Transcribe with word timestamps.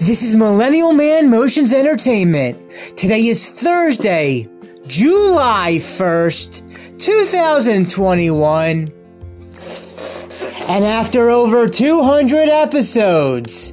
This 0.00 0.22
is 0.22 0.36
Millennial 0.36 0.92
Man 0.92 1.28
Motions 1.28 1.72
Entertainment. 1.72 2.56
Today 2.96 3.26
is 3.26 3.48
Thursday, 3.48 4.46
July 4.86 5.78
1st, 5.80 7.00
2021. 7.00 8.92
And 10.68 10.84
after 10.84 11.30
over 11.30 11.68
200 11.68 12.48
episodes, 12.48 13.72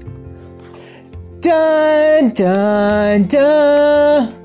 dun 1.41 2.33
dun 2.33 3.27
dun. 3.27 4.44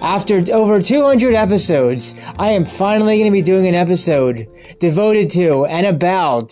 after 0.00 0.42
over 0.52 0.80
200 0.80 1.34
episodes, 1.34 2.14
I 2.38 2.50
am 2.50 2.64
finally 2.64 3.18
going 3.18 3.30
to 3.30 3.32
be 3.32 3.42
doing 3.42 3.66
an 3.66 3.74
episode 3.74 4.48
devoted 4.78 5.30
to 5.30 5.66
and 5.66 5.86
about 5.86 6.50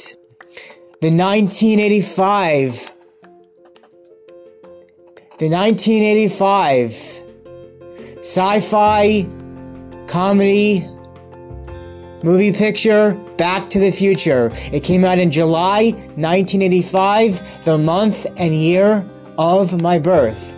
the 1.01 1.11
1985 1.11 2.95
the 5.41 5.49
1985 5.49 6.93
sci-fi 8.19 9.27
comedy 10.07 10.87
movie 12.23 12.53
picture 12.53 13.15
Back 13.39 13.71
to 13.71 13.79
the 13.79 13.91
Future. 13.91 14.53
It 14.71 14.85
came 14.85 15.03
out 15.03 15.19
in 15.19 15.31
July 15.31 15.93
1985, 16.17 17.65
the 17.65 17.79
month 17.79 18.27
and 18.37 18.55
year 18.55 19.09
of 19.39 19.81
my 19.81 19.99
birth. 19.99 20.55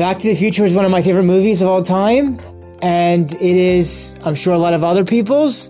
Back 0.00 0.18
to 0.20 0.28
the 0.28 0.34
Future 0.34 0.64
is 0.64 0.72
one 0.72 0.86
of 0.86 0.90
my 0.90 1.02
favorite 1.02 1.24
movies 1.24 1.60
of 1.60 1.68
all 1.68 1.82
time, 1.82 2.40
and 2.80 3.30
it 3.34 3.42
is, 3.42 4.14
I'm 4.24 4.34
sure, 4.34 4.54
a 4.54 4.58
lot 4.58 4.72
of 4.72 4.82
other 4.82 5.04
people's. 5.04 5.68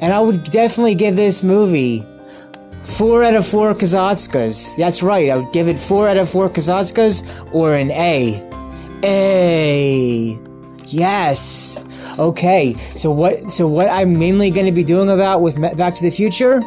And 0.00 0.12
I 0.12 0.20
would 0.20 0.44
definitely 0.44 0.94
give 0.94 1.16
this 1.16 1.42
movie 1.42 2.06
four 2.84 3.24
out 3.24 3.34
of 3.34 3.44
four 3.44 3.74
Kazatskas. 3.74 4.76
That's 4.76 5.02
right, 5.02 5.28
I 5.28 5.38
would 5.38 5.52
give 5.52 5.66
it 5.66 5.80
four 5.80 6.08
out 6.08 6.16
of 6.16 6.30
four 6.30 6.48
Kazatskas 6.48 7.24
or 7.52 7.74
an 7.74 7.90
A. 7.90 8.40
A. 9.02 10.38
Yes. 10.86 11.84
Okay. 12.16 12.74
So 12.94 13.10
what? 13.10 13.50
So 13.50 13.66
what 13.66 13.88
I'm 13.88 14.16
mainly 14.16 14.52
going 14.52 14.66
to 14.66 14.72
be 14.72 14.84
doing 14.84 15.10
about 15.10 15.40
with 15.40 15.60
Back 15.76 15.94
to 15.94 16.02
the 16.04 16.10
Future 16.10 16.62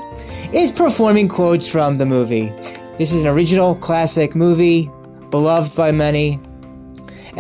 is 0.51 0.73
performing 0.73 1.29
quotes 1.29 1.69
from 1.69 1.95
the 1.95 2.05
movie. 2.05 2.47
This 2.97 3.13
is 3.13 3.21
an 3.21 3.29
original 3.29 3.75
classic 3.75 4.35
movie, 4.35 4.91
beloved 5.29 5.73
by 5.73 5.93
many. 5.93 6.41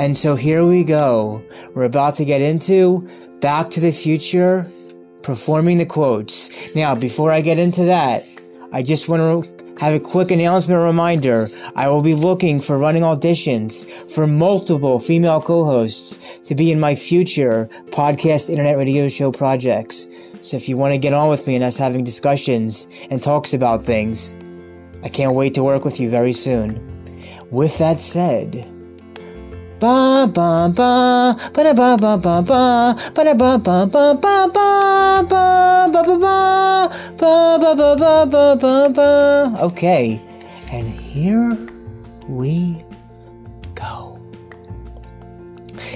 And 0.01 0.17
so 0.17 0.35
here 0.35 0.65
we 0.65 0.83
go. 0.83 1.43
We're 1.75 1.83
about 1.83 2.15
to 2.15 2.25
get 2.25 2.41
into 2.41 3.07
Back 3.39 3.69
to 3.69 3.79
the 3.79 3.91
Future, 3.91 4.67
performing 5.21 5.77
the 5.77 5.85
quotes. 5.85 6.73
Now, 6.73 6.95
before 6.95 7.31
I 7.31 7.41
get 7.41 7.59
into 7.59 7.85
that, 7.85 8.23
I 8.73 8.81
just 8.81 9.07
want 9.07 9.21
to 9.21 9.75
have 9.79 9.93
a 9.93 9.99
quick 9.99 10.31
announcement 10.31 10.81
reminder. 10.81 11.49
I 11.75 11.87
will 11.87 12.01
be 12.01 12.15
looking 12.15 12.61
for 12.61 12.79
running 12.79 13.03
auditions 13.03 13.87
for 14.09 14.25
multiple 14.25 14.99
female 14.99 15.39
co-hosts 15.39 16.39
to 16.47 16.55
be 16.55 16.71
in 16.71 16.79
my 16.79 16.95
future 16.95 17.69
podcast 17.91 18.49
internet 18.49 18.77
radio 18.77 19.07
show 19.07 19.31
projects. 19.31 20.07
So 20.41 20.57
if 20.57 20.67
you 20.67 20.77
want 20.77 20.95
to 20.95 20.97
get 20.97 21.13
on 21.13 21.29
with 21.29 21.45
me 21.45 21.53
and 21.53 21.63
us 21.63 21.77
having 21.77 22.03
discussions 22.03 22.87
and 23.11 23.21
talks 23.21 23.53
about 23.53 23.83
things, 23.83 24.35
I 25.03 25.09
can't 25.09 25.35
wait 25.35 25.53
to 25.53 25.63
work 25.63 25.85
with 25.85 25.99
you 25.99 26.09
very 26.09 26.33
soon. 26.33 26.81
With 27.51 27.77
that 27.77 28.01
said, 28.01 28.67
ba 29.81 30.29
ba 30.29 30.69
ba 30.69 31.33
ba 31.55 31.73
ba 31.73 31.73
ba 31.73 32.17
ba 32.21 32.41
ba 32.45 32.93
ba 33.15 33.23
da 33.23 33.33
ba 33.33 33.57
ba 33.57 33.85
ba 33.89 34.13
ba 34.13 34.45
ba 34.45 35.25
ba 35.25 35.25
ba 35.25 35.89
ba 35.89 36.03
ba 36.05 36.37
ba 37.17 37.57
ba 37.57 37.73
ba 37.73 37.95
ba 37.97 38.25
ba 38.29 38.55
ba 38.61 38.89
ba 38.93 39.09
Okay, 39.65 40.21
and 40.71 40.87
here 40.87 41.57
we 42.29 42.85
go. 43.73 44.21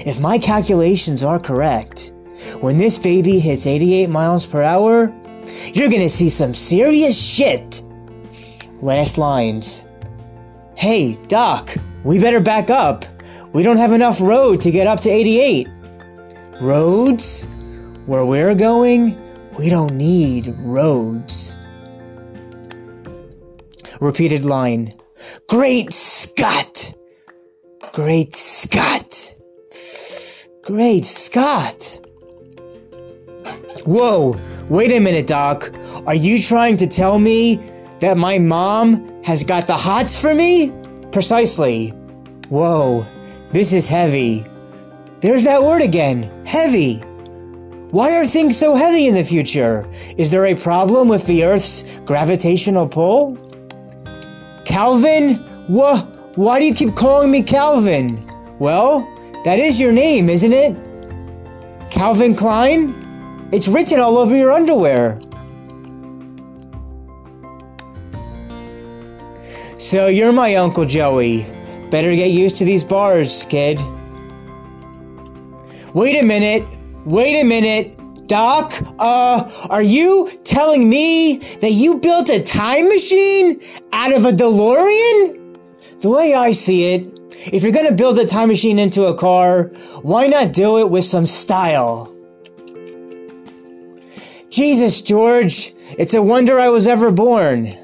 If 0.04 0.18
my 0.18 0.38
calculations 0.38 1.22
are 1.22 1.38
correct, 1.38 2.10
when 2.60 2.78
this 2.78 2.98
baby 2.98 3.38
hits 3.38 3.68
88 3.68 4.10
miles 4.10 4.46
per 4.46 4.62
hour, 4.62 5.14
you're 5.74 5.90
gonna 5.90 6.08
see 6.08 6.28
some 6.28 6.54
serious 6.54 7.14
shit. 7.14 7.82
Last 8.82 9.16
lines. 9.16 9.84
Hey, 10.74 11.14
Doc, 11.28 11.70
we 12.02 12.18
better 12.18 12.40
back 12.40 12.68
up. 12.68 13.04
We 13.56 13.62
don't 13.62 13.78
have 13.78 13.92
enough 13.92 14.20
road 14.20 14.60
to 14.60 14.70
get 14.70 14.86
up 14.86 15.00
to 15.00 15.08
88. 15.08 15.66
Roads? 16.60 17.44
Where 18.04 18.26
we're 18.26 18.54
going, 18.54 19.16
we 19.56 19.70
don't 19.70 19.96
need 19.96 20.48
roads. 20.58 21.56
Repeated 23.98 24.44
line. 24.44 24.92
Great 25.48 25.94
Scott! 25.94 26.92
Great 27.94 28.36
Scott! 28.36 29.34
Great 30.60 31.06
Scott! 31.06 31.98
Whoa, 33.86 34.38
wait 34.68 34.92
a 34.92 35.00
minute, 35.00 35.28
Doc. 35.28 35.72
Are 36.06 36.14
you 36.14 36.42
trying 36.42 36.76
to 36.76 36.86
tell 36.86 37.18
me 37.18 37.56
that 38.00 38.18
my 38.18 38.38
mom 38.38 39.22
has 39.24 39.44
got 39.44 39.66
the 39.66 39.78
hots 39.78 40.14
for 40.14 40.34
me? 40.34 40.74
Precisely. 41.10 41.88
Whoa, 42.50 43.06
this 43.52 43.72
is 43.72 43.88
heavy. 43.88 44.44
There's 45.20 45.44
that 45.44 45.62
word 45.62 45.82
again. 45.82 46.44
Heavy. 46.44 46.98
Why 47.90 48.14
are 48.16 48.26
things 48.26 48.56
so 48.58 48.74
heavy 48.74 49.06
in 49.06 49.14
the 49.14 49.24
future? 49.24 49.88
Is 50.18 50.30
there 50.30 50.46
a 50.46 50.54
problem 50.54 51.08
with 51.08 51.26
the 51.26 51.44
Earth's 51.44 51.84
gravitational 52.04 52.88
pull? 52.88 53.38
Calvin? 54.64 55.36
Wha? 55.68 56.02
Why 56.34 56.58
do 56.58 56.66
you 56.66 56.74
keep 56.74 56.94
calling 56.94 57.30
me 57.30 57.42
Calvin? 57.42 58.22
Well, 58.58 59.08
that 59.44 59.58
is 59.58 59.80
your 59.80 59.92
name, 59.92 60.28
isn't 60.28 60.52
it? 60.52 60.76
Calvin 61.90 62.34
Klein? 62.34 63.48
It's 63.52 63.68
written 63.68 64.00
all 64.00 64.18
over 64.18 64.36
your 64.36 64.52
underwear. 64.52 65.20
So 69.78 70.08
you're 70.08 70.32
my 70.32 70.56
Uncle 70.56 70.84
Joey. 70.84 71.55
Better 71.90 72.14
get 72.16 72.30
used 72.30 72.56
to 72.56 72.64
these 72.64 72.84
bars, 72.84 73.44
kid. 73.44 73.78
Wait 75.94 76.16
a 76.18 76.22
minute. 76.22 76.66
Wait 77.04 77.40
a 77.40 77.44
minute. 77.44 78.26
Doc, 78.26 78.74
uh, 78.98 79.48
are 79.70 79.82
you 79.82 80.30
telling 80.42 80.88
me 80.88 81.38
that 81.60 81.70
you 81.70 81.98
built 81.98 82.28
a 82.28 82.42
time 82.42 82.88
machine 82.88 83.60
out 83.92 84.12
of 84.12 84.24
a 84.24 84.32
DeLorean? 84.32 85.58
The 86.00 86.10
way 86.10 86.34
I 86.34 86.50
see 86.50 86.94
it, 86.94 87.16
if 87.52 87.62
you're 87.62 87.72
gonna 87.72 87.92
build 87.92 88.18
a 88.18 88.26
time 88.26 88.48
machine 88.48 88.80
into 88.80 89.04
a 89.04 89.16
car, 89.16 89.68
why 90.02 90.26
not 90.26 90.52
do 90.52 90.78
it 90.78 90.90
with 90.90 91.04
some 91.04 91.26
style? 91.26 92.12
Jesus, 94.50 95.00
George, 95.02 95.72
it's 95.96 96.14
a 96.14 96.22
wonder 96.22 96.58
I 96.58 96.68
was 96.68 96.88
ever 96.88 97.12
born. 97.12 97.76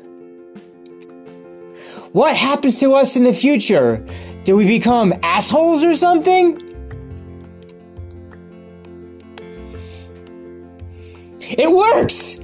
What 2.12 2.36
happens 2.36 2.78
to 2.80 2.92
us 2.94 3.16
in 3.16 3.24
the 3.24 3.32
future? 3.32 4.06
Do 4.44 4.56
we 4.56 4.66
become 4.66 5.14
assholes 5.22 5.82
or 5.82 5.94
something? 5.94 6.60
It 11.40 11.70
works! 11.70 12.38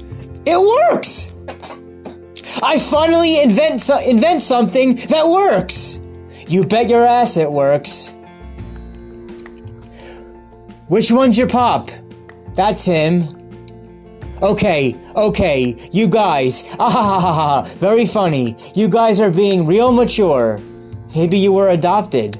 It 0.47 0.59
works! 0.59 1.33
I 2.63 2.79
finally 2.79 3.41
invent, 3.41 3.83
so- 3.83 4.01
invent 4.01 4.43
something 4.43 4.95
that 5.09 5.29
works! 5.29 6.01
You 6.47 6.65
bet 6.65 6.89
your 6.89 7.07
ass 7.07 7.37
it 7.37 7.53
works. 7.53 8.11
Which 10.87 11.13
one's 11.13 11.37
your 11.37 11.47
pop? 11.47 11.91
That's 12.55 12.87
him. 12.87 13.38
Okay, 14.41 14.97
okay, 15.17 15.75
you 15.91 16.07
guys, 16.07 16.65
ah 16.79 17.69
very 17.79 18.07
funny. 18.07 18.57
You 18.75 18.89
guys 18.89 19.21
are 19.21 19.31
being 19.31 19.67
real 19.67 19.91
mature. 19.91 20.61
Maybe 21.15 21.39
you 21.39 21.53
were 21.53 21.71
adopted. 21.71 22.39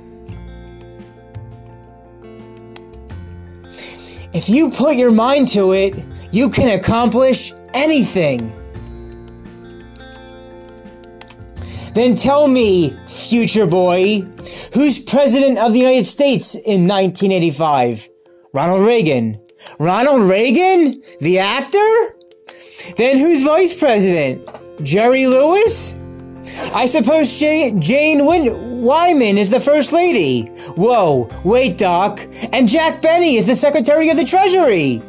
If 4.33 4.49
you 4.49 4.71
put 4.71 4.97
your 4.97 5.11
mind 5.11 5.49
to 5.49 5.73
it, 5.73 5.95
you 6.31 6.51
can 6.51 6.79
accomplish 6.79 7.53
anything. 7.75 8.53
Then 11.95 12.15
tell 12.15 12.47
me, 12.47 12.97
future 13.09 13.67
boy, 13.67 14.21
who's 14.73 15.01
president 15.01 15.59
of 15.59 15.73
the 15.73 15.81
United 15.81 16.07
States 16.07 16.55
in 16.55 16.87
1985? 16.87 18.09
Ronald 18.53 18.87
Reagan. 18.87 19.41
Ronald 19.79 20.23
Reagan? 20.23 21.03
The 21.21 21.39
actor? 21.39 22.15
Then 22.97 23.19
who's 23.19 23.43
vice 23.43 23.75
president? 23.75 24.49
Jerry 24.83 25.27
Lewis? 25.27 25.95
I 26.73 26.87
suppose 26.87 27.39
Jane, 27.39 27.81
Jane 27.81 28.25
Win- 28.25 28.83
Wyman 28.83 29.37
is 29.37 29.51
the 29.51 29.61
first 29.61 29.93
lady. 29.93 30.47
Whoa, 30.77 31.29
wait, 31.45 31.77
Doc. 31.79 32.27
And 32.53 32.69
Jack 32.69 33.03
Benny 33.03 33.37
is 33.37 33.47
the 33.47 33.55
secretary 33.55 34.09
of 34.11 34.17
the 34.17 34.25
Treasury. 34.25 35.03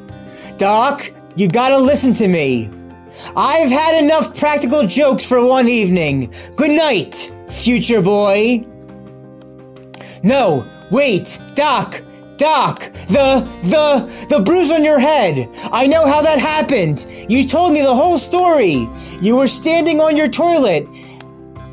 Doc, 0.57 1.11
you 1.35 1.47
gotta 1.47 1.77
listen 1.77 2.13
to 2.15 2.27
me. 2.27 2.69
I've 3.35 3.69
had 3.69 4.03
enough 4.03 4.37
practical 4.37 4.85
jokes 4.85 5.25
for 5.25 5.45
one 5.45 5.67
evening. 5.67 6.33
Good 6.55 6.71
night, 6.71 7.31
future 7.49 8.01
boy. 8.01 8.65
No, 10.23 10.69
wait, 10.91 11.39
Doc, 11.55 12.01
Doc, 12.39 12.79
the, 13.09 13.45
the, 13.63 14.27
the 14.29 14.39
bruise 14.39 14.71
on 14.71 14.81
your 14.85 14.97
head. 14.97 15.49
I 15.73 15.87
know 15.87 16.07
how 16.07 16.21
that 16.21 16.39
happened. 16.39 17.05
You 17.27 17.45
told 17.45 17.73
me 17.73 17.81
the 17.81 17.93
whole 17.93 18.17
story. 18.17 18.87
You 19.19 19.35
were 19.35 19.49
standing 19.49 19.99
on 19.99 20.15
your 20.15 20.29
toilet 20.29 20.87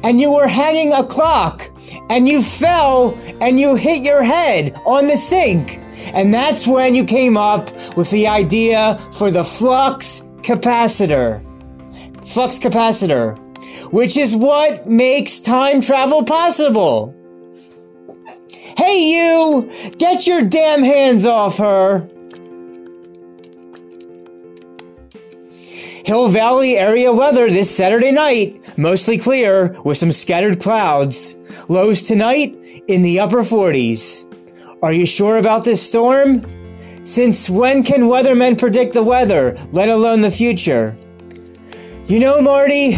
and 0.02 0.20
you 0.20 0.32
were 0.32 0.48
hanging 0.48 0.92
a 0.92 1.04
clock 1.04 1.70
and 2.10 2.28
you 2.28 2.42
fell 2.42 3.16
and 3.40 3.60
you 3.60 3.76
hit 3.76 4.02
your 4.02 4.24
head 4.24 4.74
on 4.84 5.06
the 5.06 5.16
sink. 5.16 5.78
And 6.12 6.34
that's 6.34 6.66
when 6.66 6.96
you 6.96 7.04
came 7.04 7.36
up 7.36 7.70
with 7.96 8.10
the 8.10 8.26
idea 8.26 8.98
for 9.14 9.30
the 9.30 9.44
flux 9.44 10.22
capacitor. 10.38 11.44
Flux 12.26 12.58
capacitor, 12.58 13.38
which 13.92 14.16
is 14.16 14.34
what 14.34 14.88
makes 14.88 15.38
time 15.38 15.80
travel 15.80 16.24
possible. 16.24 17.14
Hey 18.50 19.10
you! 19.10 19.70
Get 19.98 20.26
your 20.26 20.42
damn 20.42 20.82
hands 20.82 21.24
off 21.26 21.58
her! 21.58 22.08
Hill 26.04 26.28
Valley 26.28 26.76
area 26.76 27.12
weather 27.12 27.50
this 27.50 27.74
Saturday 27.74 28.12
night. 28.12 28.78
Mostly 28.78 29.18
clear 29.18 29.76
with 29.82 29.98
some 29.98 30.12
scattered 30.12 30.60
clouds. 30.60 31.34
Lows 31.68 32.02
tonight 32.02 32.54
in 32.86 33.02
the 33.02 33.18
upper 33.18 33.42
40s. 33.42 34.24
Are 34.84 34.92
you 34.92 35.04
sure 35.04 35.38
about 35.38 35.64
this 35.64 35.84
storm? 35.84 36.44
Since 37.04 37.50
when 37.50 37.82
can 37.82 38.02
weathermen 38.02 38.56
predict 38.56 38.92
the 38.92 39.02
weather, 39.02 39.56
let 39.72 39.88
alone 39.88 40.20
the 40.20 40.30
future? 40.30 40.96
You 42.06 42.20
know, 42.20 42.40
Marty, 42.40 42.96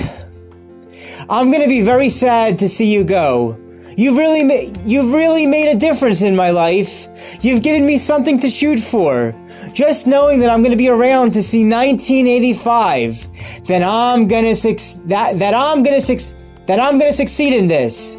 I'm 1.30 1.50
gonna 1.50 1.66
be 1.66 1.80
very 1.80 2.10
sad 2.10 2.58
to 2.58 2.68
see 2.68 2.92
you 2.92 3.04
go. 3.04 3.58
You've 3.98 4.16
really, 4.16 4.44
ma- 4.44 4.80
you've 4.86 5.12
really 5.12 5.44
made 5.44 5.72
a 5.72 5.74
difference 5.74 6.22
in 6.22 6.36
my 6.36 6.50
life. 6.50 7.08
You've 7.42 7.64
given 7.64 7.84
me 7.84 7.98
something 7.98 8.38
to 8.38 8.48
shoot 8.48 8.78
for. 8.78 9.34
Just 9.72 10.06
knowing 10.06 10.38
that 10.38 10.50
I'm 10.50 10.60
going 10.60 10.70
to 10.70 10.76
be 10.76 10.88
around 10.88 11.32
to 11.32 11.42
see 11.42 11.68
1985, 11.68 13.64
then 13.64 13.82
I'm 13.82 14.28
gonna 14.28 14.54
suc- 14.54 15.02
that 15.06 15.40
that 15.40 15.52
I'm 15.52 15.82
gonna 15.82 16.00
suc- 16.00 16.36
that 16.66 16.78
I'm 16.78 17.00
gonna 17.00 17.12
succeed 17.12 17.52
in 17.52 17.66
this. 17.66 18.16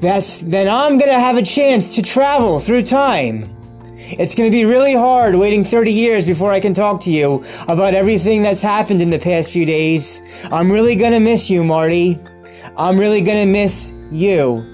That's 0.00 0.38
then 0.38 0.68
I'm 0.68 0.98
gonna 0.98 1.18
have 1.18 1.36
a 1.36 1.42
chance 1.42 1.96
to 1.96 2.02
travel 2.02 2.60
through 2.60 2.84
time. 2.84 3.56
It's 3.96 4.36
going 4.36 4.50
to 4.50 4.56
be 4.56 4.64
really 4.64 4.94
hard 4.94 5.34
waiting 5.34 5.64
30 5.64 5.92
years 5.92 6.24
before 6.24 6.52
I 6.52 6.58
can 6.58 6.74
talk 6.74 7.00
to 7.02 7.10
you 7.10 7.44
about 7.68 7.94
everything 7.94 8.42
that's 8.42 8.62
happened 8.62 9.02
in 9.02 9.10
the 9.10 9.18
past 9.18 9.50
few 9.50 9.66
days. 9.66 10.22
I'm 10.50 10.72
really 10.72 10.96
going 10.96 11.12
to 11.12 11.20
miss 11.20 11.50
you, 11.50 11.62
Marty. 11.62 12.18
I'm 12.76 12.98
really 12.98 13.20
going 13.20 13.46
to 13.46 13.52
miss 13.52 13.92
you. 14.10 14.64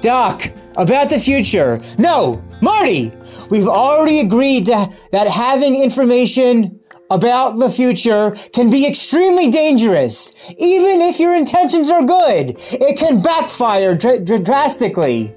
Doc, 0.00 0.50
about 0.76 1.10
the 1.10 1.18
future. 1.18 1.80
No, 1.98 2.42
Marty! 2.60 3.12
We've 3.50 3.68
already 3.68 4.20
agreed 4.20 4.66
to, 4.66 4.92
that 5.12 5.28
having 5.28 5.80
information 5.80 6.80
about 7.10 7.58
the 7.58 7.70
future 7.70 8.36
can 8.52 8.70
be 8.70 8.86
extremely 8.86 9.50
dangerous. 9.50 10.34
Even 10.58 11.00
if 11.00 11.18
your 11.18 11.34
intentions 11.34 11.90
are 11.90 12.04
good, 12.04 12.56
it 12.58 12.98
can 12.98 13.22
backfire 13.22 13.94
dr- 13.94 14.24
dr- 14.24 14.44
drastically. 14.44 15.28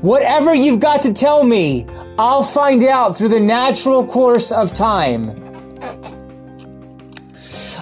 Whatever 0.00 0.54
you've 0.54 0.80
got 0.80 1.02
to 1.02 1.12
tell 1.12 1.42
me, 1.42 1.86
I'll 2.18 2.44
find 2.44 2.84
out 2.84 3.16
through 3.16 3.30
the 3.30 3.40
natural 3.40 4.06
course 4.06 4.52
of 4.52 4.72
time. 4.72 5.30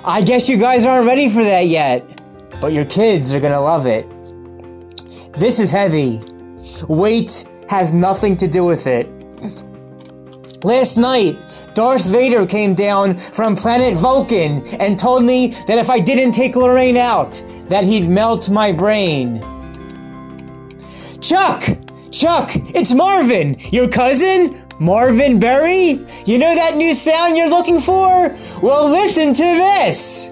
I 0.04 0.22
guess 0.22 0.48
you 0.48 0.56
guys 0.56 0.86
aren't 0.86 1.06
ready 1.06 1.28
for 1.28 1.42
that 1.44 1.66
yet, 1.66 2.08
but 2.60 2.72
your 2.72 2.84
kids 2.86 3.34
are 3.34 3.40
gonna 3.40 3.60
love 3.60 3.86
it. 3.86 4.06
This 5.38 5.60
is 5.60 5.70
heavy. 5.70 6.22
Weight 6.88 7.44
has 7.68 7.92
nothing 7.92 8.38
to 8.38 8.46
do 8.46 8.64
with 8.64 8.86
it. 8.86 9.06
Last 10.64 10.96
night, 10.96 11.38
Darth 11.74 12.06
Vader 12.06 12.46
came 12.46 12.74
down 12.74 13.18
from 13.18 13.54
planet 13.54 13.98
Vulcan 13.98 14.66
and 14.80 14.98
told 14.98 15.24
me 15.24 15.48
that 15.66 15.76
if 15.76 15.90
I 15.90 16.00
didn't 16.00 16.32
take 16.32 16.56
Lorraine 16.56 16.96
out, 16.96 17.32
that 17.68 17.84
he'd 17.84 18.08
melt 18.08 18.48
my 18.48 18.72
brain. 18.72 19.42
Chuck! 21.20 21.62
Chuck, 22.10 22.50
it's 22.74 22.94
Marvin, 22.94 23.58
your 23.70 23.90
cousin? 23.90 24.66
Marvin 24.80 25.38
Berry? 25.38 26.00
You 26.24 26.38
know 26.38 26.54
that 26.54 26.76
new 26.76 26.94
sound 26.94 27.36
you're 27.36 27.50
looking 27.50 27.80
for? 27.80 28.34
Well, 28.62 28.88
listen 28.88 29.34
to 29.34 29.42
this! 29.42 30.30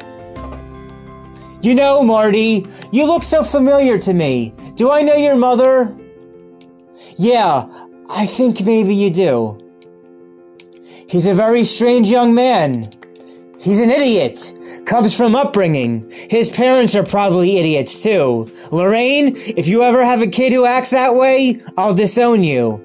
You 1.61 1.75
know, 1.75 2.03
Marty, 2.03 2.67
you 2.91 3.05
look 3.07 3.23
so 3.23 3.43
familiar 3.43 3.99
to 3.99 4.15
me. 4.15 4.55
Do 4.77 4.91
I 4.91 5.03
know 5.03 5.15
your 5.15 5.37
mother? 5.37 5.95
Yeah, 7.17 7.67
I 8.11 8.27
think 8.27 8.61
maybe 8.61 8.95
you 8.95 9.11
do. 9.11 9.61
He's 11.09 11.27
a 11.27 11.35
very 11.35 11.63
strange 11.63 12.11
young 12.11 12.35
man. 12.35 12.91
He's 13.61 13.79
an 13.79 13.91
idiot. 13.91 14.53
Comes 14.85 15.17
from 15.17 15.37
upbringing. 15.37 16.11
His 16.29 16.51
parents 16.51 16.97
are 16.97 17.05
probably 17.05 17.59
idiots 17.59 18.03
too. 18.03 18.53
Lorraine, 18.73 19.37
if 19.37 19.69
you 19.69 19.85
ever 19.85 20.05
have 20.05 20.23
a 20.23 20.27
kid 20.27 20.53
who 20.53 20.67
acts 20.67 20.91
that 20.91 21.15
way, 21.15 21.61
I'll 21.79 21.95
disown 21.95 22.43
you. 22.43 22.85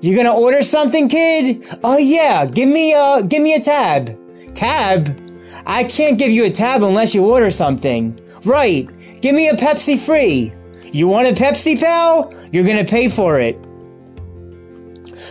You 0.00 0.16
gonna 0.16 0.34
order 0.34 0.62
something, 0.62 1.08
kid? 1.08 1.66
Oh 1.82 1.98
yeah, 1.98 2.46
give 2.46 2.68
me 2.68 2.94
a, 2.94 3.22
give 3.22 3.42
me 3.42 3.54
a 3.54 3.60
tab. 3.60 4.16
Tab? 4.54 5.20
I 5.66 5.82
can't 5.82 6.18
give 6.18 6.30
you 6.30 6.44
a 6.44 6.50
tab 6.50 6.84
unless 6.84 7.12
you 7.12 7.26
order 7.26 7.50
something. 7.50 8.20
Right, 8.44 8.88
give 9.20 9.34
me 9.34 9.48
a 9.48 9.54
Pepsi 9.54 9.98
free. 9.98 10.52
You 10.92 11.08
want 11.08 11.28
a 11.28 11.32
Pepsi, 11.32 11.78
pal? 11.78 12.32
You're 12.52 12.64
gonna 12.64 12.84
pay 12.84 13.08
for 13.08 13.40
it. 13.40 13.58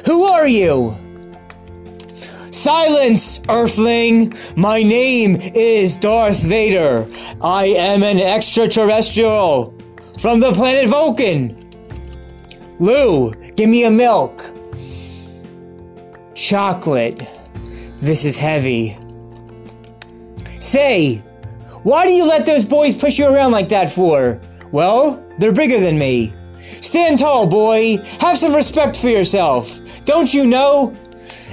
Who 0.05 0.25
are 0.25 0.47
you? 0.47 0.97
Silence, 2.51 3.39
Earthling! 3.49 4.33
My 4.55 4.81
name 4.81 5.35
is 5.35 5.95
Darth 5.95 6.41
Vader. 6.41 7.07
I 7.41 7.65
am 7.65 8.03
an 8.03 8.19
extraterrestrial 8.19 9.73
from 10.19 10.39
the 10.39 10.53
planet 10.53 10.89
Vulcan. 10.89 11.61
Lou, 12.79 13.33
give 13.55 13.69
me 13.69 13.83
a 13.83 13.91
milk. 13.91 14.43
Chocolate. 16.33 17.27
This 17.99 18.25
is 18.25 18.37
heavy. 18.37 18.97
Say, 20.59 21.17
why 21.83 22.05
do 22.05 22.11
you 22.11 22.27
let 22.27 22.45
those 22.45 22.65
boys 22.65 22.95
push 22.95 23.19
you 23.19 23.27
around 23.27 23.51
like 23.51 23.69
that 23.69 23.91
for? 23.91 24.41
Well, 24.71 25.24
they're 25.37 25.51
bigger 25.51 25.79
than 25.79 25.97
me. 25.97 26.33
Stand 26.81 27.19
tall, 27.19 27.47
boy. 27.47 27.97
Have 28.19 28.37
some 28.37 28.55
respect 28.55 28.97
for 28.97 29.09
yourself. 29.09 29.79
Don't 30.05 30.33
you 30.33 30.45
know? 30.45 30.95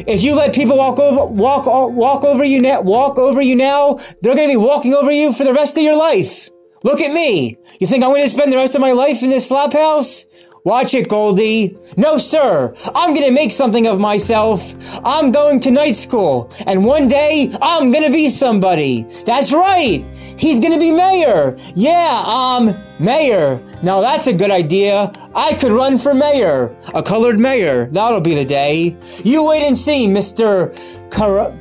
If 0.06 0.22
you 0.22 0.34
let 0.34 0.54
people 0.54 0.76
walk 0.76 0.98
over, 0.98 1.26
walk, 1.26 1.66
walk 1.66 2.24
over 2.24 2.44
you 2.44 2.60
now, 2.60 2.80
walk 2.80 3.18
over 3.18 3.42
you 3.42 3.54
now, 3.54 3.98
they're 4.20 4.34
going 4.34 4.48
to 4.48 4.52
be 4.52 4.64
walking 4.64 4.94
over 4.94 5.10
you 5.10 5.32
for 5.32 5.44
the 5.44 5.52
rest 5.52 5.76
of 5.76 5.82
your 5.82 5.96
life. 5.96 6.48
Look 6.82 7.00
at 7.00 7.12
me. 7.12 7.58
You 7.78 7.86
think 7.86 8.02
I'm 8.02 8.10
going 8.10 8.22
to 8.22 8.28
spend 8.28 8.52
the 8.52 8.56
rest 8.56 8.74
of 8.74 8.80
my 8.80 8.92
life 8.92 9.22
in 9.22 9.30
this 9.30 9.48
slop 9.48 9.72
house? 9.72 10.24
Watch 10.64 10.94
it, 10.94 11.08
Goldie. 11.08 11.76
No, 11.96 12.18
sir. 12.18 12.72
I'm 12.94 13.14
gonna 13.14 13.32
make 13.32 13.50
something 13.50 13.88
of 13.88 13.98
myself. 13.98 14.76
I'm 15.04 15.32
going 15.32 15.58
to 15.60 15.72
night 15.72 15.96
school. 15.96 16.52
And 16.66 16.84
one 16.84 17.08
day, 17.08 17.50
I'm 17.60 17.90
gonna 17.90 18.12
be 18.12 18.28
somebody. 18.30 19.02
That's 19.26 19.52
right. 19.52 20.04
He's 20.38 20.60
gonna 20.60 20.78
be 20.78 20.92
mayor. 20.92 21.56
Yeah, 21.74 22.22
um, 22.24 22.80
mayor. 23.00 23.60
Now 23.82 24.00
that's 24.02 24.28
a 24.28 24.32
good 24.32 24.52
idea. 24.52 25.12
I 25.34 25.54
could 25.54 25.72
run 25.72 25.98
for 25.98 26.12
mayor. 26.12 26.76
A 26.94 27.02
colored 27.02 27.38
mayor. 27.38 27.86
That'll 27.86 28.20
be 28.20 28.34
the 28.34 28.44
day. 28.44 28.96
You 29.24 29.44
wait 29.48 29.62
and 29.62 29.78
see, 29.78 30.06
Mr. 30.06 30.72
Car-. 31.10 31.52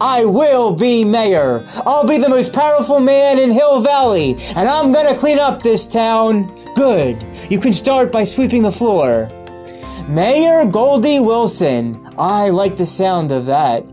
I 0.00 0.24
will 0.24 0.74
be 0.74 1.04
mayor. 1.04 1.66
I'll 1.86 2.06
be 2.06 2.18
the 2.18 2.28
most 2.28 2.52
powerful 2.52 3.00
man 3.00 3.38
in 3.38 3.50
Hill 3.50 3.80
Valley. 3.80 4.36
And 4.54 4.68
I'm 4.68 4.92
gonna 4.92 5.16
clean 5.16 5.38
up 5.38 5.62
this 5.62 5.86
town. 5.86 6.54
Good. 6.74 7.24
You 7.50 7.58
can 7.58 7.72
start 7.72 8.12
by 8.12 8.24
sweeping 8.24 8.62
the 8.62 8.72
floor. 8.72 9.30
Mayor 10.06 10.66
Goldie 10.66 11.20
Wilson. 11.20 12.06
I 12.18 12.50
like 12.50 12.76
the 12.76 12.86
sound 12.86 13.32
of 13.32 13.46
that. 13.46 13.84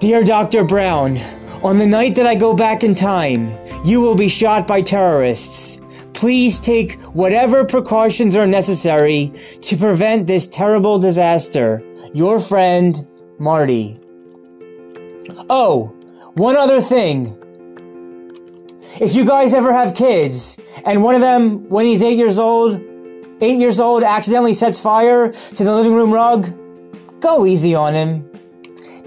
Dear 0.00 0.22
Dr. 0.22 0.64
Brown, 0.64 1.18
On 1.62 1.78
the 1.78 1.86
night 1.86 2.14
that 2.14 2.26
I 2.26 2.36
go 2.36 2.54
back 2.54 2.84
in 2.84 2.94
time, 2.94 3.50
you 3.84 4.00
will 4.00 4.14
be 4.14 4.28
shot 4.28 4.66
by 4.66 4.82
terrorists. 4.82 5.80
Please 6.12 6.58
take 6.58 7.00
whatever 7.14 7.64
precautions 7.64 8.34
are 8.34 8.46
necessary 8.46 9.32
to 9.62 9.76
prevent 9.76 10.26
this 10.26 10.48
terrible 10.48 10.98
disaster. 10.98 11.82
Your 12.12 12.40
friend, 12.40 13.06
Marty. 13.38 14.00
Oh, 15.48 15.94
one 16.34 16.56
other 16.56 16.80
thing. 16.80 17.36
If 19.00 19.14
you 19.14 19.24
guys 19.24 19.54
ever 19.54 19.72
have 19.72 19.94
kids 19.94 20.56
and 20.84 21.04
one 21.04 21.14
of 21.14 21.20
them, 21.20 21.68
when 21.68 21.86
he's 21.86 22.02
eight 22.02 22.18
years 22.18 22.38
old, 22.38 22.80
eight 23.40 23.60
years 23.60 23.78
old, 23.78 24.02
accidentally 24.02 24.54
sets 24.54 24.80
fire 24.80 25.30
to 25.30 25.64
the 25.64 25.74
living 25.74 25.94
room 25.94 26.12
rug, 26.12 26.52
go 27.20 27.46
easy 27.46 27.74
on 27.74 27.94
him. 27.94 28.28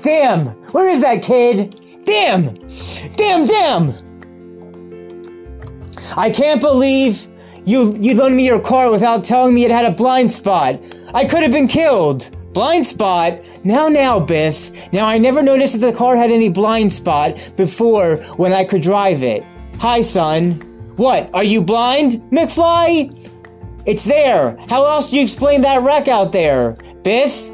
Damn, 0.02 0.48
where 0.72 0.90
is 0.90 1.02
that 1.02 1.22
kid? 1.22 1.76
Damn! 2.06 2.58
Damn, 3.16 3.46
damn! 3.46 4.11
I 6.18 6.30
can't 6.30 6.60
believe 6.60 7.28
you, 7.66 7.96
you 8.00 8.16
loaned 8.16 8.36
me 8.36 8.46
your 8.46 8.60
car 8.60 8.92
without 8.92 9.24
telling 9.24 9.54
me 9.54 9.66
it 9.66 9.72
had 9.72 9.86
a 9.86 9.92
blind 9.92 10.32
spot. 10.32 10.82
I 11.14 11.26
could 11.26 11.44
have 11.44 11.52
been 11.52 11.68
killed. 11.68 12.30
Blind 12.54 12.86
spot? 12.86 13.40
Now, 13.64 13.88
now, 13.88 14.20
Biff. 14.20 14.92
Now, 14.92 15.06
I 15.06 15.18
never 15.18 15.42
noticed 15.42 15.80
that 15.80 15.92
the 15.92 15.98
car 15.98 16.18
had 16.18 16.32
any 16.32 16.50
blind 16.50 16.92
spot 16.92 17.54
before 17.56 18.18
when 18.36 18.52
I 18.52 18.66
could 18.66 18.82
drive 18.82 19.24
it. 19.24 19.46
Hi, 19.80 20.02
son. 20.02 20.54
What? 20.98 21.34
Are 21.34 21.44
you 21.46 21.62
blind, 21.62 22.14
McFly? 22.32 23.18
It's 23.86 24.04
there. 24.04 24.58
How 24.68 24.86
else 24.86 25.12
do 25.12 25.18
you 25.18 25.24
explain 25.24 25.62
that 25.62 25.82
wreck 25.82 26.08
out 26.08 26.32
there? 26.34 26.74
Biff? 27.04 27.50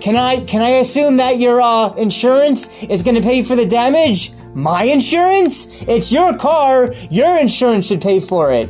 Can 0.00 0.16
I, 0.16 0.40
can 0.40 0.62
I 0.62 0.70
assume 0.80 1.16
that 1.16 1.38
your, 1.38 1.60
uh, 1.60 1.92
insurance 1.94 2.82
is 2.84 3.02
gonna 3.02 3.22
pay 3.22 3.42
for 3.42 3.56
the 3.56 3.66
damage? 3.66 4.32
My 4.54 4.84
insurance? 4.84 5.82
It's 5.82 6.10
your 6.10 6.36
car. 6.36 6.92
Your 7.10 7.38
insurance 7.38 7.86
should 7.86 8.00
pay 8.00 8.18
for 8.20 8.52
it. 8.52 8.68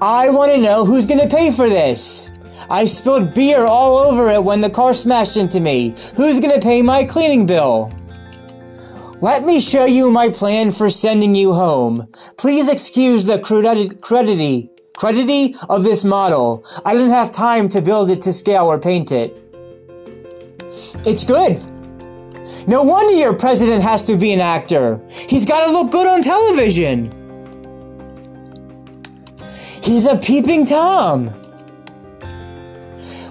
I 0.00 0.28
want 0.30 0.52
to 0.52 0.58
know 0.58 0.84
who's 0.84 1.06
going 1.06 1.20
to 1.20 1.34
pay 1.34 1.52
for 1.52 1.68
this. 1.68 2.28
I 2.68 2.84
spilled 2.84 3.32
beer 3.32 3.64
all 3.64 3.96
over 3.96 4.28
it 4.30 4.42
when 4.42 4.60
the 4.60 4.70
car 4.70 4.92
smashed 4.92 5.36
into 5.36 5.60
me. 5.60 5.94
Who's 6.16 6.40
going 6.40 6.52
to 6.52 6.60
pay 6.60 6.82
my 6.82 7.04
cleaning 7.04 7.46
bill? 7.46 7.92
Let 9.20 9.44
me 9.44 9.60
show 9.60 9.84
you 9.84 10.10
my 10.10 10.30
plan 10.30 10.72
for 10.72 10.90
sending 10.90 11.34
you 11.34 11.54
home. 11.54 12.08
Please 12.36 12.68
excuse 12.68 13.24
the 13.24 13.38
crudity, 13.38 13.90
crudity 13.94 15.54
of 15.68 15.84
this 15.84 16.04
model. 16.04 16.66
I 16.84 16.92
didn't 16.92 17.10
have 17.10 17.30
time 17.30 17.68
to 17.70 17.80
build 17.80 18.10
it 18.10 18.20
to 18.22 18.32
scale 18.32 18.66
or 18.66 18.78
paint 18.78 19.12
it. 19.12 19.43
It's 21.04 21.24
good. 21.24 21.62
No 22.66 22.82
wonder 22.82 23.14
your 23.14 23.34
president 23.34 23.82
has 23.82 24.04
to 24.04 24.16
be 24.16 24.32
an 24.32 24.40
actor. 24.40 25.02
He's 25.10 25.44
got 25.44 25.66
to 25.66 25.72
look 25.72 25.90
good 25.90 26.06
on 26.06 26.22
television. 26.22 27.12
He's 29.82 30.06
a 30.06 30.16
peeping 30.16 30.64
Tom. 30.64 31.28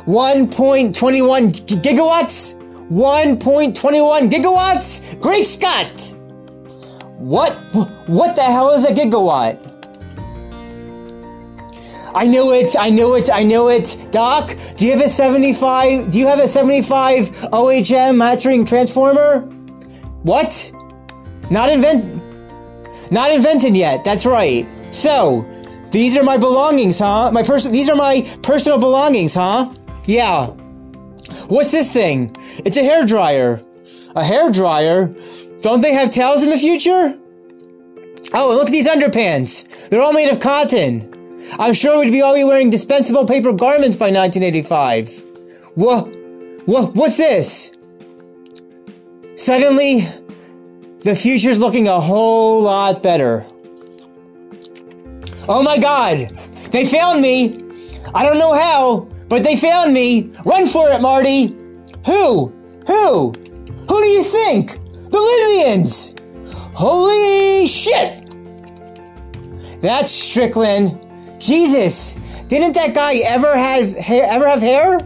1.21 0.05 1.53
gigawatts? 1.81 2.53
1.21 2.91 4.29
gigawatts? 4.29 5.19
Great 5.19 5.47
Scott! 5.47 6.13
What? 7.17 7.55
What 8.07 8.35
the 8.35 8.43
hell 8.43 8.71
is 8.73 8.83
a 8.83 8.91
gigawatt? 8.91 9.72
I 12.15 12.27
know 12.27 12.53
it, 12.53 12.75
I 12.77 12.89
know 12.89 13.15
it, 13.15 13.29
I 13.31 13.43
know 13.43 13.69
it. 13.69 13.97
Doc, 14.11 14.55
do 14.77 14.85
you 14.85 14.91
have 14.91 15.01
a 15.01 15.09
75, 15.09 16.11
do 16.11 16.17
you 16.19 16.27
have 16.27 16.39
a 16.39 16.47
75 16.47 17.29
OHM 17.29 18.17
matching 18.17 18.65
transformer? 18.65 19.41
What? 20.21 20.71
Not 21.49 21.69
invent, 21.69 23.11
not 23.11 23.31
invented 23.31 23.75
yet, 23.75 24.03
that's 24.03 24.25
right. 24.25 24.67
So, 24.91 25.49
these 25.91 26.15
are 26.15 26.23
my 26.23 26.37
belongings, 26.37 26.99
huh? 26.99 27.31
My 27.31 27.43
person, 27.43 27.71
these 27.71 27.89
are 27.89 27.95
my 27.95 28.21
personal 28.41 28.79
belongings, 28.79 29.33
huh? 29.33 29.73
Yeah. 30.05 30.47
What's 31.47 31.71
this 31.71 31.91
thing? 31.91 32.35
It's 32.65 32.77
a 32.77 32.83
hair 32.83 33.05
dryer. 33.05 33.63
A 34.15 34.23
hair 34.23 34.51
dryer? 34.51 35.15
Don't 35.61 35.81
they 35.81 35.93
have 35.93 36.09
tails 36.11 36.43
in 36.43 36.49
the 36.49 36.57
future? 36.57 37.19
Oh, 38.33 38.55
look 38.55 38.67
at 38.67 38.71
these 38.71 38.87
underpants. 38.87 39.89
They're 39.89 40.01
all 40.01 40.13
made 40.13 40.29
of 40.29 40.39
cotton. 40.39 41.09
I'm 41.59 41.73
sure 41.73 41.99
we'd 41.99 42.11
be 42.11 42.21
all 42.21 42.35
be 42.35 42.43
wearing 42.43 42.69
dispensable 42.69 43.25
paper 43.25 43.53
garments 43.53 43.97
by 43.97 44.11
1985. 44.11 45.23
What? 45.75 46.07
What? 46.65 46.95
What's 46.95 47.17
this? 47.17 47.71
Suddenly, 49.35 50.07
the 51.01 51.15
future's 51.15 51.59
looking 51.59 51.87
a 51.87 51.99
whole 51.99 52.61
lot 52.61 53.03
better. 53.03 53.45
Oh 55.49 55.61
my 55.61 55.77
god! 55.77 56.29
They 56.71 56.85
found 56.85 57.21
me! 57.21 57.59
I 58.15 58.23
don't 58.23 58.37
know 58.37 58.53
how, 58.53 59.09
but 59.27 59.43
they 59.43 59.57
found 59.57 59.93
me! 59.93 60.31
Run 60.45 60.65
for 60.67 60.89
it, 60.91 61.01
Marty! 61.01 61.47
Who? 62.05 62.53
Who? 62.87 63.31
Who 63.31 64.01
do 64.01 64.07
you 64.07 64.23
think? 64.23 64.79
The 65.11 65.19
Libyans! 65.19 66.15
Holy 66.73 67.67
shit! 67.67 68.23
That's 69.81 70.11
Strickland. 70.11 70.97
Jesus, 71.43 72.13
didn't 72.47 72.71
that 72.73 72.93
guy 72.93 73.15
ever 73.15 73.53
have 73.57 73.95
ever 73.97 74.47
have 74.47 74.61
hair? 74.61 74.99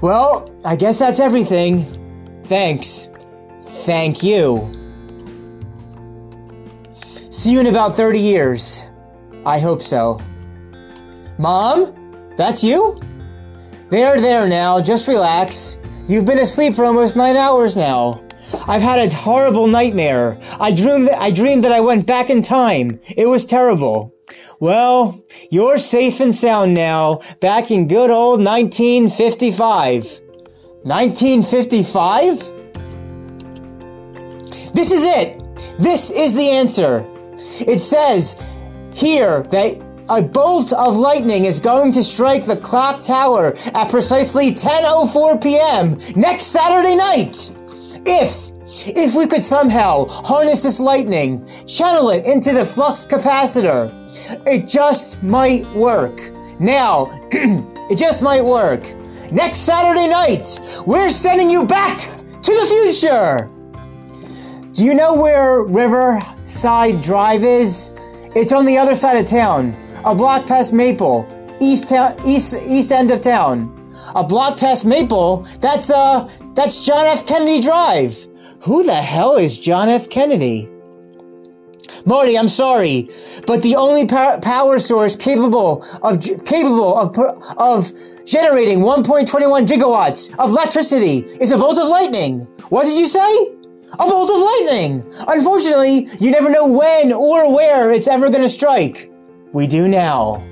Well, 0.00 0.54
I 0.64 0.76
guess 0.76 0.96
that's 0.96 1.18
everything. 1.18 2.42
Thanks. 2.44 3.08
Thank 3.84 4.22
you. 4.22 4.70
See 7.30 7.50
you 7.50 7.58
in 7.58 7.66
about 7.66 7.96
30 7.96 8.20
years. 8.20 8.84
I 9.44 9.58
hope 9.58 9.82
so. 9.82 10.20
Mom? 11.38 11.92
That's 12.36 12.62
you? 12.62 13.00
There, 13.90 14.20
there 14.20 14.46
now. 14.46 14.80
Just 14.80 15.08
relax. 15.08 15.78
You've 16.06 16.24
been 16.24 16.38
asleep 16.38 16.76
for 16.76 16.84
almost 16.84 17.16
nine 17.16 17.36
hours 17.36 17.76
now. 17.76 18.23
I've 18.66 18.82
had 18.82 18.98
a 18.98 19.14
horrible 19.14 19.66
nightmare. 19.66 20.38
I 20.60 20.72
dreamed 20.72 21.08
that 21.08 21.20
I 21.20 21.30
dreamed 21.30 21.64
that 21.64 21.72
I 21.72 21.80
went 21.80 22.06
back 22.06 22.30
in 22.30 22.42
time. 22.42 23.00
It 23.16 23.26
was 23.26 23.44
terrible. 23.46 24.14
Well, 24.60 25.22
you're 25.50 25.78
safe 25.78 26.20
and 26.20 26.34
sound 26.34 26.74
now, 26.74 27.20
back 27.40 27.70
in 27.70 27.88
good 27.88 28.10
old 28.10 28.40
1955. 28.40 30.20
1955? 30.82 32.38
This 34.74 34.90
is 34.90 35.02
it. 35.02 35.40
This 35.78 36.10
is 36.10 36.34
the 36.34 36.50
answer. 36.50 37.06
It 37.66 37.80
says 37.80 38.36
here 38.92 39.42
that 39.44 39.80
a 40.08 40.20
bolt 40.22 40.72
of 40.72 40.96
lightning 40.96 41.46
is 41.46 41.60
going 41.60 41.92
to 41.92 42.02
strike 42.02 42.44
the 42.44 42.56
clock 42.56 43.02
tower 43.02 43.54
at 43.72 43.90
precisely 43.90 44.52
10:04 44.52 45.40
p.m. 45.42 45.98
next 46.14 46.46
Saturday 46.46 46.94
night. 46.96 47.50
If 48.06 48.50
if 48.86 49.14
we 49.14 49.26
could 49.26 49.42
somehow 49.42 50.06
harness 50.06 50.60
this 50.60 50.80
lightning, 50.80 51.46
channel 51.66 52.10
it 52.10 52.24
into 52.24 52.52
the 52.52 52.64
flux 52.64 53.04
capacitor, 53.04 53.92
it 54.46 54.66
just 54.66 55.22
might 55.22 55.66
work. 55.74 56.20
Now, 56.58 57.20
it 57.32 57.96
just 57.96 58.22
might 58.22 58.44
work. 58.44 58.92
Next 59.30 59.60
Saturday 59.60 60.08
night, 60.08 60.58
we're 60.86 61.08
sending 61.08 61.50
you 61.50 61.66
back 61.66 62.00
to 62.00 62.52
the 62.52 62.66
future. 62.66 63.50
Do 64.72 64.84
you 64.84 64.94
know 64.94 65.14
where 65.14 65.62
Riverside 65.62 67.00
Drive 67.00 67.44
is? 67.44 67.92
It's 68.34 68.52
on 68.52 68.64
the 68.66 68.76
other 68.76 68.94
side 68.94 69.16
of 69.16 69.26
town, 69.26 69.76
a 70.04 70.14
block 70.14 70.46
past 70.46 70.72
Maple, 70.72 71.28
east 71.60 71.88
town, 71.88 72.16
east 72.26 72.54
east 72.54 72.90
end 72.92 73.10
of 73.10 73.20
town. 73.20 73.83
A 74.14 74.24
block 74.24 74.58
past 74.58 74.84
Maple. 74.84 75.46
That's 75.60 75.90
uh, 75.90 76.28
that's 76.54 76.84
John 76.84 77.06
F. 77.06 77.26
Kennedy 77.26 77.60
Drive. 77.60 78.26
Who 78.62 78.82
the 78.82 79.02
hell 79.02 79.36
is 79.36 79.58
John 79.58 79.88
F. 79.88 80.08
Kennedy? 80.08 80.68
Marty, 82.06 82.36
I'm 82.36 82.48
sorry, 82.48 83.08
but 83.46 83.62
the 83.62 83.76
only 83.76 84.06
power 84.06 84.78
source 84.78 85.16
capable 85.16 85.84
of 86.02 86.20
capable 86.44 86.98
of 86.98 87.18
of 87.58 87.92
generating 88.26 88.80
1.21 88.80 89.66
gigawatts 89.66 90.34
of 90.38 90.50
electricity 90.50 91.18
is 91.40 91.52
a 91.52 91.58
bolt 91.58 91.78
of 91.78 91.88
lightning. 91.88 92.40
What 92.68 92.84
did 92.84 92.98
you 92.98 93.06
say? 93.06 93.54
A 93.92 94.06
bolt 94.08 94.30
of 94.30 94.40
lightning! 94.40 95.02
Unfortunately, 95.28 96.08
you 96.18 96.30
never 96.30 96.50
know 96.50 96.66
when 96.66 97.12
or 97.12 97.54
where 97.54 97.92
it's 97.92 98.08
ever 98.08 98.28
gonna 98.28 98.48
strike. 98.48 99.10
We 99.52 99.66
do 99.66 99.88
now. 99.88 100.42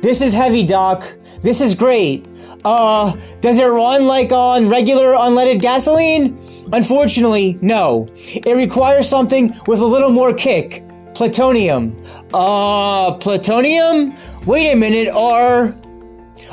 This 0.00 0.20
is 0.20 0.32
heavy, 0.32 0.64
Doc. 0.64 1.12
This 1.42 1.60
is 1.60 1.74
great. 1.74 2.26
Uh, 2.64 3.16
does 3.40 3.58
it 3.58 3.64
run 3.64 4.06
like 4.06 4.32
on 4.32 4.68
regular 4.68 5.14
unleaded 5.14 5.60
gasoline? 5.60 6.38
Unfortunately, 6.72 7.58
no. 7.60 8.08
It 8.14 8.56
requires 8.56 9.08
something 9.08 9.54
with 9.66 9.80
a 9.80 9.86
little 9.86 10.10
more 10.10 10.32
kick. 10.32 10.84
Plutonium. 11.14 12.00
Uh, 12.32 13.14
plutonium? 13.14 14.14
Wait 14.46 14.72
a 14.72 14.76
minute, 14.76 15.08
are... 15.08 15.76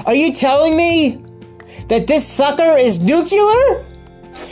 Are 0.06 0.16
you 0.16 0.34
telling 0.34 0.76
me 0.76 1.24
that 1.88 2.08
this 2.08 2.28
sucker 2.28 2.78
is 2.78 3.00
nuclear? 3.00 3.86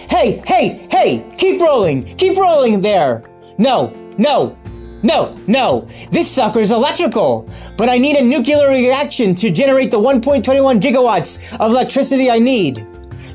Hey, 0.09 0.43
hey, 0.45 0.87
hey, 0.91 1.35
keep 1.37 1.59
rolling, 1.59 2.15
keep 2.17 2.37
rolling 2.37 2.81
there. 2.81 3.23
No, 3.57 3.89
no, 4.17 4.57
no, 5.03 5.37
no, 5.47 5.87
this 6.11 6.31
sucker's 6.31 6.71
electrical, 6.71 7.49
but 7.77 7.89
I 7.89 7.97
need 7.97 8.15
a 8.15 8.23
nuclear 8.23 8.69
reaction 8.69 9.35
to 9.35 9.51
generate 9.51 9.91
the 9.91 9.99
1.21 9.99 10.79
gigawatts 10.79 11.53
of 11.59 11.71
electricity 11.71 12.31
I 12.31 12.39
need. 12.39 12.87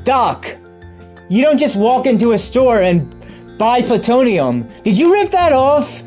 Doc, 0.04 0.56
you 1.28 1.42
don't 1.42 1.58
just 1.58 1.76
walk 1.76 2.06
into 2.06 2.32
a 2.32 2.38
store 2.38 2.82
and 2.82 3.14
buy 3.58 3.82
plutonium. 3.82 4.66
Did 4.82 4.96
you 4.96 5.12
rip 5.12 5.30
that 5.32 5.52
off? 5.52 6.02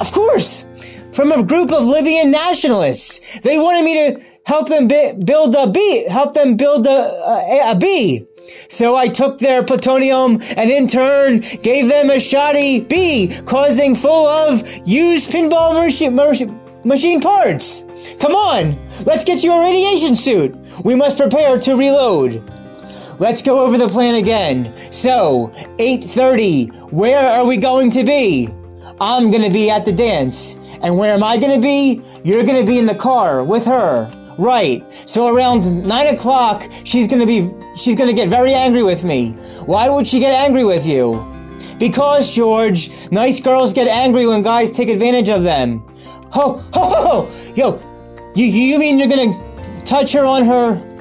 Of 0.00 0.10
course, 0.10 0.64
from 1.12 1.30
a 1.30 1.42
group 1.44 1.72
of 1.72 1.84
Libyan 1.84 2.32
nationalists. 2.32 3.40
They 3.40 3.56
wanted 3.56 3.84
me 3.84 3.94
to 3.94 4.24
help 4.46 4.68
them 4.68 4.88
build 4.88 5.54
a 5.54 5.68
bee, 5.68 6.08
help 6.08 6.34
them 6.34 6.56
build 6.56 6.86
a, 6.86 6.90
a, 6.90 7.70
a 7.70 7.74
bee. 7.76 8.26
So 8.68 8.96
I 8.96 9.08
took 9.08 9.38
their 9.38 9.62
plutonium 9.62 10.40
and 10.56 10.70
in 10.70 10.88
turn 10.88 11.40
gave 11.62 11.88
them 11.88 12.10
a 12.10 12.20
shoddy 12.20 12.80
B, 12.80 13.30
causing 13.46 13.94
full 13.94 14.26
of 14.26 14.62
used 14.86 15.30
pinball 15.30 15.74
machine, 16.84 17.20
parts. 17.20 17.84
Come 18.20 18.32
on, 18.32 18.78
let's 19.04 19.24
get 19.24 19.42
you 19.42 19.52
a 19.52 19.60
radiation 19.60 20.16
suit. 20.16 20.56
We 20.84 20.94
must 20.94 21.16
prepare 21.16 21.58
to 21.60 21.76
reload. 21.76 22.42
Let's 23.18 23.42
go 23.42 23.64
over 23.64 23.78
the 23.78 23.88
plan 23.88 24.16
again. 24.16 24.74
So, 24.90 25.52
8.30, 25.78 26.90
where 26.92 27.18
are 27.18 27.46
we 27.46 27.56
going 27.56 27.92
to 27.92 28.04
be? 28.04 28.48
I'm 29.00 29.30
gonna 29.30 29.50
be 29.50 29.70
at 29.70 29.84
the 29.84 29.92
dance. 29.92 30.56
And 30.82 30.98
where 30.98 31.14
am 31.14 31.22
I 31.22 31.38
gonna 31.38 31.60
be? 31.60 32.02
You're 32.24 32.44
gonna 32.44 32.64
be 32.64 32.78
in 32.78 32.86
the 32.86 32.94
car 32.94 33.44
with 33.44 33.64
her. 33.66 34.10
Right. 34.38 34.84
So 35.08 35.28
around 35.34 35.86
nine 35.86 36.14
o'clock, 36.14 36.70
she's 36.84 37.06
gonna 37.06 37.26
be, 37.26 37.52
she's 37.76 37.96
gonna 37.96 38.12
get 38.12 38.28
very 38.28 38.52
angry 38.52 38.82
with 38.82 39.04
me. 39.04 39.32
Why 39.66 39.88
would 39.88 40.06
she 40.06 40.20
get 40.20 40.32
angry 40.32 40.64
with 40.64 40.86
you? 40.86 41.30
Because, 41.78 42.34
George, 42.34 42.90
nice 43.10 43.40
girls 43.40 43.72
get 43.72 43.88
angry 43.88 44.26
when 44.26 44.42
guys 44.42 44.70
take 44.70 44.88
advantage 44.88 45.28
of 45.28 45.42
them. 45.42 45.80
Ho, 46.30 46.58
ho, 46.58 46.70
ho, 46.72 47.26
ho! 47.26 47.52
Yo, 47.54 47.80
you, 48.34 48.46
you 48.46 48.78
mean 48.78 48.98
you're 48.98 49.08
gonna 49.08 49.84
touch 49.84 50.12
her 50.12 50.24
on 50.24 50.44
her 50.44 50.93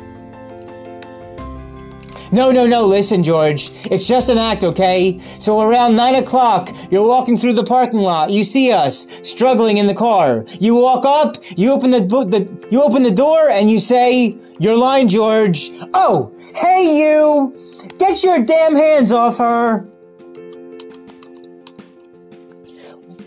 no, 2.34 2.52
no, 2.52 2.66
no, 2.66 2.88
listen, 2.88 3.24
George. 3.24 3.70
It's 3.92 4.08
just 4.08 4.28
an 4.28 4.40
act, 4.40 4.64
okay? 4.64 5.20
So 5.38 5.62
around 5.62 5.96
nine 5.96 6.16
o'clock, 6.16 6.76
you're 6.90 7.08
walking 7.08 7.38
through 7.38 7.54
the 7.54 7.64
parking 7.64 8.00
lot. 8.00 8.32
You 8.32 8.44
see 8.44 8.72
us, 8.72 9.06
struggling 9.22 9.78
in 9.78 9.86
the 9.86 9.94
car. 9.94 10.44
You 10.60 10.74
walk 10.74 11.06
up, 11.06 11.38
you 11.56 11.72
open 11.72 11.92
the, 11.92 12.00
the 12.00 12.68
you 12.72 12.82
open 12.82 13.04
the 13.04 13.12
door, 13.12 13.50
and 13.50 13.70
you 13.70 13.80
say, 13.80 14.36
your 14.60 14.76
line, 14.76 15.10
George. 15.10 15.70
Oh, 15.94 16.34
hey 16.56 16.98
you! 16.98 17.56
Get 18.00 18.24
your 18.24 18.44
damn 18.44 18.76
hands 18.76 19.12
off 19.12 19.38
her! 19.38 19.82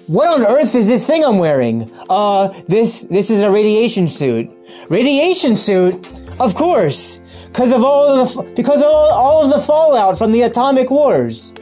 What 0.08 0.28
on 0.28 0.46
earth 0.46 0.74
is 0.74 0.88
this 0.88 1.06
thing 1.06 1.24
I'm 1.24 1.38
wearing? 1.38 1.92
Uh, 2.10 2.48
this, 2.66 3.02
this 3.02 3.30
is 3.30 3.42
a 3.42 3.50
radiation 3.50 4.08
suit. 4.08 4.50
Radiation 4.90 5.56
suit? 5.56 6.06
Of 6.40 6.54
course 6.56 7.20
because 7.56 7.72
of 7.72 7.82
all 7.82 8.20
of 8.20 8.34
the 8.34 8.42
because 8.54 8.82
of 8.82 8.88
all, 8.88 9.10
all 9.10 9.44
of 9.44 9.50
the 9.50 9.66
fallout 9.66 10.18
from 10.18 10.30
the 10.30 10.42
atomic 10.42 10.90
wars. 10.90 11.54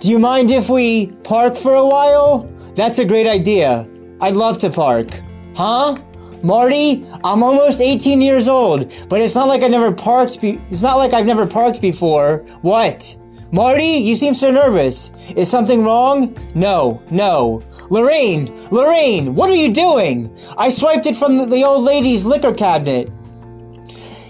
Do 0.00 0.10
you 0.10 0.18
mind 0.18 0.50
if 0.50 0.68
we 0.68 1.06
park 1.24 1.56
for 1.56 1.72
a 1.72 1.86
while? 1.86 2.46
That's 2.74 2.98
a 2.98 3.06
great 3.06 3.26
idea. 3.26 3.88
I'd 4.20 4.34
love 4.34 4.58
to 4.58 4.68
park. 4.68 5.22
Huh? 5.56 5.96
Marty, 6.42 7.06
I'm 7.24 7.42
almost 7.42 7.80
18 7.80 8.20
years 8.20 8.48
old, 8.48 8.92
but 9.08 9.22
it's 9.22 9.34
not 9.34 9.48
like 9.48 9.62
I 9.62 9.68
never 9.68 9.92
parked 9.92 10.42
be- 10.42 10.60
it's 10.70 10.82
not 10.82 10.96
like 10.96 11.14
I've 11.14 11.24
never 11.24 11.46
parked 11.46 11.80
before. 11.80 12.44
What? 12.60 13.16
Marty, 13.50 14.02
you 14.04 14.14
seem 14.14 14.34
so 14.34 14.50
nervous. 14.50 15.12
Is 15.34 15.50
something 15.50 15.84
wrong? 15.84 16.36
No, 16.54 17.02
no. 17.10 17.62
Lorraine, 17.88 18.68
Lorraine, 18.70 19.34
what 19.34 19.48
are 19.48 19.56
you 19.56 19.72
doing? 19.72 20.36
I 20.58 20.68
swiped 20.68 21.06
it 21.06 21.16
from 21.16 21.48
the 21.48 21.64
old 21.64 21.84
lady's 21.84 22.26
liquor 22.26 22.52
cabinet. 22.52 23.10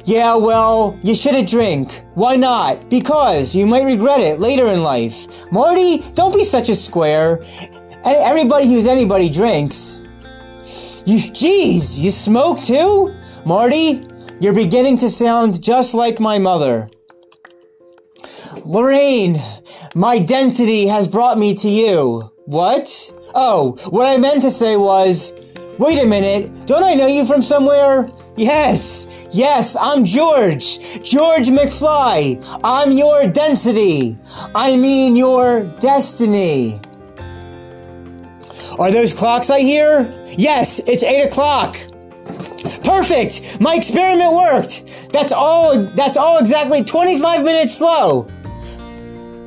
Yeah, 0.08 0.36
well, 0.36 0.98
you 1.02 1.14
shouldn't 1.14 1.50
drink. 1.50 2.02
Why 2.14 2.34
not? 2.34 2.88
Because 2.88 3.54
you 3.54 3.66
might 3.66 3.84
regret 3.84 4.22
it 4.22 4.40
later 4.40 4.68
in 4.68 4.82
life. 4.82 5.52
Marty, 5.52 5.98
don't 6.14 6.32
be 6.32 6.44
such 6.44 6.70
a 6.70 6.76
square. 6.76 7.44
Everybody 8.06 8.68
who's 8.68 8.86
anybody 8.86 9.28
drinks. 9.28 9.98
You, 11.04 11.18
jeez, 11.18 11.98
you 11.98 12.10
smoke 12.10 12.64
too? 12.64 13.14
Marty, 13.44 14.06
you're 14.40 14.54
beginning 14.54 14.96
to 14.96 15.10
sound 15.10 15.62
just 15.62 15.92
like 15.92 16.20
my 16.20 16.38
mother. 16.38 16.88
Lorraine, 18.64 19.36
my 19.94 20.18
density 20.18 20.86
has 20.86 21.06
brought 21.06 21.36
me 21.36 21.54
to 21.56 21.68
you. 21.68 22.32
What? 22.46 22.88
Oh, 23.34 23.76
what 23.90 24.06
I 24.06 24.16
meant 24.16 24.40
to 24.40 24.50
say 24.50 24.78
was, 24.78 25.34
wait 25.78 25.98
a 25.98 26.06
minute, 26.06 26.66
don't 26.66 26.82
I 26.82 26.94
know 26.94 27.06
you 27.06 27.24
from 27.24 27.42
somewhere? 27.42 28.08
Yes, 28.36 29.28
yes, 29.30 29.76
I'm 29.76 30.04
George. 30.04 30.78
George 31.02 31.48
McFly. 31.48 32.60
I'm 32.62 32.92
your 32.92 33.26
density. 33.26 34.18
I 34.54 34.76
mean 34.76 35.16
your 35.16 35.64
destiny. 35.80 36.80
Are 38.78 38.92
those 38.92 39.12
clocks 39.12 39.50
I 39.50 39.60
hear? 39.60 40.12
Yes, 40.36 40.80
it's 40.86 41.02
8 41.02 41.22
o'clock. 41.26 41.76
Perfect! 42.84 43.60
My 43.60 43.74
experiment 43.74 44.34
worked! 44.34 45.10
That's 45.12 45.32
all, 45.32 45.84
that's 45.84 46.16
all 46.16 46.38
exactly 46.38 46.84
25 46.84 47.42
minutes 47.42 47.74
slow. 47.76 48.28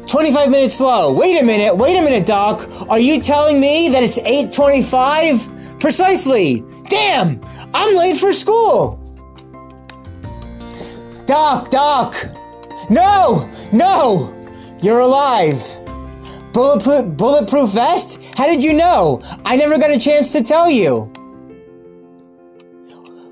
25 0.07 0.49
minutes 0.49 0.75
slow. 0.75 1.13
Wait 1.13 1.41
a 1.41 1.45
minute, 1.45 1.77
wait 1.77 1.97
a 1.97 2.01
minute, 2.01 2.25
Doc. 2.25 2.69
Are 2.89 2.99
you 2.99 3.21
telling 3.21 3.61
me 3.61 3.89
that 3.89 4.03
it's 4.03 4.17
825? 4.17 5.60
Precisely. 5.81 6.63
Damn! 6.89 7.41
I'm 7.73 7.95
late 7.95 8.17
for 8.17 8.31
school! 8.31 8.99
Doc, 11.25 11.71
Doc! 11.71 12.15
No! 12.89 13.49
No! 13.73 14.31
You're 14.81 14.99
alive! 14.99 15.59
Bulletproof, 16.53 17.17
bulletproof 17.17 17.71
vest? 17.71 18.21
How 18.35 18.45
did 18.45 18.63
you 18.63 18.73
know? 18.73 19.21
I 19.43 19.55
never 19.55 19.79
got 19.79 19.89
a 19.89 19.99
chance 19.99 20.31
to 20.33 20.43
tell 20.43 20.69
you. 20.69 21.11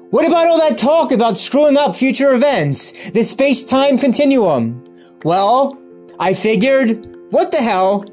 What 0.10 0.26
about 0.26 0.48
all 0.48 0.58
that 0.58 0.80
talk 0.80 1.12
about 1.12 1.38
screwing 1.38 1.78
up 1.78 1.96
future 1.96 2.34
events? 2.34 3.12
The 3.12 3.22
space-time 3.22 4.00
continuum? 4.00 4.84
Well, 5.24 5.78
I 6.20 6.34
figured, 6.34 7.16
what 7.30 7.52
the 7.52 7.62
hell? 7.62 8.06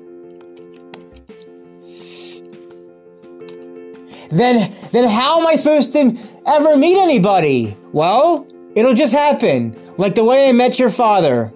Then, 4.31 4.75
then 4.93 5.09
how 5.09 5.41
am 5.41 5.47
I 5.47 5.57
supposed 5.57 5.93
to 5.93 6.17
ever 6.47 6.77
meet 6.77 6.99
anybody? 6.99 7.77
Well, 7.93 8.47
it'll 8.75 8.95
just 8.95 9.13
happen, 9.13 9.77
like 9.99 10.15
the 10.15 10.25
way 10.25 10.49
I 10.49 10.53
met 10.53 10.79
your 10.79 10.91
father. 10.91 11.53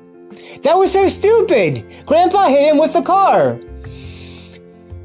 That 0.62 0.74
was 0.74 0.92
so 0.92 1.08
stupid! 1.08 1.84
Grandpa 2.06 2.48
hit 2.48 2.70
him 2.70 2.78
with 2.78 2.92
the 2.92 3.02
car! 3.02 3.60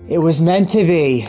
It 0.07 0.19
was 0.19 0.39
meant 0.39 0.69
to 0.71 0.83
be. 0.83 1.27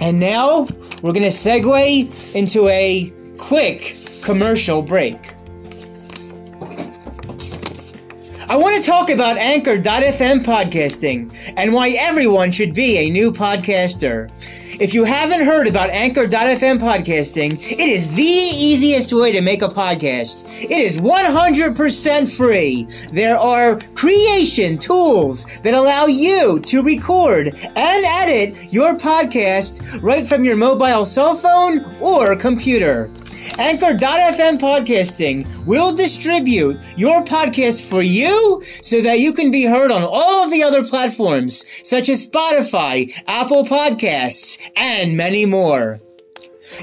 And 0.00 0.18
now, 0.18 0.66
we're 1.02 1.12
gonna 1.12 1.26
segue 1.26 2.34
into 2.34 2.68
a 2.68 3.12
quick 3.36 3.96
commercial 4.22 4.80
break. 4.80 5.34
I 8.48 8.56
want 8.56 8.76
to 8.76 8.82
talk 8.82 9.10
about 9.10 9.36
Anchor.fm 9.36 10.44
podcasting 10.44 11.32
and 11.56 11.72
why 11.72 11.90
everyone 11.90 12.50
should 12.50 12.74
be 12.74 12.96
a 12.98 13.08
new 13.08 13.30
podcaster. 13.30 14.28
If 14.80 14.94
you 14.94 15.04
haven't 15.04 15.44
heard 15.44 15.66
about 15.66 15.90
Anchor.fm 15.90 16.78
podcasting, 16.78 17.60
it 17.60 17.78
is 17.78 18.10
the 18.14 18.22
easiest 18.22 19.12
way 19.12 19.30
to 19.30 19.42
make 19.42 19.60
a 19.60 19.68
podcast. 19.68 20.46
It 20.62 20.70
is 20.70 20.98
100% 20.98 22.34
free. 22.34 22.84
There 23.12 23.38
are 23.38 23.78
creation 23.94 24.78
tools 24.78 25.44
that 25.64 25.74
allow 25.74 26.06
you 26.06 26.60
to 26.60 26.80
record 26.80 27.48
and 27.48 28.04
edit 28.06 28.72
your 28.72 28.94
podcast 28.94 30.02
right 30.02 30.26
from 30.26 30.44
your 30.44 30.56
mobile 30.56 31.04
cell 31.04 31.36
phone 31.36 31.84
or 32.00 32.34
computer. 32.34 33.10
Anchor.fm 33.58 34.58
podcasting 34.58 35.64
will 35.66 35.92
distribute 35.94 36.78
your 36.96 37.22
podcast 37.24 37.82
for 37.88 38.02
you 38.02 38.62
so 38.82 39.00
that 39.00 39.20
you 39.20 39.32
can 39.32 39.50
be 39.50 39.64
heard 39.64 39.90
on 39.90 40.02
all 40.02 40.44
of 40.44 40.50
the 40.50 40.62
other 40.62 40.84
platforms 40.84 41.64
such 41.82 42.08
as 42.08 42.26
Spotify, 42.26 43.10
Apple 43.26 43.64
Podcasts, 43.64 44.58
and 44.76 45.16
many 45.16 45.46
more. 45.46 46.00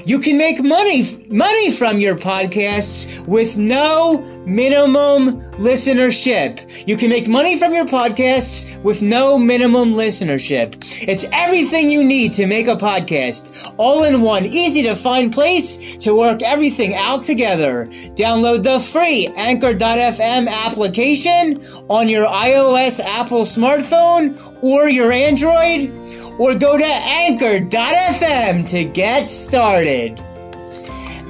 You 0.04 0.18
can 0.18 0.36
make 0.36 0.62
money 0.62 1.02
money 1.30 1.70
from 1.70 1.98
your 1.98 2.16
podcasts 2.16 3.26
with 3.26 3.56
no 3.56 4.37
minimum 4.48 5.40
listenership. 5.52 6.86
You 6.86 6.96
can 6.96 7.10
make 7.10 7.28
money 7.28 7.58
from 7.58 7.72
your 7.74 7.84
podcasts 7.84 8.82
with 8.82 9.02
no 9.02 9.38
minimum 9.38 9.94
listenership. 9.94 10.76
It's 11.06 11.24
everything 11.32 11.90
you 11.90 12.02
need 12.02 12.32
to 12.34 12.46
make 12.46 12.66
a 12.66 12.76
podcast, 12.76 13.74
all 13.76 14.04
in 14.04 14.22
one 14.22 14.46
easy 14.46 14.82
to 14.84 14.94
find 14.94 15.32
place 15.32 15.96
to 15.98 16.16
work 16.16 16.42
everything 16.42 16.94
out 16.94 17.24
together. 17.24 17.86
Download 18.14 18.62
the 18.62 18.80
free 18.80 19.26
Anchor.fm 19.36 20.48
application 20.48 21.60
on 21.88 22.08
your 22.08 22.26
iOS 22.26 23.00
Apple 23.00 23.42
smartphone 23.42 24.36
or 24.62 24.88
your 24.88 25.12
Android 25.12 25.90
or 26.38 26.54
go 26.54 26.78
to 26.78 26.84
anchor.fm 26.84 28.68
to 28.68 28.84
get 28.84 29.28
started. 29.28 30.20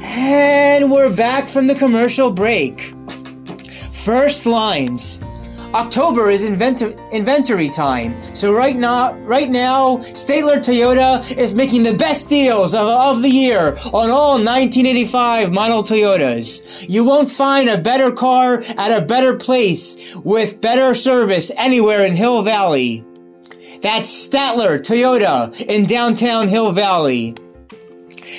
And 0.00 0.90
we're 0.90 1.14
back 1.14 1.48
from 1.48 1.66
the 1.66 1.74
commercial 1.74 2.31
break. 2.31 2.94
First 4.09 4.47
lines. 4.47 5.21
October 5.75 6.31
is 6.31 6.42
inventor- 6.42 6.97
inventory 7.12 7.68
time. 7.68 8.18
So 8.35 8.55
right 8.55 8.75
now, 8.75 9.12
right 9.18 9.51
now, 9.51 9.99
Statler 9.99 10.64
Toyota 10.64 11.37
is 11.37 11.55
making 11.55 11.83
the 11.83 11.92
best 11.92 12.27
deals 12.27 12.73
of, 12.73 12.88
of 12.88 13.21
the 13.21 13.29
year 13.29 13.77
on 13.92 14.09
all 14.09 14.42
1985 14.42 15.53
model 15.53 15.83
Toyotas. 15.83 16.88
You 16.88 17.05
won't 17.05 17.31
find 17.31 17.68
a 17.68 17.77
better 17.77 18.11
car 18.11 18.62
at 18.79 18.97
a 18.97 19.05
better 19.05 19.37
place 19.37 20.16
with 20.25 20.62
better 20.62 20.94
service 20.94 21.53
anywhere 21.55 22.07
in 22.07 22.14
Hill 22.16 22.40
Valley. 22.40 23.05
That's 23.83 24.09
Statler 24.09 24.81
Toyota 24.81 25.55
in 25.61 25.85
downtown 25.85 26.49
Hill 26.49 26.73
Valley. 26.73 27.35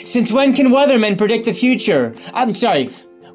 Since 0.03 0.32
when 0.32 0.55
can 0.55 0.69
weathermen 0.69 1.15
predict 1.15 1.45
the 1.45 1.53
future? 1.53 2.15
I'm 2.34 2.55
sorry. 2.55 2.89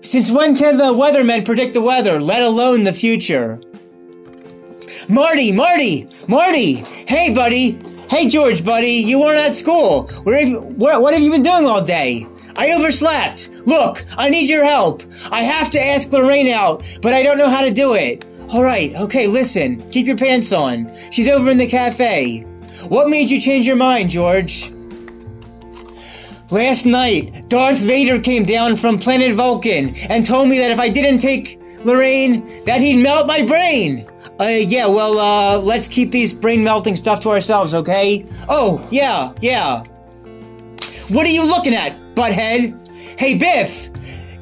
Since 0.05 0.31
when 0.31 0.55
can 0.55 0.77
the 0.77 0.93
weathermen 0.93 1.47
predict 1.47 1.73
the 1.73 1.81
weather, 1.81 2.21
let 2.21 2.43
alone 2.43 2.85
the 2.85 2.93
future? 2.93 3.59
Marty, 5.09 5.51
Marty, 5.51 6.07
Marty! 6.29 6.75
Hey, 7.09 7.33
buddy! 7.35 7.79
Hey, 8.11 8.29
George, 8.29 8.62
buddy, 8.62 8.93
you 8.93 9.19
weren't 9.19 9.38
at 9.38 9.57
school. 9.57 10.07
Where 10.25 10.45
have, 10.45 10.62
where, 10.77 11.01
what 11.01 11.14
have 11.14 11.23
you 11.23 11.31
been 11.31 11.43
doing 11.43 11.64
all 11.64 11.81
day? 11.81 12.27
I 12.55 12.75
overslept. 12.75 13.49
Look, 13.67 14.05
I 14.19 14.29
need 14.29 14.51
your 14.51 14.67
help. 14.67 15.03
I 15.33 15.43
have 15.43 15.71
to 15.71 15.83
ask 15.83 16.12
Lorraine 16.12 16.49
out, 16.49 16.85
but 17.01 17.14
I 17.14 17.23
don't 17.23 17.38
know 17.38 17.49
how 17.49 17.62
to 17.62 17.71
do 17.71 17.95
it. 17.95 18.27
All 18.51 18.62
right, 18.62 18.95
okay, 18.95 19.27
listen. 19.27 19.88
Keep 19.90 20.07
your 20.07 20.19
pants 20.19 20.53
on. 20.53 20.93
She's 21.12 21.29
over 21.29 21.51
in 21.51 21.57
the 21.57 21.67
cafe. 21.67 22.43
What 22.88 23.09
made 23.09 23.31
you 23.31 23.40
change 23.40 23.67
your 23.67 23.77
mind, 23.77 24.11
George? 24.11 24.71
Last 26.55 26.87
night, 26.87 27.49
Darth 27.49 27.81
Vader 27.81 28.21
came 28.21 28.45
down 28.45 28.77
from 28.77 28.97
planet 28.97 29.35
Vulcan 29.35 29.93
and 30.09 30.25
told 30.25 30.49
me 30.49 30.59
that 30.59 30.71
if 30.71 30.79
I 30.79 30.88
didn't 30.88 31.19
take 31.19 31.59
Lorraine, 31.85 32.64
that 32.64 32.81
he'd 32.81 33.03
melt 33.03 33.27
my 33.27 33.43
brain. 33.43 34.09
Uh, 34.38 34.45
yeah, 34.45 34.87
well, 34.87 35.19
uh, 35.19 35.59
let's 35.59 35.88
keep 35.88 36.12
these 36.12 36.33
brain 36.33 36.62
melting 36.62 36.95
stuff 36.95 37.19
to 37.23 37.31
ourselves, 37.31 37.75
okay? 37.75 38.25
Oh, 38.49 38.87
yeah, 38.93 39.33
yeah. 39.40 39.83
What 41.09 41.27
are 41.27 41.31
you 41.31 41.45
looking 41.45 41.75
at, 41.75 41.99
butthead? 42.14 43.19
Hey, 43.19 43.37
Biff! 43.37 43.90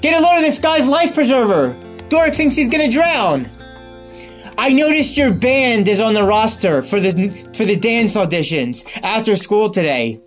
Get 0.02 0.12
a 0.12 0.22
load 0.22 0.36
of 0.36 0.42
this 0.42 0.58
guy's 0.58 0.86
life 0.86 1.14
preserver! 1.14 1.80
Dork 2.10 2.34
thinks 2.34 2.56
he's 2.56 2.68
gonna 2.68 2.90
drown! 2.90 3.50
I 4.58 4.74
noticed 4.74 5.16
your 5.16 5.32
band 5.32 5.88
is 5.88 5.98
on 5.98 6.12
the 6.12 6.24
roster 6.24 6.82
for 6.82 7.00
the 7.00 7.30
for 7.56 7.64
the 7.64 7.74
dance 7.74 8.16
auditions 8.16 8.86
after 9.02 9.34
school 9.34 9.70
today. 9.70 10.20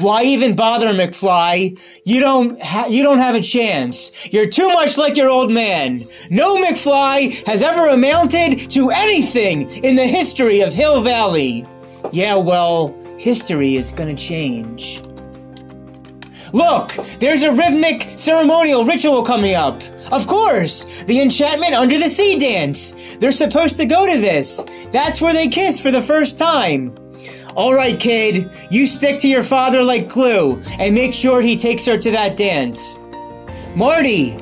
Why 0.00 0.24
even 0.24 0.54
bother, 0.54 0.88
McFly? 0.88 1.78
You 2.04 2.20
don't 2.20 2.60
ha- 2.62 2.86
you 2.88 3.02
don't 3.02 3.18
have 3.18 3.34
a 3.34 3.40
chance. 3.40 4.12
You're 4.32 4.48
too 4.48 4.68
much 4.68 4.96
like 4.98 5.16
your 5.16 5.30
old 5.30 5.50
man. 5.50 6.04
No 6.30 6.56
McFly 6.62 7.46
has 7.46 7.62
ever 7.62 7.88
amounted 7.88 8.70
to 8.70 8.90
anything 8.90 9.70
in 9.84 9.96
the 9.96 10.06
history 10.06 10.60
of 10.60 10.72
Hill 10.72 11.02
Valley. 11.02 11.66
Yeah, 12.12 12.36
well, 12.36 12.94
history 13.18 13.76
is 13.76 13.90
gonna 13.90 14.14
change. 14.14 15.02
Look, 16.52 16.92
there's 17.20 17.42
a 17.42 17.52
rhythmic 17.52 18.08
ceremonial 18.16 18.84
ritual 18.84 19.22
coming 19.22 19.54
up. 19.54 19.82
Of 20.10 20.26
course, 20.26 21.04
the 21.04 21.20
enchantment 21.20 21.74
under 21.74 21.98
the 21.98 22.08
sea 22.08 22.38
dance. 22.38 23.16
They're 23.18 23.32
supposed 23.32 23.76
to 23.78 23.86
go 23.86 24.06
to 24.06 24.18
this. 24.18 24.64
That's 24.90 25.20
where 25.20 25.34
they 25.34 25.48
kiss 25.48 25.78
for 25.78 25.90
the 25.90 26.00
first 26.00 26.38
time. 26.38 26.94
All 27.56 27.74
right, 27.74 27.98
kid, 27.98 28.54
you 28.70 28.86
stick 28.86 29.18
to 29.20 29.28
your 29.28 29.42
father 29.42 29.82
like 29.82 30.08
glue 30.08 30.62
and 30.78 30.94
make 30.94 31.14
sure 31.14 31.40
he 31.40 31.56
takes 31.56 31.86
her 31.86 31.96
to 31.96 32.10
that 32.12 32.36
dance. 32.36 32.98
Marty, 33.74 34.32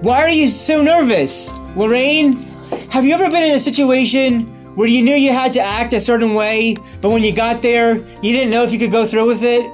why 0.00 0.22
are 0.22 0.30
you 0.30 0.46
so 0.46 0.82
nervous? 0.82 1.52
Lorraine, 1.74 2.42
have 2.90 3.04
you 3.04 3.14
ever 3.14 3.30
been 3.30 3.44
in 3.44 3.54
a 3.54 3.60
situation 3.60 4.74
where 4.74 4.88
you 4.88 5.02
knew 5.02 5.14
you 5.14 5.32
had 5.32 5.52
to 5.54 5.60
act 5.60 5.92
a 5.92 6.00
certain 6.00 6.34
way, 6.34 6.76
but 7.00 7.10
when 7.10 7.22
you 7.22 7.34
got 7.34 7.62
there, 7.62 7.96
you 7.96 8.32
didn't 8.32 8.50
know 8.50 8.62
if 8.62 8.72
you 8.72 8.78
could 8.78 8.92
go 8.92 9.06
through 9.06 9.26
with 9.26 9.42
it? 9.42 9.64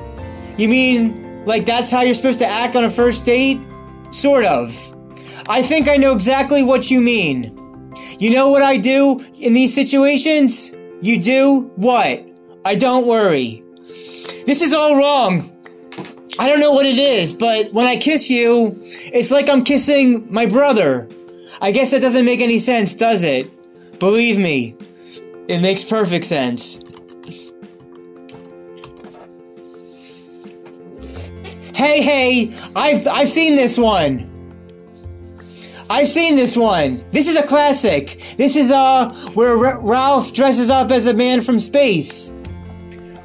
You 0.59 0.69
mean, 0.69 1.45
like 1.45 1.67
that's 1.67 1.91
how 1.91 2.03
you're 2.03 2.15
supposed 2.15 2.39
to 2.41 2.47
act 2.47 2.77
on 2.77 2.85
a 2.85 2.91
first 2.91 3.25
date? 3.25 3.61
Sort 4.11 4.45
of. 4.45 4.77
I 5.49 5.63
think 5.63 5.89
I 5.89 5.97
know 5.97 6.15
exactly 6.15 6.63
what 6.63 6.91
you 6.91 7.01
mean. 7.01 7.59
You 8.19 8.31
know 8.31 8.51
what 8.51 8.63
I 8.63 8.77
do 8.77 9.19
in 9.35 9.55
these 9.55 9.75
situations? 9.75 10.71
You 11.01 11.19
do 11.21 11.73
what? 11.77 12.25
I 12.65 12.77
don't 12.77 13.07
worry. 13.07 13.63
This 14.47 14.63
is 14.63 14.73
all 14.73 14.97
wrong. 14.97 15.49
I 16.39 16.49
don't 16.49 16.61
know 16.61 16.73
what 16.73 16.87
it 16.87 16.99
is, 16.99 17.33
but 17.33 17.73
when 17.73 17.87
I 17.87 17.97
kiss 17.97 18.31
you, 18.31 18.79
it's 18.83 19.31
like 19.31 19.49
I'm 19.49 19.65
kissing 19.65 20.33
my 20.33 20.47
brother. 20.47 21.09
I 21.61 21.73
guess 21.73 21.91
that 21.91 22.01
doesn't 22.01 22.25
make 22.25 22.41
any 22.41 22.59
sense, 22.59 22.95
does 22.95 23.23
it? 23.23 23.99
Believe 23.99 24.39
me, 24.39 24.77
it 25.49 25.61
makes 25.61 25.85
perfect 25.85 26.25
sense. 26.25 26.81
Hey, 31.75 32.01
hey, 32.03 32.57
I've, 32.77 33.07
I've 33.07 33.29
seen 33.29 33.57
this 33.57 33.77
one. 33.77 34.29
I've 35.91 36.09
seen 36.09 36.37
this 36.37 36.57
one. 36.57 37.05
This 37.13 37.29
is 37.29 37.37
a 37.37 37.43
classic. 37.43 38.35
This 38.39 38.57
is, 38.57 38.71
uh, 38.71 39.13
where 39.35 39.57
R- 39.57 39.81
Ralph 39.81 40.33
dresses 40.33 40.71
up 40.71 40.91
as 40.91 41.07
a 41.07 41.15
man 41.15 41.43
from 41.43 41.59
space. 41.59 42.33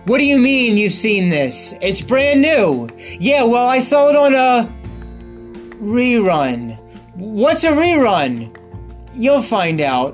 What 0.07 0.19
do 0.19 0.25
you 0.25 0.37
mean 0.39 0.77
you've 0.77 0.93
seen 0.93 1.27
this? 1.27 1.75
It's 1.81 2.01
brand 2.01 2.41
new. 2.41 2.87
Yeah, 3.19 3.43
well, 3.43 3.67
I 3.67 3.79
saw 3.79 4.07
it 4.07 4.15
on 4.15 4.33
a 4.33 4.73
rerun. 5.81 6.79
What's 7.15 7.65
a 7.65 7.71
rerun? 7.71 8.55
You'll 9.13 9.41
find 9.41 9.81
out. 9.81 10.13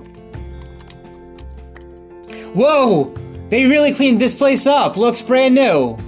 Whoa! 2.56 3.14
They 3.50 3.66
really 3.66 3.94
cleaned 3.94 4.20
this 4.20 4.34
place 4.34 4.66
up. 4.66 4.98
Looks 4.98 5.22
brand 5.22 5.54
new. 5.54 6.00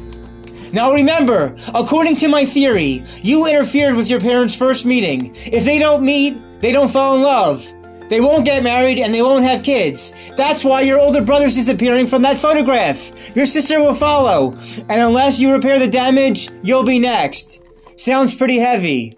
Now 0.74 0.92
remember, 0.92 1.56
according 1.76 2.16
to 2.18 2.28
my 2.28 2.44
theory, 2.44 3.04
you 3.22 3.46
interfered 3.48 3.96
with 3.96 4.10
your 4.10 4.20
parents' 4.20 4.56
first 4.56 4.88
meeting. 4.88 5.32
If 5.36 5.64
they 5.64 5.78
don't 5.78 6.04
meet, 6.04 6.60
they 6.60 6.72
don't 6.72 6.90
fall 6.90 7.18
in 7.18 7.22
love. 7.22 7.72
They 8.10 8.22
won't 8.22 8.46
get 8.46 8.64
married 8.64 9.00
and 9.00 9.14
they 9.14 9.22
won't 9.22 9.44
have 9.44 9.64
kids. 9.64 10.14
That's 10.36 10.64
why 10.64 10.82
your 10.82 11.00
older 11.00 11.22
brother's 11.22 11.56
disappearing 11.56 12.08
from 12.08 12.22
that 12.22 12.40
photograph. 12.40 13.12
Your 13.36 13.46
sister 13.46 13.80
will 13.80 13.96
follow. 13.96 14.52
And 14.90 15.02
unless 15.02 15.40
you 15.40 15.52
repair 15.52 15.80
the 15.80 15.88
damage, 15.88 16.50
you'll 16.64 16.84
be 16.84 17.00
next. 17.00 17.62
Sounds 17.98 18.36
pretty 18.36 18.60
heavy. 18.60 19.18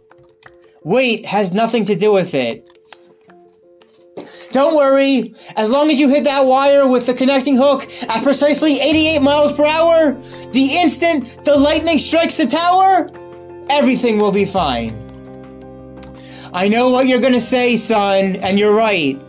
Weight 0.83 1.25
has 1.25 1.51
nothing 1.51 1.85
to 1.85 1.95
do 1.95 2.13
with 2.13 2.33
it. 2.33 2.63
Don't 4.51 4.75
worry, 4.75 5.35
as 5.55 5.69
long 5.69 5.91
as 5.91 5.99
you 5.99 6.09
hit 6.09 6.23
that 6.23 6.45
wire 6.45 6.87
with 6.87 7.05
the 7.05 7.13
connecting 7.13 7.57
hook 7.57 7.87
at 8.07 8.23
precisely 8.23 8.79
88 8.79 9.19
miles 9.19 9.51
per 9.51 9.65
hour, 9.65 10.13
the 10.51 10.77
instant 10.77 11.45
the 11.45 11.55
lightning 11.55 11.99
strikes 11.99 12.35
the 12.35 12.47
tower, 12.47 13.11
everything 13.69 14.17
will 14.17 14.31
be 14.31 14.45
fine. 14.45 15.06
I 16.57 16.69
know 16.69 16.89
what 16.89 17.05
you're 17.05 17.19
gonna 17.19 17.39
say, 17.39 17.75
son, 17.75 18.35
and 18.37 18.57
you're 18.57 18.73
right. 18.73 19.21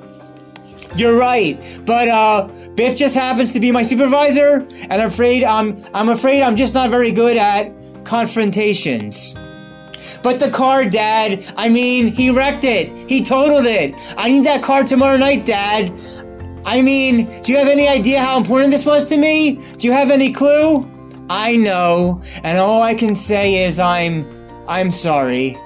You're 0.97 1.19
right, 1.19 1.63
but 1.85 2.09
uh, 2.09 2.49
Biff 2.75 2.97
just 2.97 3.15
happens 3.15 3.53
to 3.53 3.61
be 3.61 3.71
my 3.71 3.83
supervisor, 3.83 4.67
and 4.89 4.95
I'm 4.95 5.09
afraid 5.09 5.45
I'm 5.45 5.85
I'm 5.93 6.09
afraid 6.09 6.41
I'm 6.41 6.57
just 6.57 6.73
not 6.73 6.89
very 6.89 7.13
good 7.13 7.37
at 7.37 7.71
confrontations. 8.07 9.35
But 10.23 10.41
the 10.41 10.51
car, 10.51 10.87
Dad, 10.87 11.45
I 11.59 11.69
mean, 11.69 12.15
he 12.15 12.31
wrecked 12.31 12.65
it. 12.65 13.11
He 13.11 13.23
totaled 13.23 13.67
it. 13.67 13.95
I 14.17 14.31
need 14.31 14.47
that 14.47 14.63
car 14.63 14.85
tomorrow 14.85 15.19
night, 15.19 15.45
Dad. 15.45 15.93
I 16.65 16.81
mean, 16.81 17.27
do 17.43 17.53
you 17.53 17.59
have 17.59 17.69
any 17.69 17.89
idea 17.89 18.23
how 18.23 18.39
important 18.39 18.71
this 18.71 18.87
was 18.87 19.05
to 19.05 19.19
me? 19.19 19.57
Do 19.77 19.87
you 19.87 19.93
have 19.93 20.11
any 20.11 20.33
clue? 20.33 20.89
I 21.29 21.57
know, 21.57 22.23
and 22.43 22.57
all 22.57 22.81
I 22.81 22.95
can 22.95 23.15
say 23.15 23.67
is 23.67 23.79
I'm 23.79 24.25
I'm 24.67 24.91
sorry. 24.91 25.59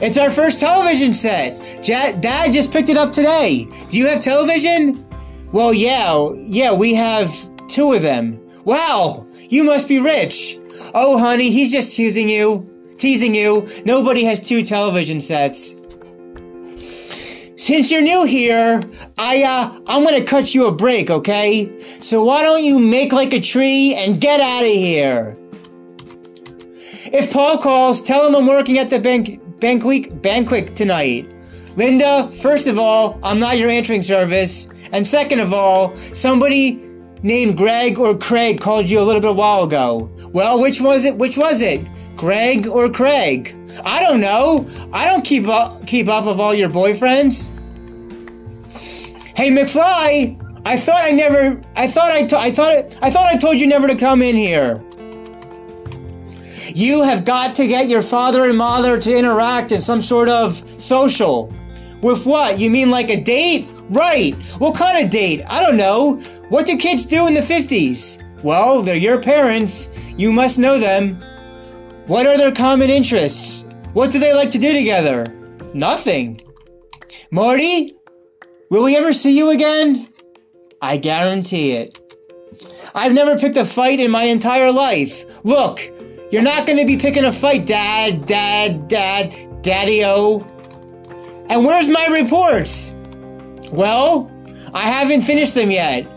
It's 0.00 0.18
our 0.18 0.30
first 0.30 0.60
television 0.60 1.14
set. 1.14 1.84
Dad 1.84 2.52
just 2.52 2.72
picked 2.72 2.88
it 2.88 2.96
up 2.96 3.12
today. 3.12 3.68
Do 3.88 3.98
you 3.98 4.08
have 4.08 4.20
television? 4.20 5.06
Well, 5.52 5.72
yeah, 5.72 6.30
yeah, 6.34 6.72
we 6.72 6.94
have 6.94 7.30
two 7.68 7.92
of 7.92 8.02
them. 8.02 8.40
Wow, 8.64 9.26
you 9.48 9.64
must 9.64 9.88
be 9.88 9.98
rich. 9.98 10.56
Oh, 10.94 11.18
honey, 11.18 11.50
he's 11.50 11.70
just 11.70 11.94
teasing 11.94 12.28
you. 12.28 12.68
Teasing 12.98 13.34
you. 13.34 13.68
Nobody 13.84 14.24
has 14.24 14.40
two 14.40 14.62
television 14.64 15.20
sets. 15.20 15.76
Since 17.56 17.92
you're 17.92 18.02
new 18.02 18.24
here, 18.24 18.82
I, 19.18 19.42
uh, 19.44 19.78
I'm 19.86 20.04
gonna 20.04 20.24
cut 20.24 20.54
you 20.54 20.66
a 20.66 20.72
break, 20.72 21.10
okay? 21.10 21.70
So 22.00 22.24
why 22.24 22.42
don't 22.42 22.64
you 22.64 22.78
make 22.78 23.12
like 23.12 23.32
a 23.32 23.40
tree 23.40 23.94
and 23.94 24.20
get 24.20 24.40
out 24.40 24.62
of 24.62 24.68
here? 24.68 25.36
If 27.04 27.32
Paul 27.32 27.58
calls, 27.58 28.00
tell 28.00 28.26
him 28.26 28.34
I'm 28.34 28.46
working 28.46 28.78
at 28.78 28.90
the 28.90 28.98
bank, 28.98 29.41
banquet, 29.62 30.20
banquet 30.20 30.74
tonight. 30.74 31.32
Linda, 31.76 32.28
first 32.42 32.66
of 32.66 32.78
all, 32.78 33.18
I'm 33.22 33.38
not 33.38 33.58
your 33.58 33.70
answering 33.70 34.02
service. 34.02 34.68
And 34.90 35.06
second 35.06 35.38
of 35.38 35.52
all, 35.54 35.94
somebody 35.96 36.72
named 37.22 37.56
Greg 37.56 37.96
or 37.96 38.18
Craig 38.18 38.60
called 38.60 38.90
you 38.90 39.00
a 39.00 39.04
little 39.04 39.20
bit 39.22 39.36
while 39.36 39.62
ago. 39.62 40.10
Well, 40.32 40.60
which 40.60 40.80
was 40.80 41.04
it? 41.04 41.16
Which 41.16 41.38
was 41.38 41.62
it? 41.62 41.86
Greg 42.16 42.66
or 42.66 42.90
Craig? 42.90 43.56
I 43.84 44.02
don't 44.02 44.20
know. 44.20 44.68
I 44.92 45.06
don't 45.06 45.24
keep 45.24 45.46
up 45.46 45.86
keep 45.86 46.08
up 46.08 46.26
with 46.26 46.40
all 46.40 46.52
your 46.52 46.68
boyfriends. 46.68 47.48
Hey, 49.36 49.50
McFly, 49.50 50.38
I 50.66 50.76
thought 50.76 51.04
I 51.04 51.10
never. 51.12 51.62
I 51.76 51.86
thought 51.86 52.10
I. 52.10 52.26
To, 52.26 52.38
I 52.38 52.50
thought. 52.50 52.98
I 53.00 53.10
thought 53.10 53.32
I 53.32 53.36
told 53.36 53.60
you 53.60 53.68
never 53.68 53.86
to 53.86 53.96
come 53.96 54.22
in 54.22 54.36
here. 54.36 54.84
You 56.74 57.02
have 57.02 57.24
got 57.24 57.54
to 57.56 57.66
get 57.66 57.88
your 57.88 58.02
father 58.02 58.44
and 58.48 58.56
mother 58.56 58.98
to 58.98 59.16
interact 59.16 59.72
in 59.72 59.80
some 59.80 60.02
sort 60.02 60.28
of 60.28 60.56
social. 60.80 61.52
With 62.02 62.24
what? 62.26 62.58
You 62.58 62.70
mean 62.70 62.90
like 62.90 63.10
a 63.10 63.20
date? 63.20 63.68
Right. 63.90 64.34
What 64.58 64.74
kind 64.74 65.04
of 65.04 65.10
date? 65.10 65.42
I 65.46 65.62
don't 65.62 65.76
know. 65.76 66.14
What 66.48 66.66
do 66.66 66.76
kids 66.76 67.04
do 67.04 67.26
in 67.26 67.34
the 67.34 67.40
50s? 67.40 68.22
Well, 68.42 68.82
they're 68.82 68.96
your 68.96 69.20
parents. 69.20 69.90
You 70.16 70.32
must 70.32 70.58
know 70.58 70.78
them. 70.78 71.22
What 72.06 72.26
are 72.26 72.36
their 72.36 72.52
common 72.52 72.90
interests? 72.90 73.66
What 73.92 74.10
do 74.10 74.18
they 74.18 74.34
like 74.34 74.50
to 74.52 74.58
do 74.58 74.72
together? 74.72 75.32
Nothing. 75.74 76.40
Marty? 77.30 77.94
Will 78.70 78.82
we 78.82 78.96
ever 78.96 79.12
see 79.12 79.36
you 79.36 79.50
again? 79.50 80.08
I 80.80 80.96
guarantee 80.96 81.72
it. 81.72 81.98
I've 82.94 83.12
never 83.12 83.38
picked 83.38 83.56
a 83.56 83.64
fight 83.64 84.00
in 84.00 84.10
my 84.10 84.24
entire 84.24 84.72
life. 84.72 85.44
Look, 85.44 85.80
you're 86.32 86.42
not 86.42 86.66
going 86.66 86.78
to 86.78 86.86
be 86.86 86.96
picking 86.96 87.24
a 87.24 87.30
fight, 87.30 87.66
Dad, 87.66 88.26
Dad, 88.26 88.88
Dad, 88.88 89.62
Daddy 89.62 90.02
O. 90.04 90.40
And 91.48 91.64
where's 91.64 91.88
my 91.88 92.06
reports? 92.06 92.90
Well, 93.70 94.32
I 94.72 94.88
haven't 94.88 95.22
finished 95.22 95.54
them 95.54 95.70
yet. 95.70 96.08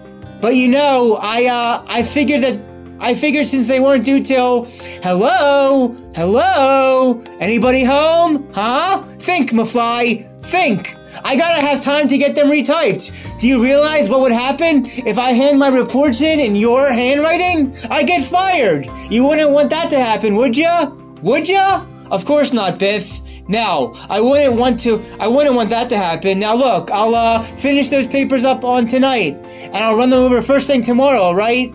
But 0.41 0.56
you 0.56 0.67
know, 0.67 1.17
I 1.21 1.45
uh 1.45 1.84
I 1.88 2.04
figured 2.04 2.41
that 2.41 2.60
I 2.99 3.13
figured 3.13 3.47
since 3.47 3.67
they 3.67 3.79
weren't 3.79 4.05
due 4.05 4.21
till 4.21 4.65
hello, 5.03 5.89
hello, 6.15 7.21
anybody 7.39 7.84
home? 7.84 8.51
Huh? 8.53 9.03
Think, 9.19 9.51
McFly, 9.51 10.43
think. 10.45 10.95
I 11.23 11.36
gotta 11.36 11.62
have 11.62 11.81
time 11.81 12.08
to 12.08 12.17
get 12.17 12.36
them 12.36 12.47
retyped. 12.47 13.39
Do 13.39 13.47
you 13.47 13.62
realize 13.62 14.10
what 14.10 14.21
would 14.21 14.31
happen 14.31 14.86
if 14.86 15.17
I 15.17 15.31
hand 15.31 15.60
my 15.60 15.69
reports 15.69 16.21
in 16.21 16.39
in 16.39 16.55
your 16.55 16.91
handwriting? 16.91 17.75
I 17.89 18.03
get 18.03 18.25
fired. 18.25 18.88
You 19.10 19.23
wouldn't 19.25 19.51
want 19.51 19.69
that 19.69 19.89
to 19.91 19.99
happen, 19.99 20.36
would 20.36 20.58
ya? 20.58 20.91
Would 21.21 21.49
ya? 21.49 21.86
Of 22.12 22.25
course 22.25 22.53
not, 22.53 22.79
Biff. 22.79 23.19
Now, 23.47 23.93
I 24.10 24.19
wouldn't 24.21 24.55
want 24.55 24.79
to, 24.81 25.03
I 25.19 25.27
wouldn't 25.27 25.55
want 25.55 25.69
that 25.69 25.89
to 25.89 25.97
happen. 25.97 26.39
Now 26.39 26.55
look, 26.55 26.89
I'll, 26.91 27.13
uh, 27.13 27.41
finish 27.41 27.89
those 27.89 28.08
papers 28.08 28.43
up 28.43 28.65
on 28.65 28.88
tonight, 28.88 29.36
and 29.62 29.77
I'll 29.77 29.95
run 29.95 30.10
them 30.10 30.19
over 30.19 30.41
first 30.41 30.67
thing 30.67 30.81
tomorrow, 30.81 31.21
alright? 31.21 31.73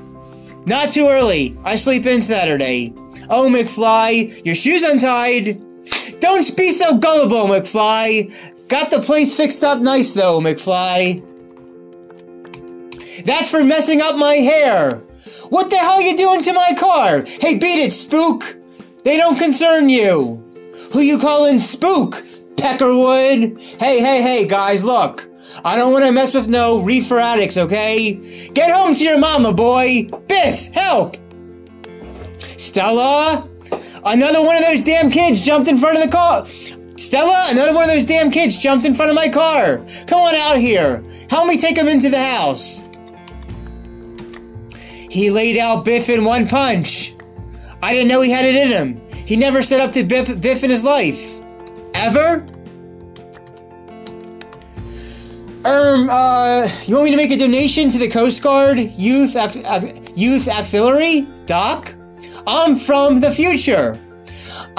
Not 0.66 0.92
too 0.92 1.09
early. 1.09 1.57
I 1.64 1.75
sleep 1.77 2.07
in 2.07 2.23
Saturday. 2.23 2.92
Oh, 3.29 3.49
McFly, 3.49 4.44
your 4.44 4.55
shoes 4.55 4.83
untied. 4.83 5.61
Don't 6.20 6.57
be 6.57 6.70
so 6.70 6.99
gullible, 6.99 7.44
McFly. 7.44 8.68
Got 8.68 8.90
the 8.90 9.01
place 9.01 9.35
fixed 9.35 9.64
up 9.64 9.81
nice 9.81 10.12
though, 10.12 10.40
McFly. 10.40 11.27
That's 13.25 13.51
for 13.51 13.64
messing 13.64 14.01
up 14.01 14.16
my 14.16 14.35
hair. 14.37 14.99
What 15.49 15.70
the 15.70 15.79
hell 15.79 15.94
are 15.94 16.03
you 16.03 16.16
doing 16.16 16.42
to 16.44 16.53
my 16.53 16.75
car? 16.79 17.25
Hey, 17.25 17.59
beat 17.59 17.83
it, 17.83 17.92
spook. 17.92 18.57
They 19.05 19.16
don't 19.16 19.38
concern 19.38 19.88
you. 19.88 20.37
Who 20.92 21.01
you 21.01 21.18
calling 21.18 21.59
spook? 21.59 22.23
Peckerwood? 22.57 23.61
Hey, 23.81 24.01
hey, 24.01 24.23
hey, 24.23 24.46
guys, 24.46 24.85
look. 24.85 25.30
I 25.65 25.77
don't 25.77 25.93
want 25.93 26.05
to 26.05 26.13
mess 26.13 26.35
with 26.35 26.49
no 26.49 26.83
reefer 26.83 27.19
addicts, 27.19 27.57
okay? 27.57 28.49
Get 28.53 28.71
home 28.71 28.95
to 28.95 29.05
your 29.05 29.19
mama, 29.19 29.53
boy. 29.53 30.09
Biff, 30.27 30.69
help. 30.69 31.17
Stella? 32.57 33.49
Another 34.05 34.43
one 34.43 34.57
of 34.57 34.63
those 34.63 34.81
damn 34.81 35.11
kids 35.11 35.43
jumped 35.43 35.69
in 35.69 35.79
front 35.79 35.99
of 35.99 36.05
the 36.05 36.11
car. 36.11 36.47
Stella, 36.97 37.47
another 37.51 37.75
one 37.75 37.85
of 37.85 37.91
those 37.91 38.05
damn 38.05 38.31
kids 38.31 38.59
jumped 38.59 38.85
in 38.85 38.95
front 38.95 39.11
of 39.11 39.15
my 39.15 39.29
car. 39.29 39.79
Come 40.07 40.21
on 40.21 40.35
out 40.35 40.59
here. 40.59 41.05
Help 41.31 41.47
me 41.47 41.59
take 41.59 41.77
him 41.77 41.89
into 41.89 42.11
the 42.11 42.23
house. 42.23 42.83
He 45.11 45.31
laid 45.31 45.57
out 45.57 45.85
Biff 45.85 46.09
in 46.09 46.25
one 46.25 46.47
punch. 46.47 47.15
I 47.83 47.93
didn't 47.93 48.09
know 48.09 48.21
he 48.21 48.31
had 48.31 48.45
it 48.45 48.55
in 48.55 48.69
him. 48.69 49.09
He 49.11 49.37
never 49.37 49.63
stood 49.63 49.81
up 49.81 49.93
to 49.93 50.05
Biff, 50.05 50.41
Biff 50.41 50.63
in 50.63 50.71
his 50.71 50.85
life. 50.85 51.41
Ever? 51.95 52.47
Um, 55.62 56.09
uh, 56.09 56.70
you 56.87 56.94
want 56.94 57.05
me 57.05 57.11
to 57.11 57.18
make 57.18 57.31
a 57.31 57.37
donation 57.37 57.90
to 57.90 57.99
the 57.99 58.09
Coast 58.09 58.42
Guard 58.42 58.79
Youth 58.79 59.37
Youth 60.16 60.49
Auxiliary? 60.49 61.29
Doc? 61.44 61.94
I'm 62.46 62.77
from 62.77 63.20
the 63.20 63.31
future. 63.31 64.01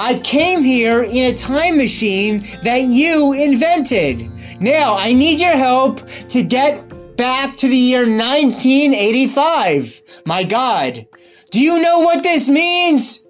I 0.00 0.18
came 0.18 0.64
here 0.64 1.04
in 1.04 1.32
a 1.32 1.36
time 1.36 1.76
machine 1.76 2.40
that 2.64 2.82
you 2.82 3.32
invented. 3.32 4.28
Now, 4.60 4.96
I 4.96 5.12
need 5.12 5.40
your 5.40 5.56
help 5.56 6.04
to 6.30 6.42
get 6.42 7.16
back 7.16 7.54
to 7.58 7.68
the 7.68 7.76
year 7.76 8.00
1985. 8.00 10.02
My 10.24 10.42
God. 10.42 11.06
Do 11.52 11.60
you 11.60 11.80
know 11.80 12.00
what 12.00 12.24
this 12.24 12.48
means? 12.48 13.24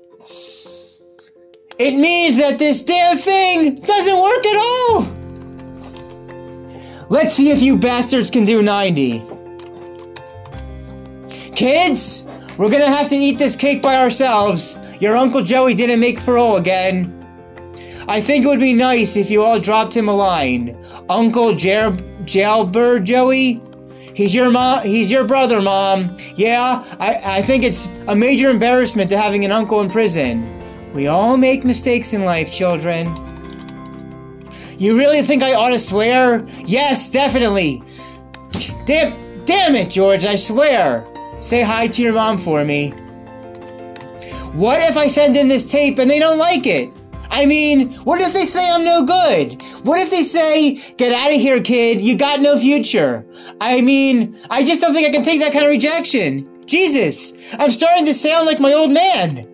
It 1.79 1.97
means 1.97 2.39
that 2.39 2.59
this 2.59 2.83
damn 2.83 3.19
thing 3.19 3.83
doesn't 3.83 4.23
work 4.23 4.47
at 4.47 4.57
all! 4.57 5.22
Let's 7.13 7.35
see 7.35 7.51
if 7.51 7.61
you 7.61 7.77
bastards 7.77 8.31
can 8.31 8.47
do 8.47 8.63
90. 8.63 9.23
Kids, 11.55 12.27
we're 12.57 12.71
gonna 12.71 12.89
have 12.89 13.09
to 13.09 13.15
eat 13.15 13.37
this 13.37 13.55
cake 13.55 13.83
by 13.83 13.97
ourselves. 13.97 14.79
Your 14.99 15.15
Uncle 15.15 15.43
Joey 15.43 15.75
didn't 15.75 16.01
make 16.01 16.25
parole 16.25 16.57
again. 16.57 17.13
I 18.09 18.23
think 18.23 18.47
it 18.47 18.49
would 18.49 18.61
be 18.61 18.73
nice 18.73 19.19
if 19.19 19.31
you 19.31 19.43
all 19.43 19.61
dropped 19.61 19.95
him 19.95 20.09
a 20.09 20.15
line. 20.15 20.83
Uncle 21.11 21.55
Jer- 21.55 21.99
Jailbird 22.25 23.05
Joey? 23.05 23.61
He's 24.15 24.35
your 24.35 24.49
mom. 24.49 24.83
He's 24.83 25.11
your 25.11 25.27
brother, 25.27 25.61
mom. 25.61 26.17
Yeah, 26.35 26.83
I, 26.99 27.41
I 27.41 27.43
think 27.43 27.63
it's 27.63 27.91
a 28.09 28.17
major 28.17 28.49
embarrassment 28.49 29.11
to 29.11 29.19
having 29.19 29.45
an 29.45 29.53
uncle 29.53 29.83
in 29.83 29.91
prison. 29.91 30.49
We 30.95 31.09
all 31.09 31.37
make 31.37 31.63
mistakes 31.63 32.15
in 32.15 32.25
life, 32.25 32.51
children. 32.51 33.32
You 34.83 34.99
really 34.99 35.23
think 35.23 35.45
I 35.45 35.55
ought 35.55 35.69
to 35.69 35.79
swear? 35.79 36.45
Yes, 36.67 37.09
definitely. 37.09 37.85
Damn, 38.85 39.45
damn 39.45 39.77
it, 39.77 39.91
George, 39.91 40.25
I 40.25 40.35
swear. 40.35 41.07
Say 41.39 41.63
hi 41.63 41.87
to 41.87 42.03
your 42.03 42.15
mom 42.15 42.37
for 42.37 42.65
me. 42.65 42.91
What 44.51 44.81
if 44.81 44.97
I 44.97 45.07
send 45.07 45.37
in 45.37 45.47
this 45.47 45.71
tape 45.71 46.01
and 46.01 46.11
they 46.11 46.19
don't 46.19 46.37
like 46.37 46.67
it? 46.67 46.93
I 47.31 47.47
mean, 47.47 47.93
what 47.99 48.21
if 48.21 48.33
they 48.33 48.45
say 48.45 48.69
I'm 48.69 48.85
no 48.85 49.07
good? 49.07 49.63
What 49.85 50.01
if 50.01 50.11
they 50.11 50.25
say, 50.25 50.75
get 50.97 51.13
out 51.13 51.33
of 51.33 51.41
here, 51.41 51.61
kid, 51.61 52.01
you 52.01 52.17
got 52.19 52.41
no 52.41 52.59
future? 52.59 53.25
I 53.61 53.83
mean, 53.83 54.37
I 54.51 54.65
just 54.65 54.81
don't 54.81 54.95
think 54.95 55.07
I 55.07 55.13
can 55.13 55.23
take 55.23 55.39
that 55.43 55.53
kind 55.53 55.65
of 55.65 55.71
rejection. 55.71 56.67
Jesus, 56.67 57.55
I'm 57.55 57.71
starting 57.71 58.05
to 58.07 58.15
sound 58.15 58.47
like 58.47 58.59
my 58.59 58.73
old 58.73 58.91
man. 58.91 59.49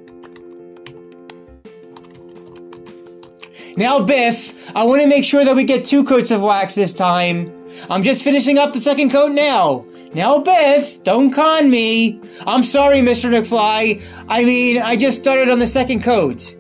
Now, 3.78 4.00
Biff, 4.00 4.74
I 4.74 4.82
want 4.82 5.02
to 5.02 5.06
make 5.06 5.22
sure 5.22 5.44
that 5.44 5.54
we 5.54 5.62
get 5.62 5.84
two 5.84 6.02
coats 6.02 6.32
of 6.32 6.40
wax 6.40 6.74
this 6.74 6.92
time. 6.92 7.52
I'm 7.88 8.02
just 8.02 8.24
finishing 8.24 8.58
up 8.58 8.72
the 8.72 8.80
second 8.80 9.12
coat 9.12 9.30
now. 9.30 9.86
Now, 10.12 10.40
Biff, 10.40 11.04
don't 11.04 11.32
con 11.32 11.70
me. 11.70 12.20
I'm 12.44 12.64
sorry, 12.64 12.98
Mr. 12.98 13.30
McFly. 13.30 14.02
I 14.28 14.42
mean, 14.42 14.82
I 14.82 14.96
just 14.96 15.18
started 15.18 15.48
on 15.48 15.60
the 15.60 15.66
second 15.68 16.02
coat. 16.02 16.56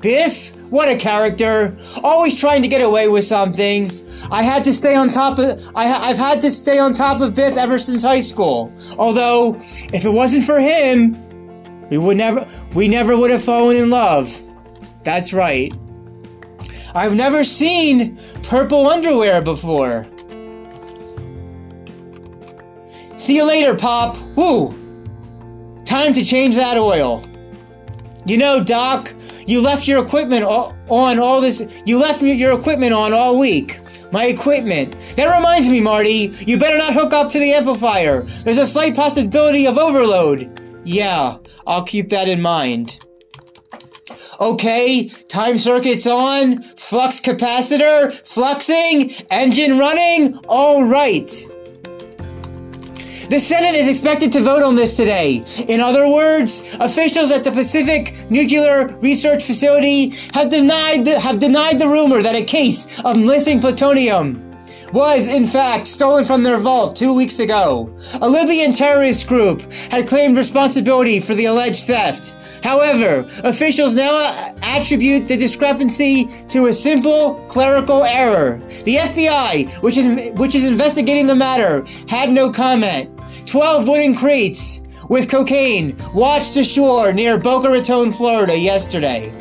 Biff, 0.00 0.54
what 0.70 0.88
a 0.88 0.94
character. 0.94 1.76
Always 2.04 2.38
trying 2.38 2.62
to 2.62 2.68
get 2.68 2.80
away 2.80 3.08
with 3.08 3.24
something. 3.24 3.90
I 4.30 4.44
had 4.44 4.64
to 4.66 4.72
stay 4.72 4.94
on 4.94 5.10
top 5.10 5.40
of, 5.40 5.68
I, 5.74 5.86
have 5.86 6.16
had 6.16 6.40
to 6.42 6.50
stay 6.52 6.78
on 6.78 6.94
top 6.94 7.20
of 7.20 7.34
Biff 7.34 7.56
ever 7.56 7.76
since 7.76 8.04
high 8.04 8.20
school. 8.20 8.72
Although, 8.98 9.56
if 9.92 10.04
it 10.04 10.10
wasn't 10.10 10.44
for 10.44 10.60
him, 10.60 11.18
we 11.88 11.98
would 11.98 12.18
never, 12.18 12.46
we 12.72 12.86
never 12.86 13.16
would 13.16 13.32
have 13.32 13.42
fallen 13.42 13.78
in 13.78 13.90
love. 13.90 14.40
That's 15.02 15.32
right. 15.32 15.72
I've 16.94 17.14
never 17.14 17.42
seen 17.42 18.18
purple 18.42 18.86
underwear 18.86 19.40
before. 19.40 20.06
See 23.16 23.36
you 23.36 23.44
later, 23.44 23.74
Pop. 23.74 24.16
Woo! 24.36 24.74
Time 25.84 26.12
to 26.14 26.24
change 26.24 26.56
that 26.56 26.76
oil. 26.76 27.24
You 28.26 28.36
know, 28.36 28.62
Doc, 28.62 29.14
you 29.46 29.62
left 29.62 29.88
your 29.88 30.04
equipment 30.04 30.44
on 30.44 31.18
all 31.18 31.40
this. 31.40 31.82
You 31.86 31.98
left 31.98 32.22
your 32.22 32.58
equipment 32.58 32.92
on 32.92 33.12
all 33.12 33.38
week. 33.38 33.80
My 34.12 34.26
equipment. 34.26 34.92
That 35.16 35.34
reminds 35.34 35.68
me, 35.68 35.80
Marty, 35.80 36.34
you 36.46 36.58
better 36.58 36.76
not 36.76 36.92
hook 36.92 37.12
up 37.12 37.30
to 37.30 37.38
the 37.38 37.52
amplifier. 37.52 38.22
There's 38.22 38.58
a 38.58 38.66
slight 38.66 38.94
possibility 38.94 39.66
of 39.66 39.78
overload. 39.78 40.60
Yeah, 40.84 41.38
I'll 41.66 41.84
keep 41.84 42.10
that 42.10 42.28
in 42.28 42.42
mind. 42.42 42.98
Okay, 44.42 45.06
time 45.28 45.56
circuit's 45.56 46.04
on, 46.04 46.62
flux 46.62 47.20
capacitor, 47.20 48.10
fluxing, 48.24 49.24
engine 49.30 49.78
running, 49.78 50.36
all 50.48 50.82
right. 50.82 51.28
The 53.30 53.38
Senate 53.38 53.76
is 53.76 53.86
expected 53.86 54.32
to 54.32 54.40
vote 54.40 54.64
on 54.64 54.74
this 54.74 54.96
today. 54.96 55.44
In 55.68 55.78
other 55.78 56.08
words, 56.08 56.74
officials 56.80 57.30
at 57.30 57.44
the 57.44 57.52
Pacific 57.52 58.16
Nuclear 58.32 58.96
Research 58.96 59.44
Facility 59.44 60.08
have 60.34 60.48
denied 60.48 61.04
the, 61.04 61.20
have 61.20 61.38
denied 61.38 61.78
the 61.78 61.86
rumor 61.86 62.20
that 62.20 62.34
a 62.34 62.42
case 62.42 63.00
of 63.02 63.16
missing 63.16 63.60
plutonium 63.60 64.51
was, 64.92 65.28
in 65.28 65.46
fact, 65.46 65.86
stolen 65.86 66.24
from 66.24 66.42
their 66.42 66.58
vault 66.58 66.96
two 66.96 67.14
weeks 67.14 67.38
ago. 67.38 67.94
A 68.20 68.28
Libyan 68.28 68.72
terrorist 68.72 69.26
group 69.26 69.62
had 69.90 70.06
claimed 70.06 70.36
responsibility 70.36 71.20
for 71.20 71.34
the 71.34 71.46
alleged 71.46 71.86
theft. 71.86 72.34
However, 72.62 73.26
officials 73.44 73.94
now 73.94 74.56
attribute 74.62 75.28
the 75.28 75.36
discrepancy 75.36 76.28
to 76.48 76.66
a 76.66 76.72
simple 76.72 77.34
clerical 77.48 78.04
error. 78.04 78.60
The 78.84 78.96
FBI, 78.96 79.82
which 79.82 79.96
is, 79.96 80.38
which 80.38 80.54
is 80.54 80.64
investigating 80.64 81.26
the 81.26 81.34
matter, 81.34 81.84
had 82.08 82.30
no 82.30 82.50
comment. 82.50 83.10
Twelve 83.46 83.88
wooden 83.88 84.14
crates 84.14 84.82
with 85.08 85.30
cocaine 85.30 85.96
washed 86.14 86.56
ashore 86.56 87.12
near 87.12 87.38
Boca 87.38 87.68
Raton, 87.68 88.12
Florida 88.12 88.56
yesterday. 88.58 89.32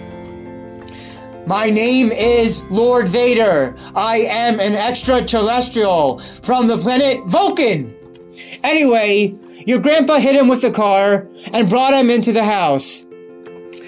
My 1.47 1.69
name 1.69 2.11
is 2.11 2.61
Lord 2.69 3.09
Vader. 3.09 3.75
I 3.95 4.17
am 4.17 4.59
an 4.59 4.75
extraterrestrial 4.75 6.19
from 6.19 6.67
the 6.67 6.77
planet 6.77 7.25
Vulcan. 7.25 7.95
Anyway, 8.63 9.35
your 9.65 9.79
grandpa 9.79 10.19
hit 10.19 10.35
him 10.35 10.47
with 10.47 10.61
the 10.61 10.71
car 10.71 11.27
and 11.51 11.67
brought 11.67 11.95
him 11.95 12.11
into 12.11 12.31
the 12.31 12.43
house. 12.43 13.05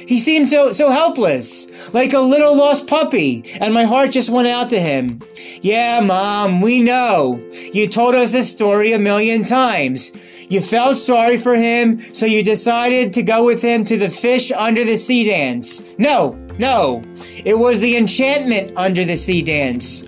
He 0.08 0.20
seemed 0.20 0.50
so, 0.50 0.74
so 0.74 0.92
helpless, 0.92 1.94
like 1.94 2.14
a 2.14 2.20
little 2.20 2.56
lost 2.58 2.88
puppy, 2.88 3.44
and 3.62 3.74
my 3.74 3.86
heart 3.86 4.12
just 4.12 4.30
went 4.30 4.48
out 4.48 4.70
to 4.72 4.82
him. 4.82 5.22
Yeah, 5.62 6.02
Mom, 6.02 6.60
we 6.60 6.82
know. 6.82 7.40
You 7.72 7.88
told 7.88 8.16
us 8.16 8.32
this 8.32 8.52
story 8.52 8.92
a 8.92 9.00
million 9.00 9.44
times. 9.44 10.12
You 10.50 10.60
felt 10.60 10.98
sorry 10.98 11.38
for 11.38 11.56
him, 11.56 12.02
so 12.14 12.26
you 12.26 12.44
decided 12.44 13.14
to 13.14 13.24
go 13.24 13.46
with 13.46 13.62
him 13.62 13.86
to 13.86 13.98
the 13.98 14.10
fish 14.10 14.52
under 14.52 14.84
the 14.84 14.98
sea 14.98 15.24
dance. 15.24 15.84
No, 15.98 16.38
no, 16.58 17.04
it 17.46 17.58
was 17.58 17.80
the 17.80 17.98
enchantment 17.98 18.72
under 18.76 19.04
the 19.06 19.18
sea 19.18 19.42
dance. 19.42 20.04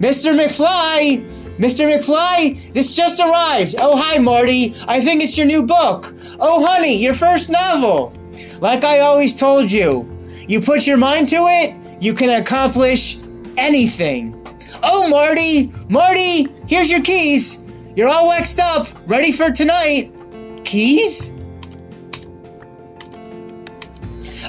Mr. 0.00 0.34
McFly! 0.36 1.30
Mr. 1.58 1.86
McFly, 1.86 2.72
this 2.72 2.90
just 2.90 3.20
arrived. 3.20 3.76
Oh, 3.78 3.96
hi, 3.96 4.18
Marty. 4.18 4.74
I 4.88 5.00
think 5.00 5.22
it's 5.22 5.38
your 5.38 5.46
new 5.46 5.64
book. 5.64 6.12
Oh, 6.40 6.66
honey, 6.66 6.96
your 6.96 7.14
first 7.14 7.48
novel. 7.48 8.12
Like 8.60 8.82
I 8.82 9.00
always 9.00 9.34
told 9.34 9.70
you, 9.70 10.08
you 10.48 10.60
put 10.60 10.86
your 10.86 10.96
mind 10.96 11.28
to 11.28 11.46
it, 11.46 12.02
you 12.02 12.12
can 12.12 12.30
accomplish 12.30 13.18
anything. 13.56 14.40
Oh, 14.82 15.08
Marty, 15.08 15.72
Marty, 15.88 16.48
here's 16.66 16.90
your 16.90 17.02
keys. 17.02 17.62
You're 17.94 18.08
all 18.08 18.28
waxed 18.28 18.58
up, 18.58 18.88
ready 19.06 19.30
for 19.30 19.52
tonight. 19.52 20.12
Keys? 20.64 21.32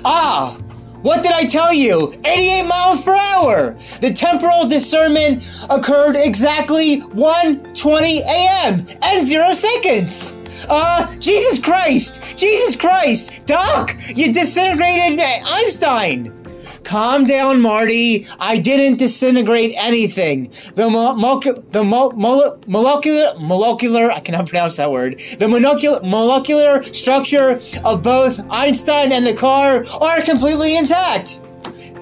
Ah, 0.04 0.58
what 1.06 1.22
did 1.22 1.34
I 1.34 1.46
tell 1.46 1.72
you? 1.72 2.13
88 2.26 2.63
miles 2.63 3.00
per 3.00 3.15
hour! 3.15 3.74
The 4.02 4.12
temporal 4.12 4.68
discernment 4.68 5.48
occurred 5.70 6.15
exactly 6.15 7.02
1:20 7.02 8.22
a.m. 8.22 8.88
and 9.04 9.28
0 9.28 9.54
seconds! 9.54 10.36
Uh, 10.68 11.15
Jesus 11.18 11.60
Christ! 11.60 12.36
Jesus 12.36 12.76
Christ! 12.76 13.46
Doc! 13.46 13.96
You 14.15 14.34
disintegrated 14.34 15.20
Einstein! 15.20 16.44
Calm 16.86 17.26
down, 17.26 17.62
Marty. 17.62 18.28
I 18.39 18.58
didn't 18.58 18.98
disintegrate 18.98 19.74
anything. 19.76 20.52
The 20.76 20.88
mo- 20.89 21.39
the 21.71 21.84
mo- 21.84 22.12
mo- 22.12 22.58
molecular 22.67 23.34
molecular 23.39 24.12
I 24.12 24.19
cannot 24.19 24.48
pronounce 24.48 24.76
that 24.76 24.91
word. 24.91 25.19
The 25.39 25.48
molecular 25.48 26.00
molecular 26.04 26.84
structure 26.84 27.60
of 27.84 28.04
both 28.04 28.39
Einstein 28.52 29.12
and 29.12 29.26
the 29.26 29.34
car 29.34 29.84
are 30.00 30.21
completely 30.21 30.78
intact. 30.78 31.39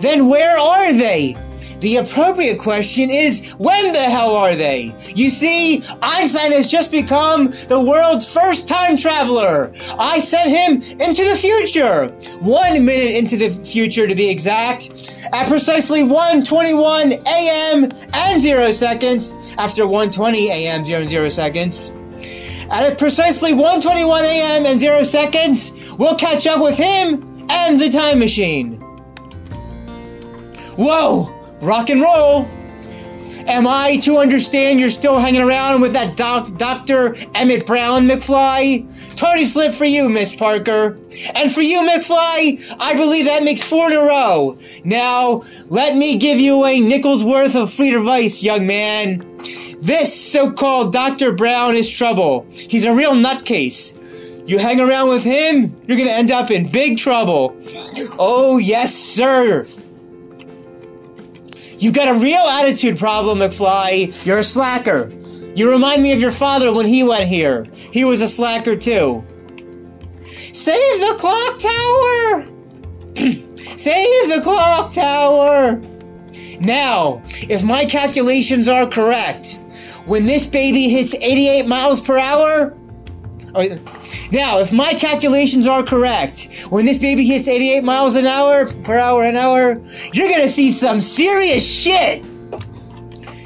Then 0.02 0.28
where 0.28 0.58
are 0.58 0.91
they? 0.91 1.38
The 1.84 1.98
appropriate 1.98 2.60
question 2.60 3.10
is, 3.10 3.52
when 3.56 3.91
the 3.91 4.00
hell 4.00 4.38
are 4.38 4.56
they? 4.56 4.96
You 5.13 5.30
see, 5.30 5.84
Einstein 6.02 6.54
has 6.54 6.72
just 6.72 6.91
become 6.91 7.48
the 7.67 7.84
world's 7.86 8.26
first 8.26 8.69
time 8.69 8.96
traveler. 8.96 9.69
I 10.00 10.22
sent 10.22 10.50
him 10.50 11.02
into 11.02 11.26
the 11.26 11.36
future. 11.36 12.08
One 12.39 12.86
minute 12.86 13.17
into 13.17 13.36
the 13.36 13.50
future 13.65 14.08
to 14.08 14.15
be 14.15 14.30
exact. 14.30 14.91
At 15.34 15.50
precisely 15.50 16.04
1.21 16.04 17.22
a.m. 17.26 17.91
and 18.13 18.41
0 18.41 18.72
seconds. 18.72 19.34
After 19.58 19.84
1.20 19.84 20.48
a.m. 20.48 20.86
0 20.86 21.06
0 21.06 21.28
seconds. 21.28 21.91
At 22.72 22.98
precisely 22.98 23.52
1.21 23.52 24.22
a.m. 24.24 24.65
and 24.65 24.80
0 24.80 25.04
seconds, 25.04 25.74
we'll 26.00 26.15
catch 26.15 26.48
up 26.48 26.62
with 26.62 26.78
him 26.78 27.46
and 27.50 27.78
the 27.78 27.89
time 27.89 28.19
machine. 28.19 28.80
Whoa! 30.78 31.33
Rock 31.63 31.89
and 31.89 32.02
roll. 32.02 32.49
Am 33.45 33.67
I 33.67 33.97
to 33.97 34.19
understand 34.19 34.80
you're 34.80 34.88
still 34.88 35.19
hanging 35.19 35.41
around 35.41 35.82
with 35.82 35.93
that 35.93 36.15
doc- 36.15 36.56
Dr. 36.58 37.15
Emmett 37.36 37.65
Brown, 37.65 38.08
McFly? 38.08 38.88
Tardy 39.17 39.43
slip 39.45 39.73
for 39.73 39.84
you, 39.84 40.08
Miss 40.10 40.34
Parker. 40.34 40.97
And 41.36 41.52
for 41.52 41.62
you, 41.62 41.82
McFly, 41.82 42.76
I 42.80 42.93
believe 42.95 43.26
that 43.26 43.43
makes 43.43 43.62
four 43.62 43.91
in 43.91 43.97
a 43.97 44.02
row. 44.02 44.58
Now, 44.86 45.43
let 45.67 45.97
me 45.97 46.17
give 46.17 46.39
you 46.39 46.63
a 46.65 46.80
nickel's 46.80 47.23
worth 47.26 47.56
of 47.56 47.73
free 47.73 47.93
advice, 47.93 48.41
young 48.41 48.65
man. 48.65 49.26
This 49.82 50.13
so-called 50.32 50.93
Dr. 50.93 51.34
Brown 51.34 51.76
is 51.76 51.89
trouble. 51.89 52.45
He's 52.49 52.86
a 52.86 52.95
real 52.95 53.12
nutcase. 53.13 53.99
You 54.47 54.58
hang 54.58 54.80
around 54.80 55.10
with 55.10 55.23
him, 55.23 55.76
you're 55.86 55.97
gonna 55.97 56.12
end 56.12 56.32
up 56.32 56.49
in 56.49 56.71
big 56.71 56.97
trouble. 56.97 57.56
Oh, 58.17 58.58
yes, 58.58 58.95
sir. 58.95 59.65
You 61.84 61.91
got 61.91 62.08
a 62.08 62.13
real 62.13 62.39
attitude 62.39 62.98
problem, 62.98 63.39
McFly. 63.39 64.26
You're 64.26 64.38
a 64.38 64.43
slacker. 64.43 65.12
You 65.54 65.69
remind 65.69 66.02
me 66.02 66.13
of 66.13 66.22
your 66.22 66.32
father 66.32 66.72
when 66.72 66.88
he 66.88 67.04
went 67.04 67.28
here. 67.28 67.67
He 67.76 68.06
was 68.06 68.22
a 68.22 68.30
slacker 68.30 68.78
too. 68.78 69.22
Save 70.54 71.00
the 71.02 71.15
clock 71.19 71.60
tower! 71.60 72.48
Save 73.78 74.30
the 74.30 74.39
clock 74.41 74.93
tower! 74.93 75.82
Now, 76.62 77.22
if 77.50 77.65
my 77.65 77.84
calculations 77.84 78.69
are 78.69 78.88
correct, 78.88 79.60
when 80.06 80.26
this 80.26 80.48
baby 80.48 80.88
hits 80.88 81.13
88 81.15 81.67
miles 81.67 82.00
per 82.00 82.17
hour, 82.17 82.78
Oh, 83.56 83.68
now, 84.32 84.60
if 84.60 84.74
my 84.74 84.94
calculations 84.94 85.68
are 85.68 85.84
correct, 85.84 86.66
when 86.70 86.86
this 86.86 86.98
baby 86.98 87.24
hits 87.26 87.48
88 87.48 87.84
miles 87.84 88.16
an 88.16 88.26
hour, 88.26 88.66
per 88.84 88.98
hour 88.98 89.24
an 89.24 89.36
hour, 89.36 89.80
you're 90.12 90.30
gonna 90.30 90.50
see 90.50 90.72
some 90.72 91.00
serious 91.00 91.63
shit! 91.63 92.24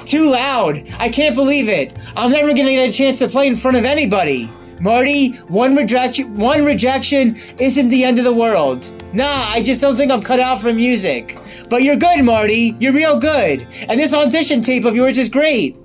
Too 0.06 0.30
loud. 0.30 0.88
I 0.98 1.10
can't 1.10 1.34
believe 1.34 1.68
it. 1.68 1.94
I'm 2.16 2.30
never 2.30 2.48
gonna 2.54 2.70
get 2.70 2.88
a 2.88 2.92
chance 2.92 3.18
to 3.18 3.28
play 3.28 3.46
in 3.46 3.56
front 3.56 3.76
of 3.76 3.84
anybody. 3.84 4.50
Marty, 4.80 5.32
one 5.48 5.76
rejection, 5.76 6.38
one 6.38 6.64
rejection 6.64 7.36
isn't 7.58 7.90
the 7.90 8.04
end 8.04 8.18
of 8.18 8.24
the 8.24 8.32
world. 8.32 8.90
Nah, 9.12 9.44
I 9.48 9.62
just 9.62 9.80
don't 9.80 9.96
think 9.96 10.10
I'm 10.10 10.22
cut 10.22 10.40
out 10.40 10.60
for 10.60 10.72
music. 10.72 11.38
But 11.68 11.82
you're 11.82 11.96
good, 11.96 12.24
Marty. 12.24 12.74
You're 12.78 12.94
real 12.94 13.18
good. 13.18 13.66
And 13.88 14.00
this 14.00 14.14
audition 14.14 14.62
tape 14.62 14.84
of 14.84 14.94
yours 14.94 15.18
is 15.18 15.28
great. 15.28 15.76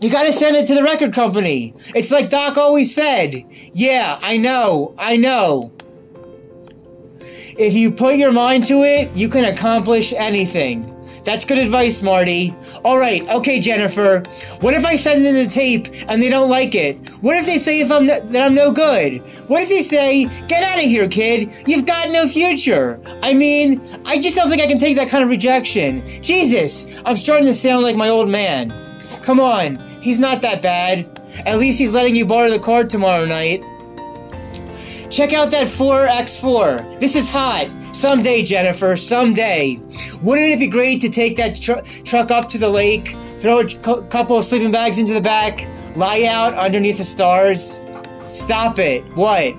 You 0.00 0.10
gotta 0.10 0.32
send 0.32 0.54
it 0.54 0.66
to 0.68 0.74
the 0.76 0.82
record 0.84 1.12
company. 1.12 1.74
It's 1.94 2.12
like 2.12 2.30
Doc 2.30 2.56
always 2.56 2.94
said. 2.94 3.34
Yeah, 3.72 4.18
I 4.22 4.36
know, 4.36 4.94
I 4.96 5.16
know. 5.16 5.72
If 7.58 7.74
you 7.74 7.90
put 7.90 8.16
your 8.16 8.30
mind 8.30 8.66
to 8.66 8.84
it, 8.84 9.10
you 9.16 9.28
can 9.28 9.44
accomplish 9.44 10.12
anything. 10.12 10.94
That's 11.24 11.44
good 11.44 11.58
advice, 11.58 12.00
Marty. 12.00 12.54
Alright, 12.84 13.28
okay, 13.28 13.58
Jennifer. 13.58 14.20
What 14.60 14.74
if 14.74 14.84
I 14.84 14.94
send 14.94 15.26
in 15.26 15.34
the 15.34 15.50
tape 15.50 15.88
and 16.08 16.22
they 16.22 16.30
don't 16.30 16.48
like 16.48 16.76
it? 16.76 16.96
What 17.20 17.36
if 17.36 17.44
they 17.44 17.58
say 17.58 17.80
if 17.80 17.90
I'm 17.90 18.06
no, 18.06 18.20
that 18.20 18.46
I'm 18.46 18.54
no 18.54 18.70
good? 18.70 19.20
What 19.48 19.64
if 19.64 19.68
they 19.68 19.82
say, 19.82 20.26
get 20.46 20.62
out 20.62 20.78
of 20.78 20.84
here, 20.84 21.08
kid. 21.08 21.52
You've 21.66 21.86
got 21.86 22.10
no 22.10 22.28
future. 22.28 23.00
I 23.22 23.34
mean, 23.34 23.82
I 24.06 24.20
just 24.20 24.36
don't 24.36 24.48
think 24.48 24.62
I 24.62 24.68
can 24.68 24.78
take 24.78 24.96
that 24.96 25.08
kind 25.08 25.24
of 25.24 25.28
rejection. 25.28 26.06
Jesus, 26.22 26.86
I'm 27.04 27.16
starting 27.16 27.46
to 27.48 27.54
sound 27.54 27.82
like 27.82 27.96
my 27.96 28.08
old 28.08 28.28
man. 28.28 28.87
Come 29.28 29.40
on, 29.40 29.76
he's 30.00 30.18
not 30.18 30.40
that 30.40 30.62
bad. 30.62 31.20
At 31.44 31.58
least 31.58 31.78
he's 31.78 31.90
letting 31.90 32.16
you 32.16 32.24
borrow 32.24 32.48
the 32.48 32.58
card 32.58 32.88
tomorrow 32.88 33.26
night. 33.26 33.60
check 35.10 35.34
out 35.34 35.50
that 35.50 35.66
4X4. 35.66 36.98
This 36.98 37.14
is 37.14 37.28
hot. 37.28 37.68
Someday, 37.92 38.42
Jennifer, 38.42 38.96
someday. 38.96 39.78
Wouldn't 40.22 40.48
it 40.48 40.58
be 40.58 40.66
great 40.66 41.02
to 41.02 41.10
take 41.10 41.36
that 41.36 41.60
tr- 41.60 41.84
truck 42.04 42.30
up 42.30 42.48
to 42.48 42.56
the 42.56 42.70
lake, 42.70 43.18
throw 43.38 43.60
a 43.60 43.66
couple 44.04 44.38
of 44.38 44.46
sleeping 44.46 44.70
bags 44.70 44.96
into 44.96 45.12
the 45.12 45.20
back, 45.20 45.68
lie 45.94 46.24
out 46.24 46.54
underneath 46.54 46.96
the 46.96 47.04
stars? 47.04 47.82
Stop 48.30 48.78
it. 48.78 49.04
What? 49.14 49.54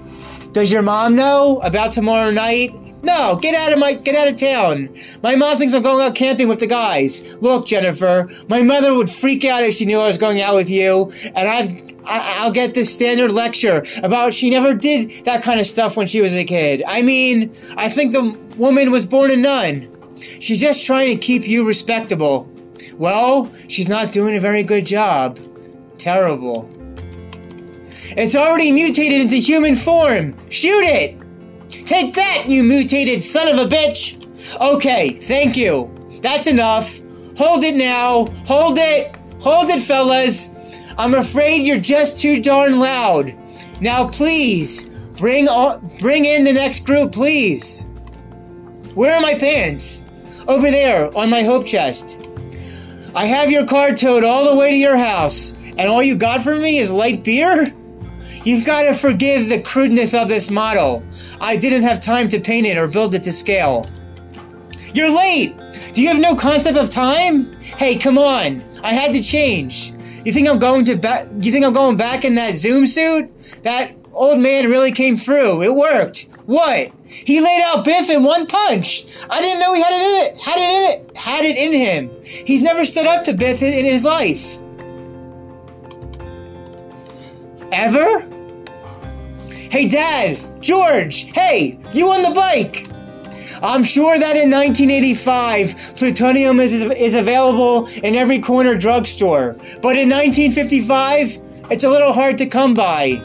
Does 0.51 0.72
your 0.72 0.82
mom 0.82 1.15
know 1.15 1.59
about 1.59 1.91
tomorrow 1.91 2.32
night? 2.32 2.74
No, 3.04 3.38
get 3.38 3.56
out 3.56 3.72
of 3.72 3.80
my 3.80 3.93
get 3.93 4.16
out 4.16 4.28
of 4.28 4.38
town. 4.38 4.93
My 5.24 5.36
mom 5.36 5.58
thinks 5.58 5.74
I'm 5.74 5.82
going 5.82 6.06
out 6.06 6.16
camping 6.16 6.47
with 6.47 6.60
the 6.60 6.68
guys. 6.68 7.36
Look, 7.36 7.66
Jennifer, 7.66 8.30
my 8.47 8.62
mother 8.62 8.93
would 8.93 9.10
freak 9.10 9.45
out 9.45 9.64
if 9.64 9.76
she 9.76 9.86
knew 9.86 10.00
I 10.00 10.08
was 10.08 10.18
going 10.18 10.41
out 10.41 10.56
with 10.56 10.70
you, 10.70 11.12
and 11.36 11.47
I've 11.47 11.89
I, 12.06 12.45
will 12.45 12.52
get 12.52 12.74
this 12.74 12.93
standard 12.93 13.32
lecture 13.32 13.84
about 14.04 14.34
she 14.34 14.50
never 14.50 14.74
did 14.74 15.26
that 15.26 15.43
kind 15.43 15.60
of 15.60 15.66
stuff 15.66 15.95
when 15.95 16.08
she 16.08 16.22
was 16.22 16.34
a 16.34 16.43
kid. 16.43 16.84
I 16.88 17.02
mean, 17.02 17.54
I 17.78 17.89
think 17.89 18.12
the 18.12 18.32
woman 18.58 18.91
was 18.91 19.06
born 19.06 19.32
a 19.32 19.38
nun. 19.38 19.95
She's 20.20 20.60
just 20.60 20.86
trying 20.86 21.16
to 21.16 21.20
keep 21.20 21.47
you 21.47 21.66
respectable. 21.66 22.50
Well, 22.97 23.52
she's 23.68 23.88
not 23.88 24.12
doing 24.12 24.36
a 24.36 24.39
very 24.39 24.64
good 24.64 24.86
job. 24.86 25.39
Terrible. 25.97 26.70
It's 28.18 28.36
already 28.36 28.72
mutated 28.72 29.22
into 29.22 29.36
human 29.36 29.76
form. 29.76 30.36
Shoot 30.50 30.84
it! 30.84 31.18
Take 31.90 32.14
that, 32.14 32.48
you 32.48 32.62
mutated 32.62 33.24
son 33.24 33.48
of 33.48 33.58
a 33.58 33.68
bitch! 33.68 34.24
Okay, 34.62 35.10
thank 35.10 35.58
you. 35.58 35.90
That's 36.22 36.46
enough. 36.46 37.00
Hold 37.36 37.64
it 37.64 37.74
now. 37.74 38.28
Hold 38.46 38.78
it. 38.78 39.16
Hold 39.42 39.72
it, 39.72 39.82
fellas. 39.82 40.52
I'm 41.00 41.16
afraid 41.16 41.66
you're 41.66 41.80
just 41.80 42.20
too 42.20 42.44
darn 42.44 42.80
loud. 42.80 43.36
Now, 43.82 44.08
please, 44.08 44.88
bring 45.18 45.48
on, 45.48 45.98
bring 45.98 46.26
in 46.26 46.44
the 46.44 46.54
next 46.54 46.86
group, 46.86 47.12
please. 47.12 47.82
Where 48.94 49.16
are 49.16 49.22
my 49.22 49.34
pants? 49.34 50.06
Over 50.48 50.70
there, 50.70 51.18
on 51.18 51.32
my 51.32 51.42
hope 51.42 51.66
chest. 51.66 52.20
I 53.16 53.26
have 53.26 53.50
your 53.50 53.66
car 53.66 53.96
towed 53.96 54.24
all 54.24 54.48
the 54.48 54.56
way 54.56 54.70
to 54.70 54.78
your 54.78 54.98
house, 54.98 55.56
and 55.64 55.90
all 55.90 56.04
you 56.04 56.16
got 56.16 56.44
for 56.44 56.56
me 56.56 56.78
is 56.78 56.92
light 56.92 57.24
beer? 57.24 57.74
You've 58.46 58.66
got 58.66 58.84
to 58.84 58.94
forgive 58.94 59.50
the 59.50 59.62
crudeness 59.62 60.14
of 60.14 60.30
this 60.30 60.50
model. 60.50 61.04
I 61.42 61.58
didn't 61.58 61.84
have 61.84 62.00
time 62.00 62.30
to 62.30 62.40
paint 62.40 62.66
it 62.66 62.78
or 62.78 62.88
build 62.88 63.14
it 63.16 63.24
to 63.24 63.32
scale. 63.32 63.90
You're 64.94 65.16
late! 65.16 65.56
Do 65.94 66.02
you 66.02 66.08
have 66.10 66.20
no 66.20 66.36
concept 66.36 66.78
of 66.78 66.90
time? 66.90 67.54
Hey, 67.62 67.96
come 67.96 68.18
on. 68.18 68.64
I 68.84 68.94
had 68.94 69.14
to 69.14 69.22
change. 69.22 69.92
You 70.26 70.34
think 70.34 70.48
I'm 70.48 70.60
going 70.60 70.86
to 70.86 70.96
back 70.96 71.28
you 71.40 71.52
think 71.52 71.66
I'm 71.66 71.74
going 71.74 71.98
back 71.98 72.26
in 72.26 72.36
that 72.36 72.56
zoot 72.56 72.88
suit? 72.88 73.64
That 73.64 73.94
old 74.14 74.40
man 74.40 74.70
really 74.70 74.92
came 74.92 75.18
through. 75.18 75.64
It 75.64 75.76
worked. 75.76 76.28
What? 76.46 76.92
He 77.06 77.42
laid 77.42 77.62
out 77.66 77.86
Biff 77.86 78.10
in 78.10 78.24
one 78.24 78.48
punch. 78.48 79.06
I 79.30 79.42
didn't 79.42 79.60
know 79.60 79.74
he 79.74 79.82
had 79.82 79.94
it 79.94 80.02
in 80.02 80.22
it. 80.22 80.44
Had 80.44 80.58
it 80.58 80.70
in 80.70 81.10
it. 81.10 81.18
Had 81.18 81.46
it 81.46 81.58
in 81.58 81.72
him. 81.74 82.24
He's 82.24 82.62
never 82.62 82.86
stood 82.86 83.06
up 83.06 83.24
to 83.26 83.34
Biff 83.34 83.62
in, 83.62 83.74
in 83.74 83.86
his 83.86 84.04
life. 84.04 84.58
Ever? 87.72 88.22
Hey, 89.70 89.88
Dad! 89.88 90.61
George! 90.61 91.32
Hey! 91.32 91.80
You 91.93 92.09
on 92.09 92.24
the 92.24 92.32
bike! 92.32 92.88
I'm 93.61 93.84
sure 93.84 94.17
that 94.17 94.36
in 94.36 94.49
1985, 94.49 95.95
plutonium 95.97 96.59
is, 96.59 96.74
is 96.74 97.13
available 97.13 97.88
in 98.03 98.15
every 98.15 98.39
corner 98.39 98.76
drugstore. 98.76 99.53
But 99.82 99.97
in 99.97 100.09
1955, 100.09 101.39
it's 101.70 101.84
a 101.84 101.89
little 101.89 102.13
hard 102.13 102.38
to 102.39 102.45
come 102.45 102.74
by. 102.74 103.22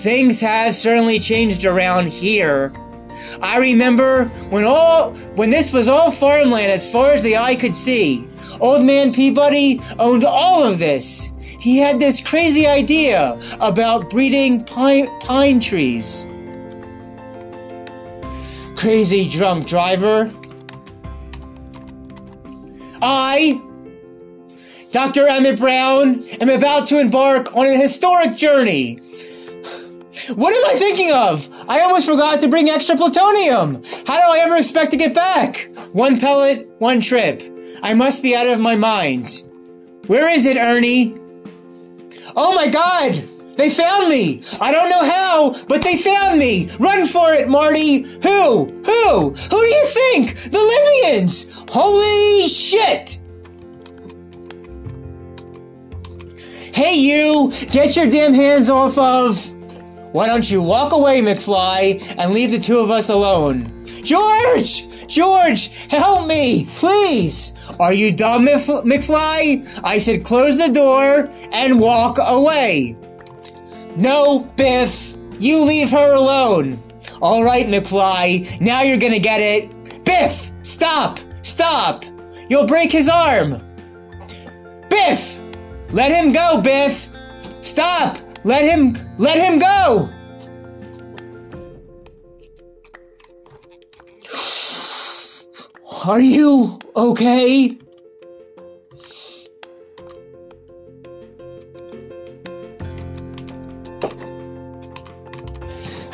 Things 0.00 0.40
have 0.40 0.74
certainly 0.74 1.18
changed 1.18 1.64
around 1.64 2.08
here. 2.08 2.72
I 3.42 3.58
remember 3.58 4.26
when 4.50 4.64
all 4.64 5.12
when 5.34 5.50
this 5.50 5.72
was 5.72 5.88
all 5.88 6.10
farmland 6.10 6.70
as 6.70 6.90
far 6.90 7.12
as 7.12 7.22
the 7.22 7.36
eye 7.36 7.56
could 7.56 7.76
see. 7.76 8.28
Old 8.60 8.84
man 8.84 9.12
Peabody 9.12 9.80
owned 9.98 10.24
all 10.24 10.64
of 10.64 10.78
this 10.78 11.29
he 11.60 11.76
had 11.76 12.00
this 12.00 12.22
crazy 12.22 12.66
idea 12.66 13.38
about 13.60 14.08
breeding 14.08 14.64
pine, 14.64 15.08
pine 15.20 15.60
trees. 15.60 16.26
Crazy 18.76 19.28
drunk 19.28 19.66
driver. 19.66 20.32
I, 23.02 23.60
Dr. 24.90 25.26
Emmett 25.26 25.58
Brown, 25.58 26.22
am 26.40 26.48
about 26.48 26.88
to 26.88 26.98
embark 26.98 27.54
on 27.54 27.66
a 27.66 27.76
historic 27.76 28.36
journey. 28.36 28.96
What 30.34 30.54
am 30.54 30.76
I 30.76 30.78
thinking 30.78 31.12
of? 31.12 31.48
I 31.68 31.80
almost 31.80 32.06
forgot 32.06 32.40
to 32.40 32.48
bring 32.48 32.70
extra 32.70 32.96
plutonium. 32.96 33.82
How 34.06 34.16
do 34.16 34.32
I 34.32 34.42
ever 34.44 34.56
expect 34.56 34.92
to 34.92 34.96
get 34.96 35.14
back? 35.14 35.68
One 35.92 36.18
pellet, 36.18 36.68
one 36.78 37.00
trip. 37.00 37.42
I 37.82 37.94
must 37.94 38.22
be 38.22 38.34
out 38.34 38.46
of 38.46 38.60
my 38.60 38.76
mind. 38.76 39.42
Where 40.06 40.28
is 40.30 40.46
it, 40.46 40.56
Ernie? 40.56 41.19
Oh 42.36 42.54
my 42.54 42.68
god! 42.68 43.24
They 43.56 43.70
found 43.70 44.08
me! 44.08 44.42
I 44.60 44.72
don't 44.72 44.88
know 44.88 45.04
how, 45.04 45.54
but 45.68 45.82
they 45.82 45.96
found 45.96 46.38
me! 46.38 46.70
Run 46.78 47.06
for 47.06 47.32
it, 47.32 47.48
Marty! 47.48 48.02
Who? 48.02 48.64
Who? 48.84 49.30
Who 49.30 49.34
do 49.34 49.66
you 49.66 49.86
think? 49.86 50.34
The 50.50 51.02
Libyans! 51.04 51.64
Holy 51.68 52.48
shit! 52.48 53.18
Hey 56.74 56.94
you! 56.94 57.52
Get 57.70 57.96
your 57.96 58.08
damn 58.08 58.32
hands 58.32 58.70
off 58.70 58.96
of... 58.96 59.50
Why 60.12 60.26
don't 60.26 60.50
you 60.50 60.62
walk 60.62 60.92
away, 60.92 61.20
McFly, 61.20 62.14
and 62.16 62.32
leave 62.32 62.52
the 62.52 62.58
two 62.58 62.78
of 62.78 62.90
us 62.90 63.10
alone? 63.10 63.86
George! 64.02 65.06
George, 65.06 65.68
help 65.88 66.26
me! 66.26 66.66
Please! 66.76 67.52
Are 67.78 67.92
you 67.92 68.12
dumb, 68.12 68.46
McFly? 68.46 69.80
I 69.84 69.98
said 69.98 70.24
close 70.24 70.56
the 70.56 70.72
door 70.72 71.30
and 71.52 71.80
walk 71.80 72.18
away. 72.20 72.96
No, 73.96 74.40
Biff. 74.56 75.14
You 75.38 75.64
leave 75.64 75.90
her 75.90 76.14
alone. 76.14 76.82
All 77.22 77.44
right, 77.44 77.66
McFly. 77.66 78.60
Now 78.60 78.82
you're 78.82 78.98
gonna 78.98 79.18
get 79.18 79.40
it. 79.40 80.04
Biff! 80.04 80.50
Stop! 80.62 81.20
Stop! 81.42 82.04
You'll 82.48 82.66
break 82.66 82.90
his 82.90 83.08
arm! 83.08 83.62
Biff! 84.88 85.40
Let 85.90 86.10
him 86.10 86.32
go, 86.32 86.60
Biff! 86.60 87.08
Stop! 87.60 88.18
Let 88.44 88.64
him, 88.64 88.96
let 89.18 89.38
him 89.38 89.58
go! 89.58 90.10
Are 96.04 96.20
you 96.20 96.79
okay? 97.00 97.78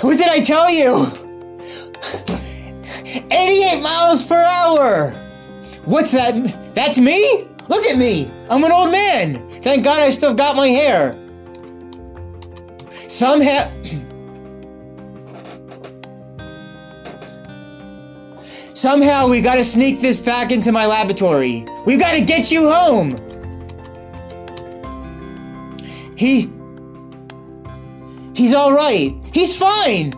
What 0.00 0.18
did 0.18 0.28
I 0.28 0.40
tell 0.40 0.70
you? 0.70 1.10
88 3.30 3.82
miles 3.82 4.22
per 4.22 4.36
hour! 4.36 5.10
What's 5.84 6.12
that? 6.12 6.74
That's 6.74 6.98
me? 7.00 7.48
Look 7.68 7.84
at 7.86 7.98
me! 7.98 8.30
I'm 8.48 8.62
an 8.62 8.70
old 8.70 8.92
man! 8.92 9.48
Thank 9.48 9.82
God 9.84 10.00
I 10.00 10.10
still 10.10 10.34
got 10.34 10.54
my 10.54 10.68
hair. 10.68 11.18
Somehow. 13.08 13.72
Somehow 18.86 19.26
we 19.26 19.40
gotta 19.40 19.64
sneak 19.64 20.00
this 20.00 20.20
back 20.20 20.52
into 20.52 20.70
my 20.70 20.86
laboratory. 20.86 21.66
We 21.86 21.96
gotta 21.96 22.24
get 22.24 22.52
you 22.52 22.70
home! 22.70 23.18
He. 26.14 26.48
He's 28.32 28.54
alright. 28.54 29.12
He's 29.32 29.56
fine! 29.56 30.14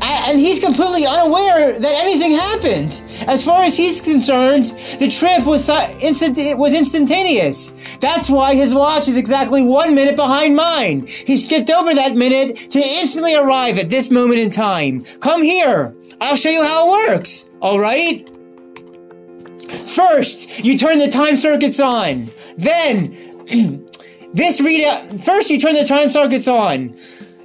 And 0.00 0.40
he's 0.40 0.60
completely 0.60 1.04
unaware 1.04 1.78
that 1.78 1.94
anything 1.94 2.32
happened. 2.32 3.02
As 3.28 3.44
far 3.44 3.64
as 3.64 3.76
he's 3.76 4.00
concerned, 4.00 4.66
the 4.98 5.10
trip 5.10 5.44
was 5.44 5.68
instant 5.68 6.56
was 6.56 6.72
instantaneous. 6.72 7.74
That's 8.00 8.30
why 8.30 8.54
his 8.54 8.72
watch 8.72 9.08
is 9.08 9.18
exactly 9.18 9.62
one 9.62 9.94
minute 9.94 10.16
behind 10.16 10.56
mine. 10.56 11.06
He 11.06 11.36
skipped 11.36 11.68
over 11.68 11.94
that 11.94 12.16
minute 12.16 12.70
to 12.70 12.78
instantly 12.78 13.34
arrive 13.34 13.76
at 13.76 13.90
this 13.90 14.10
moment 14.10 14.40
in 14.40 14.50
time. 14.50 15.04
Come 15.20 15.42
here. 15.42 15.94
I'll 16.18 16.36
show 16.36 16.48
you 16.48 16.64
how 16.64 16.88
it 16.88 17.10
works. 17.10 17.50
All 17.66 17.80
right? 17.80 18.24
First, 19.88 20.64
you 20.64 20.78
turn 20.78 20.98
the 21.00 21.08
time 21.08 21.34
circuits 21.34 21.80
on. 21.80 22.30
Then, 22.56 23.10
this 24.32 24.60
readout, 24.60 25.24
first 25.24 25.50
you 25.50 25.58
turn 25.58 25.74
the 25.74 25.84
time 25.84 26.08
circuits 26.08 26.46
on. 26.46 26.90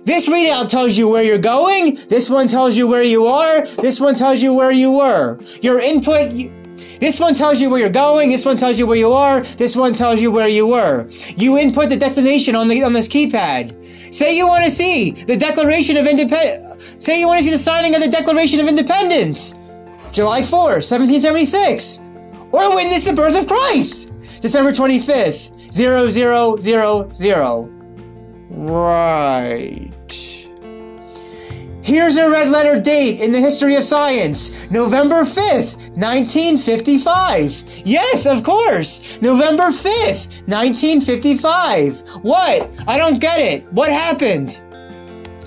This 0.05 0.29
readout 0.29 0.69
tells 0.69 0.95
you 0.95 1.09
where 1.09 1.23
you're 1.23 1.39
going. 1.39 1.95
This 2.07 2.29
one 2.29 2.47
tells 2.47 2.77
you 2.77 2.87
where 2.87 3.01
you 3.01 3.25
are. 3.25 3.65
This 3.65 3.99
one 3.99 4.13
tells 4.13 4.43
you 4.43 4.53
where 4.53 4.71
you 4.71 4.91
were. 4.91 5.39
Your 5.63 5.79
input, 5.79 6.35
This 6.99 7.19
one 7.19 7.33
tells 7.33 7.59
you 7.59 7.71
where 7.71 7.79
you're 7.79 7.89
going. 7.89 8.29
This 8.29 8.45
one 8.45 8.57
tells 8.57 8.77
you 8.77 8.85
where 8.85 8.97
you 8.97 9.13
are. 9.13 9.41
This 9.41 9.75
one 9.75 9.95
tells 9.95 10.21
you 10.21 10.29
where 10.29 10.47
you 10.47 10.67
were. 10.67 11.09
You 11.35 11.57
input 11.57 11.89
the 11.89 11.97
destination 11.97 12.55
on 12.55 12.67
the 12.67 12.83
on 12.83 12.93
this 12.93 13.07
keypad. 13.07 14.13
Say 14.13 14.37
you 14.37 14.47
want 14.47 14.65
to 14.65 14.69
see 14.69 15.11
the 15.11 15.35
Declaration 15.35 15.97
of 15.97 16.05
Independence. 16.05 16.93
Say 17.03 17.19
you 17.19 17.25
want 17.25 17.39
to 17.39 17.43
see 17.43 17.49
the 17.49 17.57
signing 17.57 17.95
of 17.95 18.01
the 18.01 18.09
Declaration 18.09 18.59
of 18.59 18.67
Independence, 18.67 19.55
July 20.11 20.43
4, 20.43 20.59
1776, 20.59 22.01
or 22.51 22.75
witness 22.75 23.03
the 23.03 23.13
birth 23.13 23.37
of 23.37 23.47
Christ, 23.47 24.11
December 24.41 24.73
25th, 24.73 25.71
0000. 25.71 27.17
Right. 28.49 29.91
Here's 31.83 32.15
a 32.17 32.29
red 32.29 32.49
letter 32.49 32.79
date 32.79 33.21
in 33.21 33.31
the 33.31 33.39
history 33.39 33.75
of 33.75 33.83
science. 33.83 34.69
November 34.69 35.23
5th, 35.23 35.77
1955. 35.97 37.81
Yes, 37.85 38.27
of 38.27 38.43
course. 38.43 39.19
November 39.21 39.71
5th, 39.71 40.47
1955. 40.47 42.01
What? 42.21 42.69
I 42.87 42.97
don't 42.97 43.19
get 43.19 43.39
it. 43.39 43.71
What 43.73 43.89
happened? 43.89 44.61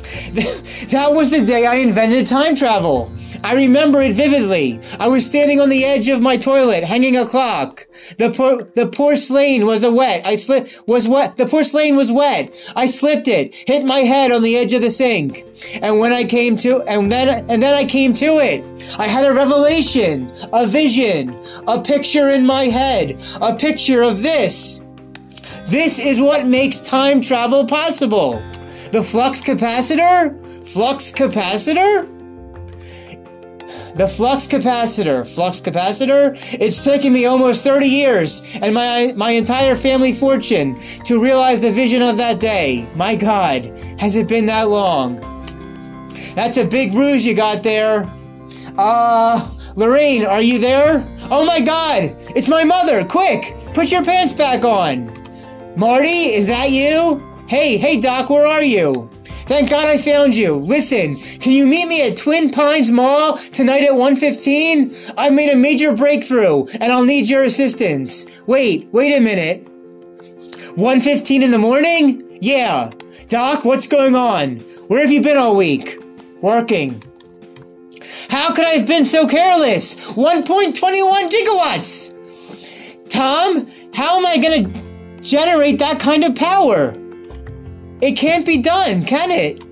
that 0.91 1.12
was 1.12 1.31
the 1.31 1.45
day 1.47 1.67
I 1.67 1.77
invented 1.77 2.27
time 2.27 2.55
travel. 2.55 3.11
I 3.45 3.53
remember 3.53 4.01
it 4.01 4.17
vividly. 4.17 4.81
I 4.99 5.07
was 5.09 5.27
standing 5.27 5.61
on 5.61 5.69
the 5.69 5.85
edge 5.85 6.09
of 6.09 6.23
my 6.23 6.39
toilet, 6.39 6.83
hanging 6.83 7.15
a 7.15 7.27
clock. 7.27 7.87
The 8.17 8.31
por- 8.31 8.65
the 8.65 8.87
porcelain 8.87 9.67
was 9.67 9.85
a 9.85 9.93
wet. 9.93 10.27
I 10.27 10.37
slipped 10.37 10.81
was 10.87 11.07
wet. 11.07 11.37
The 11.37 11.45
porcelain 11.45 11.95
was 11.95 12.11
wet. 12.11 12.55
I 12.75 12.87
slipped 12.87 13.29
it, 13.29 13.55
hit 13.55 13.85
my 13.85 13.99
head 13.99 14.33
on 14.33 14.41
the 14.41 14.57
edge 14.57 14.73
of 14.73 14.81
the 14.81 14.91
sink. 14.91 15.45
And 15.83 15.99
when 15.99 16.11
I 16.11 16.25
came 16.25 16.57
to, 16.59 16.81
and 16.85 17.13
then 17.13 17.45
and 17.51 17.63
then 17.63 17.75
I 17.75 17.85
came 17.85 18.15
to 18.15 18.39
it. 18.39 18.65
I 18.99 19.09
had 19.09 19.27
a 19.27 19.35
revelation, 19.35 20.33
a 20.55 20.67
vision, 20.67 21.39
a 21.69 21.83
picture 21.83 22.31
in 22.31 22.47
my 22.47 22.65
head, 22.65 23.23
a 23.43 23.55
picture 23.55 24.01
of 24.01 24.23
this. 24.23 24.81
This 25.67 25.99
is 25.99 26.19
what 26.19 26.47
makes 26.47 26.79
time 26.79 27.21
travel 27.21 27.67
possible. 27.67 28.43
The 28.91 29.03
flux 29.03 29.43
capacitor? 29.43 30.41
Flux 30.67 31.13
capacitor? 31.13 32.14
The 33.95 34.09
flux 34.09 34.49
capacitor, 34.49 35.25
flux 35.25 35.61
capacitor, 35.61 36.37
it's 36.59 36.83
taken 36.85 37.13
me 37.13 37.27
almost 37.27 37.63
30 37.63 37.87
years 37.87 38.43
and 38.61 38.75
my, 38.75 39.13
my 39.17 39.31
entire 39.31 39.77
family 39.77 40.13
fortune 40.13 40.81
to 41.05 41.23
realize 41.23 41.61
the 41.61 41.71
vision 41.71 42.03
of 42.03 42.17
that 42.17 42.41
day. 42.41 42.89
My 42.97 43.15
God, 43.15 43.67
has 44.01 44.17
it 44.17 44.27
been 44.27 44.47
that 44.47 44.69
long? 44.69 45.21
That's 46.35 46.57
a 46.57 46.65
big 46.65 46.91
bruise 46.91 47.25
you 47.25 47.35
got 47.35 47.63
there. 47.63 48.13
Uh, 48.77 49.49
Lorraine, 49.77 50.25
are 50.25 50.43
you 50.43 50.59
there? 50.59 51.07
Oh 51.31 51.47
my 51.47 51.61
God, 51.61 52.17
it's 52.35 52.49
my 52.49 52.65
mother. 52.65 53.05
Quick, 53.05 53.55
put 53.75 53.93
your 53.93 54.03
pants 54.03 54.33
back 54.33 54.65
on. 54.65 55.07
Marty, 55.77 56.35
is 56.35 56.49
that 56.49 56.73
you? 56.73 57.23
Hey, 57.47 57.77
hey, 57.77 58.01
Doc, 58.01 58.29
where 58.29 58.47
are 58.47 58.65
you? 58.65 59.09
Thank 59.47 59.69
God 59.69 59.87
I 59.87 59.99
found 59.99 60.35
you. 60.35 60.55
Listen, 60.55 61.17
can 61.17 61.53
you 61.53 61.67
meet 61.67 61.87
me 61.87 62.09
at 62.09 62.17
Twin 62.17 62.51
Pines 62.51 62.91
Mall 62.91 63.37
tonight 63.53 63.85
at 63.85 63.93
1:15? 63.93 65.13
I've 65.19 65.35
made 65.35 65.51
a 65.51 65.57
major 65.57 65.93
breakthrough 65.93 66.65
and 66.81 66.91
I'll 66.91 67.05
need 67.05 67.29
your 67.29 67.45
assistance. 67.45 68.25
Wait, 68.47 68.89
wait 68.93 69.15
a 69.15 69.21
minute. 69.21 69.67
1:15 70.77 71.43
in 71.43 71.51
the 71.51 71.59
morning? 71.59 72.23
Yeah. 72.41 72.91
Doc, 73.29 73.67
what's 73.67 73.87
going 73.87 74.17
on? 74.17 74.57
Where 74.89 75.01
have 75.03 75.13
you 75.13 75.21
been 75.21 75.37
all 75.37 75.57
week? 75.57 76.03
Working. 76.41 77.03
How 78.31 78.53
could 78.55 78.65
I 78.65 78.71
have 78.71 78.87
been 78.87 79.05
so 79.05 79.27
careless? 79.27 79.95
1.21 80.15 81.29
gigawatts! 81.31 82.13
Tom, 83.11 83.67
how 83.93 84.19
am 84.19 84.27
I 84.27 84.39
gonna 84.39 85.21
generate 85.21 85.79
that 85.79 86.01
kind 86.01 86.25
of 86.25 86.35
power? 86.35 86.95
It 88.01 88.13
can't 88.13 88.45
be 88.45 88.59
done, 88.59 89.05
can 89.05 89.31
it? 89.31 89.63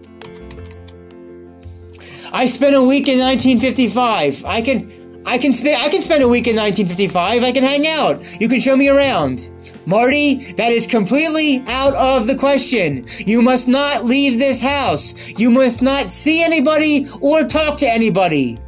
I 2.33 2.47
spent 2.47 2.75
a 2.75 2.83
week 2.83 3.09
in 3.09 3.19
1955. 3.19 4.45
I 4.45 4.63
can, 4.63 5.23
I 5.27 5.37
can 5.37 5.53
spend, 5.53 5.83
I 5.83 5.89
can 5.89 6.01
spend 6.01 6.23
a 6.23 6.29
week 6.29 6.47
in 6.47 6.57
1955. 6.57 7.43
I 7.43 7.53
can 7.53 7.63
hang 7.63 7.87
out. 7.87 8.25
You 8.41 8.49
can 8.49 8.61
show 8.61 8.75
me 8.75 8.89
around. 8.89 9.51
Marty, 9.85 10.53
that 10.53 10.73
is 10.73 10.87
completely 10.87 11.63
out 11.67 11.95
of 11.95 12.27
the 12.27 12.37
question. 12.37 13.05
You 13.19 13.43
must 13.43 13.69
not 13.69 14.05
leave 14.05 14.39
this 14.39 14.61
house. 14.61 15.15
You 15.39 15.51
must 15.51 15.83
not 15.83 16.11
see 16.11 16.43
anybody 16.43 17.07
or 17.21 17.45
talk 17.45 17.79
to 17.79 17.87
anybody. 17.87 18.59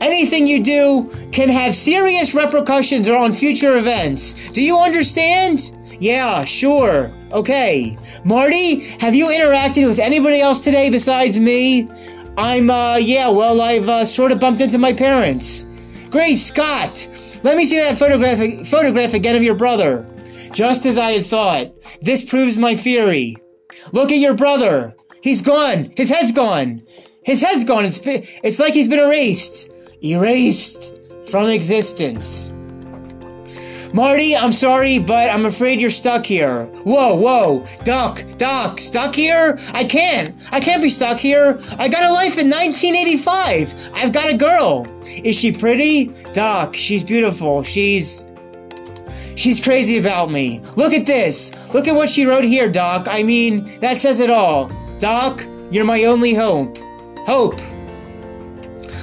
Anything 0.00 0.46
you 0.46 0.62
do 0.62 1.10
can 1.30 1.48
have 1.48 1.74
serious 1.74 2.34
repercussions 2.34 3.08
on 3.08 3.32
future 3.32 3.76
events. 3.76 4.50
Do 4.50 4.62
you 4.62 4.76
understand? 4.76 5.70
Yeah, 5.98 6.44
sure. 6.44 7.12
Okay. 7.32 7.96
Marty, 8.24 8.80
have 8.98 9.14
you 9.14 9.26
interacted 9.26 9.86
with 9.86 9.98
anybody 9.98 10.40
else 10.40 10.60
today 10.60 10.90
besides 10.90 11.38
me? 11.38 11.88
I'm, 12.36 12.70
uh, 12.70 12.96
yeah, 12.96 13.28
well, 13.28 13.60
I've, 13.60 13.88
uh, 13.88 14.04
sort 14.04 14.32
of 14.32 14.40
bumped 14.40 14.60
into 14.60 14.78
my 14.78 14.92
parents. 14.92 15.66
Great 16.10 16.36
Scott! 16.36 17.08
Let 17.42 17.56
me 17.56 17.66
see 17.66 17.78
that 17.78 17.98
photograph, 17.98 18.66
photograph 18.66 19.14
again 19.14 19.36
of 19.36 19.42
your 19.42 19.54
brother. 19.54 20.06
Just 20.52 20.86
as 20.86 20.96
I 20.96 21.10
had 21.10 21.26
thought. 21.26 21.72
This 22.00 22.24
proves 22.24 22.56
my 22.56 22.76
theory. 22.76 23.36
Look 23.92 24.12
at 24.12 24.18
your 24.18 24.34
brother. 24.34 24.94
He's 25.22 25.42
gone. 25.42 25.92
His 25.96 26.10
head's 26.10 26.32
gone. 26.32 26.82
His 27.24 27.42
head's 27.42 27.64
gone. 27.64 27.84
It's, 27.84 28.00
it's 28.04 28.58
like 28.58 28.74
he's 28.74 28.88
been 28.88 29.00
erased. 29.00 29.70
Erased 30.02 30.92
from 31.30 31.48
existence. 31.48 32.50
Marty, 33.94 34.34
I'm 34.34 34.50
sorry, 34.50 34.98
but 34.98 35.30
I'm 35.30 35.46
afraid 35.46 35.80
you're 35.80 35.88
stuck 35.88 36.26
here. 36.26 36.64
Whoa, 36.82 37.14
whoa, 37.14 37.64
Doc, 37.84 38.24
Doc, 38.38 38.80
stuck 38.80 39.14
here? 39.14 39.56
I 39.72 39.84
can't. 39.84 40.34
I 40.50 40.58
can't 40.58 40.82
be 40.82 40.88
stuck 40.88 41.20
here. 41.20 41.60
I 41.78 41.86
got 41.86 42.02
a 42.02 42.12
life 42.12 42.36
in 42.36 42.50
1985. 42.50 43.92
I've 43.94 44.12
got 44.12 44.30
a 44.30 44.36
girl. 44.36 44.84
Is 45.04 45.38
she 45.38 45.52
pretty? 45.52 46.06
Doc, 46.32 46.74
she's 46.74 47.04
beautiful. 47.04 47.62
She's. 47.62 48.24
She's 49.36 49.62
crazy 49.62 49.98
about 49.98 50.28
me. 50.28 50.60
Look 50.74 50.92
at 50.92 51.06
this. 51.06 51.52
Look 51.72 51.86
at 51.86 51.94
what 51.94 52.10
she 52.10 52.26
wrote 52.26 52.42
here, 52.42 52.68
Doc. 52.68 53.06
I 53.08 53.22
mean, 53.22 53.78
that 53.78 53.98
says 53.98 54.18
it 54.18 54.28
all. 54.28 54.72
Doc, 54.98 55.46
you're 55.70 55.84
my 55.84 56.02
only 56.02 56.34
hope. 56.34 56.78
Hope. 57.28 57.60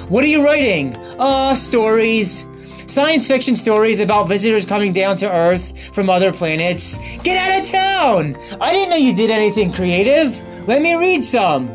What 0.10 0.26
are 0.26 0.28
you 0.28 0.44
writing? 0.44 0.98
Uh, 1.18 1.56
stories. 1.56 2.46
Science 2.92 3.26
fiction 3.26 3.56
stories 3.56 4.02
about 4.02 4.28
visitors 4.28 4.66
coming 4.66 4.92
down 4.92 5.16
to 5.16 5.32
Earth 5.32 5.96
from 5.96 6.10
other 6.10 6.34
planets. 6.34 6.98
Get 7.24 7.38
out 7.38 7.62
of 7.62 7.70
town! 7.70 8.36
I 8.60 8.74
didn't 8.74 8.90
know 8.90 8.98
you 8.98 9.16
did 9.16 9.30
anything 9.32 9.72
creative. 9.72 10.38
Let 10.68 10.82
me 10.82 10.94
read 10.96 11.24
some. 11.24 11.70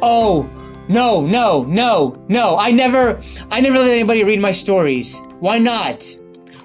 Oh, 0.00 0.48
no, 0.88 1.26
no, 1.26 1.64
no, 1.64 2.24
no. 2.28 2.56
I 2.56 2.70
never, 2.70 3.20
I 3.50 3.60
never 3.60 3.78
let 3.78 3.90
anybody 3.90 4.24
read 4.24 4.40
my 4.40 4.50
stories. 4.50 5.20
Why 5.40 5.58
not? 5.58 6.02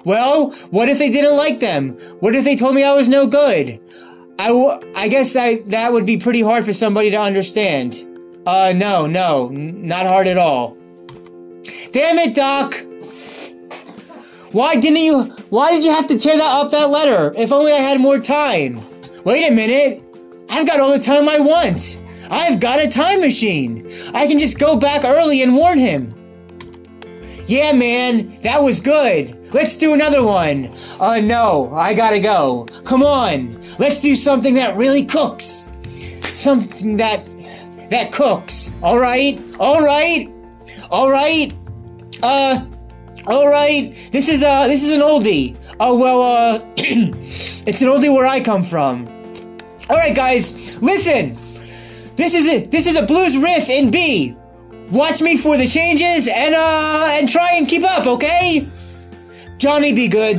Well, 0.06 0.52
what 0.70 0.88
if 0.88 0.98
they 0.98 1.12
didn't 1.12 1.36
like 1.36 1.60
them? 1.60 1.98
What 2.20 2.34
if 2.34 2.44
they 2.44 2.56
told 2.56 2.74
me 2.74 2.84
I 2.84 2.94
was 2.94 3.10
no 3.10 3.26
good? 3.26 3.78
I, 4.38 4.48
w- 4.48 4.80
I 4.96 5.08
guess 5.08 5.34
that, 5.34 5.68
that 5.68 5.92
would 5.92 6.06
be 6.06 6.16
pretty 6.16 6.40
hard 6.40 6.64
for 6.64 6.72
somebody 6.72 7.10
to 7.10 7.20
understand. 7.20 8.06
Uh, 8.46 8.72
no, 8.74 9.06
no, 9.06 9.50
n- 9.50 9.86
not 9.86 10.06
hard 10.06 10.26
at 10.28 10.38
all. 10.38 10.78
Damn 11.92 12.18
it, 12.18 12.34
Doc! 12.34 12.74
Why 14.52 14.76
didn't 14.76 14.98
you? 14.98 15.24
Why 15.48 15.70
did 15.70 15.82
you 15.82 15.90
have 15.90 16.06
to 16.08 16.18
tear 16.18 16.36
that 16.36 16.46
up 16.46 16.70
that 16.70 16.90
letter? 16.90 17.32
If 17.36 17.52
only 17.52 17.72
I 17.72 17.78
had 17.78 18.00
more 18.00 18.18
time. 18.18 18.82
Wait 19.24 19.50
a 19.50 19.54
minute. 19.54 20.02
I've 20.50 20.66
got 20.66 20.78
all 20.78 20.92
the 20.92 21.02
time 21.02 21.28
I 21.28 21.38
want. 21.38 21.98
I've 22.30 22.60
got 22.60 22.82
a 22.82 22.88
time 22.88 23.20
machine. 23.20 23.88
I 24.14 24.26
can 24.26 24.38
just 24.38 24.58
go 24.58 24.76
back 24.76 25.04
early 25.04 25.42
and 25.42 25.54
warn 25.54 25.78
him. 25.78 26.14
Yeah, 27.46 27.72
man, 27.72 28.40
that 28.42 28.62
was 28.62 28.80
good. 28.80 29.52
Let's 29.52 29.76
do 29.76 29.94
another 29.94 30.22
one. 30.22 30.70
Uh, 31.00 31.20
no, 31.20 31.74
I 31.74 31.94
gotta 31.94 32.20
go. 32.20 32.66
Come 32.84 33.02
on, 33.02 33.60
let's 33.78 34.00
do 34.00 34.14
something 34.14 34.54
that 34.54 34.76
really 34.76 35.04
cooks. 35.04 35.70
Something 36.20 36.96
that, 36.98 37.26
that 37.90 38.12
cooks. 38.12 38.72
Alright? 38.82 39.40
Alright? 39.58 40.30
Alright? 40.90 41.54
Uh, 42.22 42.64
all 43.26 43.48
right, 43.48 43.92
this 44.12 44.28
is 44.28 44.42
uh 44.42 44.66
this 44.66 44.82
is 44.82 44.92
an 44.92 45.00
oldie. 45.00 45.56
Oh 45.78 45.98
well, 45.98 46.22
uh, 46.22 46.58
it's 46.76 47.82
an 47.82 47.88
oldie 47.88 48.12
where 48.12 48.26
I 48.26 48.40
come 48.40 48.64
from. 48.64 49.06
All 49.88 49.96
right, 49.96 50.14
guys, 50.14 50.80
listen. 50.82 51.38
This 52.16 52.34
is 52.34 52.46
it. 52.46 52.70
This 52.70 52.86
is 52.86 52.96
a 52.96 53.02
blues 53.02 53.36
riff 53.36 53.68
in 53.68 53.90
B. 53.90 54.36
Watch 54.90 55.22
me 55.22 55.36
for 55.36 55.56
the 55.56 55.66
changes 55.66 56.28
and 56.28 56.54
uh 56.54 57.06
and 57.12 57.28
try 57.28 57.52
and 57.56 57.68
keep 57.68 57.84
up, 57.84 58.06
okay? 58.06 58.68
Johnny, 59.58 59.92
be 59.92 60.08
good. 60.08 60.38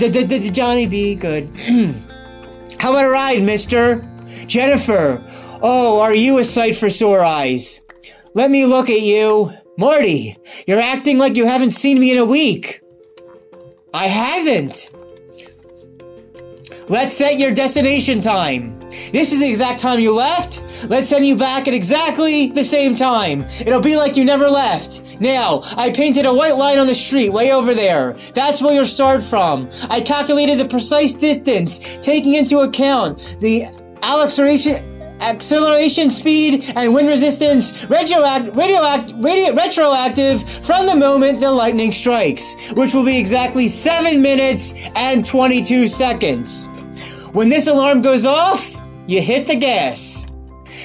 Johnny, 0.53 0.86
be 0.86 1.15
good. 1.15 1.49
How 2.79 2.91
about 2.91 3.05
a 3.05 3.09
ride, 3.09 3.41
Mister 3.43 4.07
Jennifer? 4.47 5.23
Oh, 5.61 6.01
are 6.01 6.13
you 6.13 6.39
a 6.39 6.43
sight 6.43 6.75
for 6.75 6.89
sore 6.89 7.23
eyes? 7.23 7.79
Let 8.34 8.51
me 8.51 8.65
look 8.65 8.89
at 8.89 9.01
you. 9.01 9.53
Marty, 9.76 10.38
you're 10.67 10.80
acting 10.80 11.17
like 11.17 11.36
you 11.36 11.45
haven't 11.45 11.71
seen 11.71 11.99
me 11.99 12.11
in 12.11 12.19
a 12.19 12.26
week. 12.26 12.82
I 13.91 14.07
haven't. 14.07 14.91
Let's 16.89 17.17
set 17.17 17.39
your 17.39 17.51
destination 17.51 18.21
time. 18.21 18.80
This 19.11 19.34
is 19.34 19.39
the 19.39 19.49
exact 19.49 19.80
time 19.80 19.99
you 19.99 20.13
left. 20.13 20.61
Let's 20.89 21.09
send 21.09 21.26
you 21.26 21.36
back 21.36 21.67
at 21.67 21.74
exactly 21.74 22.51
the 22.51 22.63
same 22.63 22.95
time. 22.95 23.47
It'll 23.61 23.82
be 23.82 23.95
like 23.95 24.15
you 24.15 24.26
never 24.26 24.47
left. 24.47 25.19
Now, 25.19 25.61
I 25.76 25.89
painted 25.91 26.26
a 26.26 26.34
white 26.34 26.55
line 26.55 26.78
on 26.78 26.86
the 26.86 26.93
street 26.93 27.30
way 27.30 27.51
over 27.51 27.74
there. 27.74 28.13
That's 28.36 28.61
where 28.61 28.76
you'll 28.76 28.86
start 28.86 29.24
from. 29.24 29.71
I 29.89 30.01
calculated 30.01 30.59
the 30.59 30.67
precise 30.67 31.15
distance, 31.15 31.97
taking 31.97 32.36
into 32.36 32.59
account 32.59 33.38
the 33.39 33.65
acceleration 34.03 34.92
acceleration 35.20 36.11
speed 36.11 36.72
and 36.76 36.93
wind 36.93 37.07
resistance 37.07 37.72
radioact, 37.86 38.51
radioact, 38.51 39.24
radio, 39.24 39.55
retroactive 39.55 40.47
from 40.66 40.86
the 40.86 40.95
moment 40.95 41.39
the 41.39 41.51
lightning 41.51 41.91
strikes, 41.91 42.55
which 42.74 42.93
will 42.93 43.05
be 43.05 43.18
exactly 43.18 43.68
7 43.68 44.22
minutes 44.22 44.74
and 44.95 45.26
22 45.26 45.88
seconds. 45.88 46.68
When 47.34 47.49
this 47.49 47.68
alarm 47.68 48.01
goes 48.01 48.26
off, 48.26 48.82
you 49.07 49.22
hit 49.22 49.47
the 49.47 49.55
gas. 49.55 50.26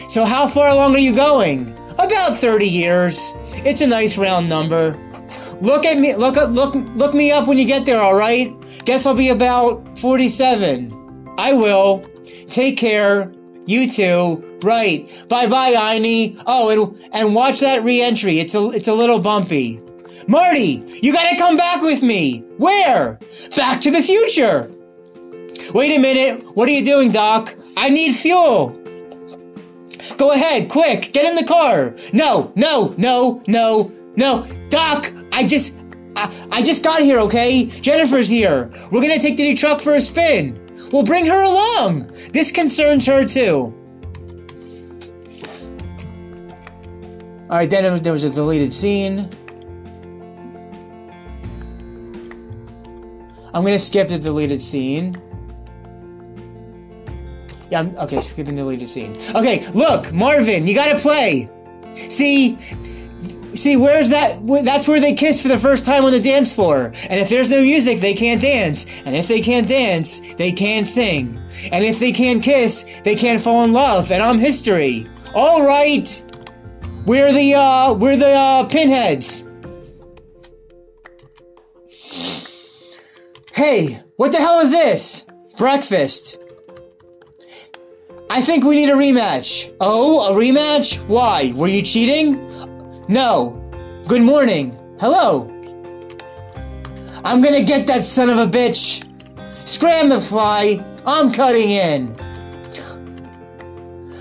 So 0.09 0.25
how 0.25 0.47
far 0.47 0.69
along 0.69 0.95
are 0.95 0.99
you 0.99 1.15
going? 1.15 1.71
About 1.99 2.39
30 2.39 2.67
years. 2.67 3.33
It's 3.65 3.81
a 3.81 3.87
nice 3.87 4.17
round 4.17 4.49
number. 4.49 4.97
Look 5.61 5.85
at 5.85 5.99
me, 5.99 6.15
look 6.15 6.37
up, 6.37 6.51
look, 6.51 6.75
look 6.75 7.15
me 7.15 7.33
up 7.33 7.49
when 7.49 7.59
you 7.59 7.65
get 7.65 7.85
there, 7.85 8.01
alright? 8.01 8.55
Guess 8.85 9.07
I'll 9.07 9.15
be 9.15 9.29
about 9.29 9.99
47. 9.99 11.35
I 11.37 11.53
will. 11.53 12.05
Take 12.49 12.79
care. 12.79 13.33
You 13.69 13.93
too. 13.93 14.59
Right. 14.63 15.07
Bye 15.29 15.47
bye, 15.47 15.75
Einie. 15.75 16.43
Oh, 16.47 16.71
and, 16.71 17.13
and 17.13 17.35
watch 17.35 17.61
that 17.61 17.85
re-entry. 17.85 18.41
It's 18.41 18.55
a, 18.55 18.71
it's 18.71 18.89
a 18.89 18.95
little 18.95 19.19
bumpy. 19.19 19.79
Marty, 20.27 20.83
you 21.03 21.13
gotta 21.13 21.37
come 21.37 21.59
back 21.59 21.83
with 21.83 22.03
me. 22.03 22.41
Where? 22.57 23.19
Back 23.57 23.83
to 23.83 23.91
the 23.91 24.03
future. 24.03 24.71
Wait 25.75 25.95
a 25.95 25.99
minute. 25.99 26.57
What 26.57 26.67
are 26.69 26.73
you 26.73 26.83
doing, 26.83 27.13
Doc? 27.13 27.55
I 27.77 27.91
need 27.91 28.15
fuel. 28.17 28.71
Go 30.17 30.33
ahead, 30.33 30.71
quick, 30.71 31.13
get 31.13 31.27
in 31.27 31.37
the 31.37 31.45
car. 31.45 31.95
No, 32.15 32.53
no, 32.57 32.95
no, 32.97 33.43
no, 33.47 33.93
no. 34.17 34.47
Doc, 34.71 35.13
I 35.31 35.47
just, 35.47 35.78
I, 36.51 36.63
just 36.63 36.83
got 36.83 37.03
here, 37.03 37.19
okay? 37.21 37.67
Jennifer's 37.67 38.29
here. 38.29 38.71
We're 38.91 39.01
gonna 39.01 39.19
take 39.19 39.37
the 39.37 39.49
new 39.49 39.57
truck 39.57 39.81
for 39.81 39.95
a 39.95 40.01
spin. 40.01 40.61
We'll 40.93 41.05
bring 41.05 41.27
her 41.27 41.43
along. 41.43 42.09
This 42.33 42.51
concerns 42.51 43.07
her 43.07 43.25
too. 43.25 43.75
Alright, 47.45 47.71
then 47.71 47.85
there 47.85 47.93
was, 47.93 48.03
there 48.03 48.13
was 48.13 48.25
a 48.25 48.31
deleted 48.31 48.75
scene. 48.75 49.31
I'm 53.55 53.65
gonna 53.65 53.79
skip 53.79 54.09
the 54.09 54.19
deleted 54.19 54.61
scene. 54.61 55.21
Yeah, 57.71 57.81
I'm, 57.81 57.97
okay, 57.97 58.21
skipping 58.23 58.55
the 58.55 58.63
deleted 58.63 58.89
scene. 58.89 59.19
Okay, 59.35 59.67
look, 59.73 60.13
Marvin, 60.13 60.67
you 60.67 60.75
gotta 60.75 60.99
play. 60.99 61.49
See, 62.09 62.57
see, 63.59 63.77
where's 63.77 64.09
that? 64.11 64.47
That's 64.65 64.89
where 64.89 65.01
they 65.01 65.15
kiss 65.15 65.43
for 65.43 65.49
the 65.49 65.59
first 65.59 65.85
time 65.85 66.05
on 66.05 66.13
the 66.13 66.21
dance 66.21 66.55
floor. 66.55 66.87
And 67.09 67.21
if 67.21 67.29
there's 67.29 67.51
no 67.51 67.61
music, 67.61 68.01
they 68.01 68.15
can't 68.15 68.41
dance. 68.41 68.87
And 69.05 69.15
if 69.15 69.29
they 69.29 69.41
can't 69.41 69.69
dance, 69.69 70.21
they 70.35 70.53
can't 70.53 70.89
sing. 70.89 71.43
And 71.73 71.85
if 71.85 71.99
they 71.99 72.13
can't 72.13 72.43
kiss, 72.43 72.85
they 73.05 73.15
can't 73.15 73.43
fall 73.43 73.65
in 73.65 73.73
love. 73.73 74.11
And 74.11 74.23
I'm 74.23 74.39
history. 74.39 75.09
All 75.35 75.63
right, 75.63 76.25
we're 77.05 77.33
the 77.33 77.55
uh, 77.55 77.93
we're 77.93 78.17
the 78.17 78.31
uh, 78.31 78.65
pinheads. 78.65 79.45
Hey, 83.55 84.01
what 84.17 84.33
the 84.33 84.39
hell 84.39 84.61
is 84.61 84.71
this? 84.71 85.27
Breakfast. 85.59 86.39
I 88.31 88.43
think 88.43 88.65
we 88.65 88.77
need 88.77 88.91
a 88.91 88.95
rematch. 88.95 89.75
Oh, 89.81 90.33
a 90.33 90.39
rematch? 90.39 90.99
Why? 91.07 91.53
Were 91.55 91.69
you 91.69 91.83
cheating? 91.83 92.37
No. 93.11 93.59
Good 94.07 94.21
morning. 94.21 94.79
Hello. 95.01 95.49
I'm 97.25 97.41
gonna 97.41 97.65
get 97.65 97.87
that 97.87 98.05
son 98.05 98.29
of 98.29 98.37
a 98.37 98.47
bitch. 98.47 99.03
Scram 99.67 100.11
the 100.11 100.21
fly. 100.21 100.85
I'm 101.07 101.33
cutting 101.33 101.71
in. 101.71 102.13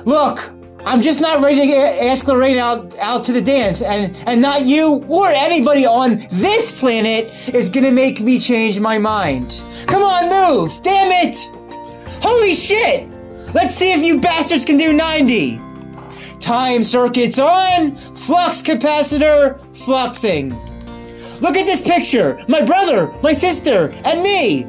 Look, 0.05 0.53
I'm 0.85 1.01
just 1.01 1.19
not 1.19 1.41
ready 1.41 1.67
to 1.67 1.75
ask 2.05 2.25
Lorraine 2.27 2.57
out, 2.57 2.97
out 2.99 3.25
to 3.25 3.33
the 3.33 3.41
dance, 3.41 3.81
and, 3.81 4.15
and 4.25 4.41
not 4.41 4.65
you 4.65 5.03
or 5.09 5.27
anybody 5.27 5.85
on 5.85 6.25
this 6.31 6.79
planet 6.79 7.53
is 7.53 7.67
gonna 7.67 7.91
make 7.91 8.21
me 8.21 8.39
change 8.39 8.79
my 8.79 8.97
mind. 8.97 9.63
Come 9.87 10.01
on, 10.01 10.29
move! 10.29 10.81
Damn 10.81 11.11
it! 11.11 11.37
Holy 12.23 12.53
shit! 12.53 13.09
Let's 13.53 13.75
see 13.75 13.91
if 13.91 14.01
you 14.01 14.21
bastards 14.21 14.63
can 14.63 14.77
do 14.77 14.93
90. 14.93 15.66
Time 16.39 16.83
circuits 16.83 17.39
on, 17.39 17.95
flux 17.95 18.61
capacitor 18.61 19.59
fluxing. 19.75 20.51
Look 21.41 21.57
at 21.57 21.65
this 21.65 21.81
picture. 21.81 22.39
My 22.47 22.63
brother, 22.63 23.13
my 23.21 23.33
sister, 23.33 23.89
and 24.03 24.23
me. 24.23 24.65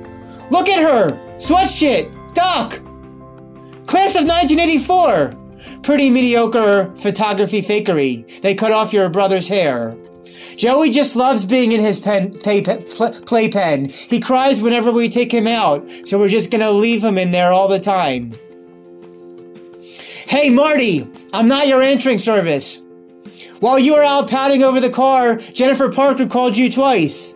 Look 0.51 0.69
at 0.69 0.83
her. 0.83 1.39
Sweat 1.39 1.71
shit. 1.71 2.13
Doc. 2.35 2.73
Class 3.87 4.15
of 4.17 4.27
1984. 4.27 5.35
Pretty 5.83 6.11
mediocre 6.11 6.95
photography 6.97 7.63
fakery. 7.63 8.41
They 8.41 8.55
cut 8.55 8.73
off 8.73 8.93
your 8.93 9.09
brother's 9.09 9.49
hair. 9.49 9.97
Joey 10.57 10.91
just 10.91 11.17
loves 11.17 11.45
being 11.45 11.73
in 11.73 11.81
his 11.81 11.99
pen, 11.99 12.39
play, 12.41 12.63
playpen. 12.63 13.89
He 13.91 14.21
cries 14.21 14.61
whenever 14.61 14.93
we 14.93 15.09
take 15.09 15.33
him 15.33 15.47
out, 15.47 15.89
so 16.05 16.19
we're 16.19 16.29
just 16.29 16.51
gonna 16.51 16.71
leave 16.71 17.05
him 17.05 17.17
in 17.17 17.31
there 17.31 17.53
all 17.53 17.69
the 17.69 17.79
time. 17.79 18.35
Hey, 20.29 20.51
Marty, 20.51 21.09
I'm 21.33 21.49
not 21.49 21.69
your 21.69 21.81
answering 21.81 22.19
service. 22.19 22.83
While 23.61 23.79
you 23.79 23.95
were 23.95 24.05
out 24.05 24.29
patting 24.29 24.63
over 24.63 24.79
the 24.79 24.91
car, 24.91 25.37
Jennifer 25.37 25.91
Parker 25.91 26.27
called 26.27 26.59
you 26.59 26.71
twice. 26.71 27.35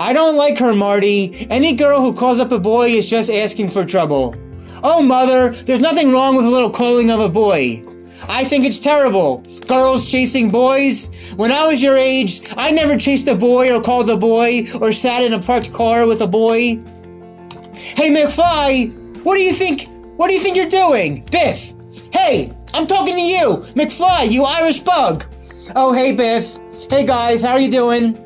I 0.00 0.12
don't 0.12 0.34
like 0.34 0.58
her, 0.58 0.74
Marty. 0.74 1.46
Any 1.48 1.76
girl 1.76 2.00
who 2.00 2.12
calls 2.12 2.40
up 2.40 2.50
a 2.50 2.58
boy 2.58 2.88
is 2.88 3.08
just 3.08 3.30
asking 3.30 3.70
for 3.70 3.84
trouble. 3.84 4.34
Oh, 4.82 5.00
mother, 5.00 5.50
there's 5.50 5.78
nothing 5.78 6.10
wrong 6.10 6.34
with 6.34 6.44
a 6.44 6.50
little 6.50 6.70
calling 6.70 7.08
of 7.08 7.20
a 7.20 7.28
boy. 7.28 7.84
I 8.28 8.42
think 8.42 8.64
it's 8.64 8.80
terrible. 8.80 9.44
Girls 9.68 10.10
chasing 10.10 10.50
boys. 10.50 11.32
When 11.36 11.52
I 11.52 11.68
was 11.68 11.80
your 11.80 11.96
age, 11.96 12.42
I 12.56 12.72
never 12.72 12.98
chased 12.98 13.28
a 13.28 13.36
boy 13.36 13.72
or 13.72 13.80
called 13.80 14.10
a 14.10 14.16
boy 14.16 14.64
or 14.80 14.90
sat 14.90 15.22
in 15.22 15.34
a 15.34 15.38
parked 15.40 15.72
car 15.72 16.04
with 16.04 16.20
a 16.20 16.26
boy. 16.26 16.82
Hey, 17.74 18.10
McFly, 18.10 19.22
what 19.22 19.36
do 19.36 19.40
you 19.40 19.52
think? 19.52 19.86
What 20.18 20.26
do 20.26 20.34
you 20.34 20.40
think 20.40 20.56
you're 20.56 20.66
doing? 20.66 21.24
Biff, 21.30 21.74
Hey, 22.12 22.52
I'm 22.74 22.86
talking 22.86 23.14
to 23.14 23.20
you, 23.20 23.64
McFly, 23.74 24.30
you 24.30 24.44
Irish 24.44 24.80
bug. 24.80 25.24
Oh, 25.76 25.92
hey, 25.92 26.12
Biff. 26.12 26.56
Hey, 26.88 27.04
guys, 27.04 27.42
how 27.42 27.52
are 27.52 27.60
you 27.60 27.70
doing? 27.70 28.16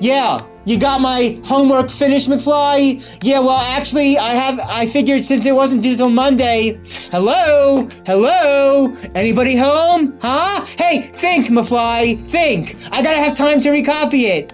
Yeah, 0.00 0.46
you 0.64 0.78
got 0.78 1.00
my 1.00 1.40
homework 1.44 1.90
finished, 1.90 2.28
McFly? 2.28 3.02
Yeah, 3.22 3.40
well, 3.40 3.58
actually, 3.58 4.16
I 4.16 4.34
have, 4.34 4.60
I 4.60 4.86
figured 4.86 5.24
since 5.24 5.44
it 5.44 5.52
wasn't 5.52 5.82
due 5.82 5.96
till 5.96 6.10
Monday. 6.10 6.80
Hello? 7.10 7.88
Hello? 8.06 8.94
Anybody 9.14 9.56
home? 9.56 10.18
Huh? 10.20 10.64
Hey, 10.78 11.00
think, 11.00 11.48
McFly, 11.48 12.24
think. 12.26 12.76
I 12.92 13.02
gotta 13.02 13.18
have 13.18 13.34
time 13.34 13.60
to 13.62 13.70
recopy 13.70 14.24
it. 14.24 14.52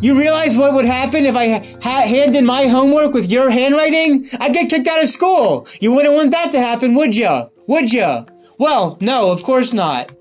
You 0.00 0.18
realize 0.18 0.56
what 0.56 0.74
would 0.74 0.84
happen 0.84 1.24
if 1.24 1.34
I 1.34 1.58
ha- 1.82 2.06
handed 2.06 2.44
my 2.44 2.66
homework 2.66 3.14
with 3.14 3.30
your 3.30 3.50
handwriting? 3.50 4.26
I'd 4.38 4.52
get 4.52 4.70
kicked 4.70 4.86
out 4.86 5.02
of 5.02 5.08
school. 5.08 5.66
You 5.80 5.92
wouldn't 5.94 6.14
want 6.14 6.30
that 6.32 6.52
to 6.52 6.60
happen, 6.60 6.94
would 6.94 7.16
you? 7.16 7.50
Would 7.66 7.92
ya? 7.92 8.24
Well, 8.58 8.96
no, 9.00 9.32
of 9.32 9.42
course 9.42 9.72
not. 9.72 10.12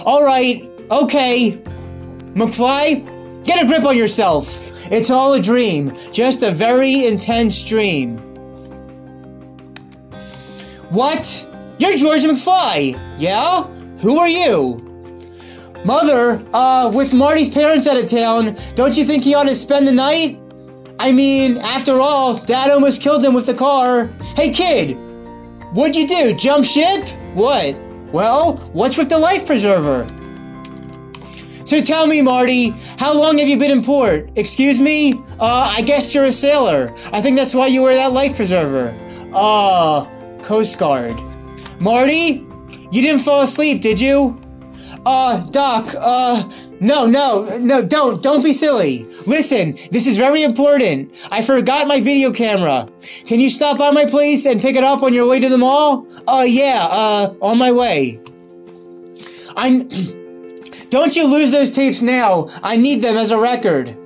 Alright, 0.00 0.68
okay. 0.90 1.60
McFly, 2.34 3.44
get 3.44 3.62
a 3.62 3.66
grip 3.66 3.84
on 3.84 3.96
yourself. 3.96 4.60
It's 4.90 5.10
all 5.10 5.34
a 5.34 5.40
dream, 5.40 5.96
just 6.12 6.42
a 6.42 6.50
very 6.50 7.06
intense 7.06 7.64
dream. 7.64 8.18
What? 10.90 11.48
You're 11.78 11.96
George 11.96 12.22
McFly, 12.22 13.00
yeah? 13.18 13.64
Who 14.00 14.18
are 14.18 14.28
you? 14.28 14.88
Mother, 15.84 16.44
uh, 16.52 16.90
with 16.94 17.12
Marty's 17.12 17.48
parents 17.48 17.86
out 17.86 17.96
of 17.96 18.08
town, 18.08 18.56
don't 18.74 18.96
you 18.96 19.04
think 19.04 19.24
he 19.24 19.34
ought 19.34 19.44
to 19.44 19.56
spend 19.56 19.86
the 19.86 19.92
night? 19.92 20.38
I 21.00 21.10
mean, 21.10 21.58
after 21.58 21.98
all, 22.00 22.36
Dad 22.36 22.70
almost 22.70 23.02
killed 23.02 23.24
him 23.24 23.34
with 23.34 23.46
the 23.46 23.54
car. 23.54 24.06
Hey 24.36 24.52
kid, 24.52 24.96
What'd 25.72 25.96
you 25.96 26.06
do? 26.06 26.34
Jump 26.34 26.66
ship? 26.66 27.08
What? 27.32 27.74
Well, 28.12 28.56
what's 28.74 28.98
with 28.98 29.08
the 29.08 29.18
life 29.18 29.46
preserver? 29.46 30.06
So 31.64 31.80
tell 31.80 32.06
me, 32.06 32.20
Marty, 32.20 32.70
how 32.98 33.18
long 33.18 33.38
have 33.38 33.48
you 33.48 33.56
been 33.56 33.70
in 33.70 33.82
port? 33.82 34.28
Excuse 34.36 34.78
me? 34.78 35.14
Uh, 35.40 35.72
I 35.74 35.80
guess 35.80 36.14
you're 36.14 36.24
a 36.24 36.32
sailor. 36.32 36.92
I 37.10 37.22
think 37.22 37.36
that's 37.38 37.54
why 37.54 37.68
you 37.68 37.80
wear 37.80 37.94
that 37.94 38.12
life 38.12 38.36
preserver. 38.36 38.94
Uh, 39.32 40.04
Coast 40.42 40.76
Guard. 40.76 41.18
Marty, 41.80 42.46
you 42.90 43.00
didn't 43.00 43.20
fall 43.22 43.40
asleep, 43.40 43.80
did 43.80 43.98
you? 43.98 44.41
Uh, 45.04 45.40
Doc, 45.50 45.92
uh, 45.98 46.48
no, 46.78 47.06
no, 47.06 47.58
no, 47.58 47.82
don't, 47.82 48.22
don't 48.22 48.42
be 48.44 48.52
silly. 48.52 49.04
Listen, 49.26 49.76
this 49.90 50.06
is 50.06 50.16
very 50.16 50.44
important. 50.44 51.12
I 51.32 51.42
forgot 51.42 51.88
my 51.88 52.00
video 52.00 52.32
camera. 52.32 52.88
Can 53.26 53.40
you 53.40 53.50
stop 53.50 53.78
by 53.78 53.90
my 53.90 54.04
place 54.06 54.46
and 54.46 54.60
pick 54.60 54.76
it 54.76 54.84
up 54.84 55.02
on 55.02 55.12
your 55.12 55.28
way 55.28 55.40
to 55.40 55.48
the 55.48 55.58
mall? 55.58 56.06
Uh, 56.28 56.44
yeah, 56.46 56.86
uh, 56.88 57.34
on 57.42 57.58
my 57.58 57.72
way. 57.72 58.20
I, 59.56 59.82
don't 60.90 61.16
you 61.16 61.26
lose 61.26 61.50
those 61.50 61.72
tapes 61.72 62.00
now. 62.00 62.48
I 62.62 62.76
need 62.76 63.02
them 63.02 63.16
as 63.16 63.32
a 63.32 63.38
record. 63.38 63.98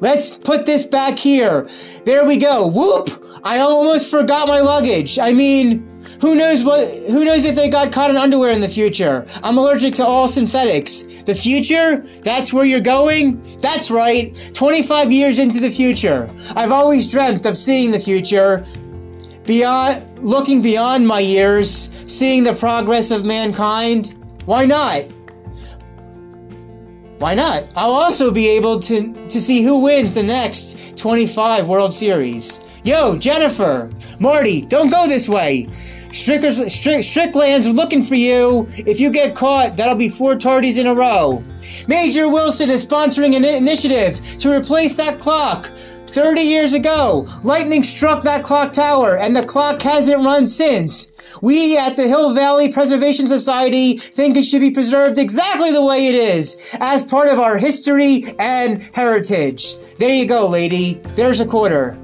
Let's 0.00 0.30
put 0.30 0.64
this 0.64 0.86
back 0.86 1.18
here. 1.18 1.68
There 2.06 2.24
we 2.24 2.38
go. 2.38 2.66
Whoop! 2.66 3.10
I 3.44 3.58
almost 3.58 4.10
forgot 4.10 4.48
my 4.48 4.60
luggage. 4.60 5.18
I 5.18 5.34
mean, 5.34 5.89
who 6.20 6.36
knows 6.36 6.64
what, 6.64 6.88
who 7.08 7.24
knows 7.24 7.44
if 7.44 7.56
they 7.56 7.68
got 7.68 7.92
cotton 7.92 8.16
underwear 8.16 8.52
in 8.52 8.60
the 8.60 8.68
future? 8.68 9.26
I'm 9.42 9.58
allergic 9.58 9.94
to 9.96 10.04
all 10.04 10.28
synthetics. 10.28 11.02
The 11.22 11.34
future? 11.34 11.98
That's 12.22 12.52
where 12.52 12.64
you're 12.64 12.80
going? 12.80 13.60
That's 13.60 13.90
right. 13.90 14.34
25 14.54 15.12
years 15.12 15.38
into 15.38 15.60
the 15.60 15.70
future. 15.70 16.30
I've 16.56 16.72
always 16.72 17.10
dreamt 17.10 17.46
of 17.46 17.56
seeing 17.56 17.90
the 17.90 17.98
future. 17.98 18.64
Beyond, 19.44 20.18
looking 20.18 20.62
beyond 20.62 21.06
my 21.06 21.20
years, 21.20 21.90
seeing 22.06 22.44
the 22.44 22.54
progress 22.54 23.10
of 23.10 23.24
mankind. 23.24 24.14
Why 24.44 24.66
not? 24.66 25.04
Why 27.18 27.34
not? 27.34 27.64
I'll 27.76 27.90
also 27.90 28.30
be 28.30 28.48
able 28.48 28.80
to, 28.80 29.28
to 29.28 29.40
see 29.40 29.62
who 29.62 29.80
wins 29.80 30.12
the 30.12 30.22
next 30.22 30.96
25 30.96 31.68
World 31.68 31.92
Series. 31.92 32.60
Yo, 32.82 33.16
Jennifer! 33.16 33.90
Marty, 34.18 34.62
don't 34.62 34.90
go 34.90 35.06
this 35.06 35.28
way! 35.28 35.68
Strickers, 36.12 36.72
Strick, 36.72 37.04
Strickland's 37.04 37.68
looking 37.68 38.02
for 38.02 38.14
you. 38.14 38.66
If 38.70 38.98
you 38.98 39.10
get 39.10 39.34
caught, 39.34 39.76
that'll 39.76 39.94
be 39.94 40.08
four 40.08 40.34
tardies 40.34 40.78
in 40.78 40.86
a 40.86 40.94
row. 40.94 41.44
Major 41.86 42.28
Wilson 42.28 42.70
is 42.70 42.84
sponsoring 42.84 43.36
an 43.36 43.44
initiative 43.44 44.20
to 44.38 44.50
replace 44.50 44.94
that 44.96 45.20
clock. 45.20 45.70
30 46.08 46.40
years 46.40 46.72
ago, 46.72 47.28
lightning 47.44 47.84
struck 47.84 48.24
that 48.24 48.42
clock 48.42 48.72
tower 48.72 49.16
and 49.16 49.36
the 49.36 49.44
clock 49.44 49.80
hasn't 49.82 50.24
run 50.24 50.48
since. 50.48 51.12
We 51.40 51.78
at 51.78 51.94
the 51.94 52.08
Hill 52.08 52.34
Valley 52.34 52.72
Preservation 52.72 53.28
Society 53.28 53.96
think 53.98 54.36
it 54.36 54.42
should 54.42 54.62
be 54.62 54.72
preserved 54.72 55.18
exactly 55.18 55.70
the 55.70 55.84
way 55.84 56.08
it 56.08 56.16
is, 56.16 56.56
as 56.80 57.04
part 57.04 57.28
of 57.28 57.38
our 57.38 57.58
history 57.58 58.34
and 58.40 58.82
heritage. 58.92 59.74
There 59.98 60.12
you 60.12 60.26
go, 60.26 60.48
lady. 60.48 60.94
There's 61.14 61.38
a 61.38 61.46
quarter. 61.46 61.96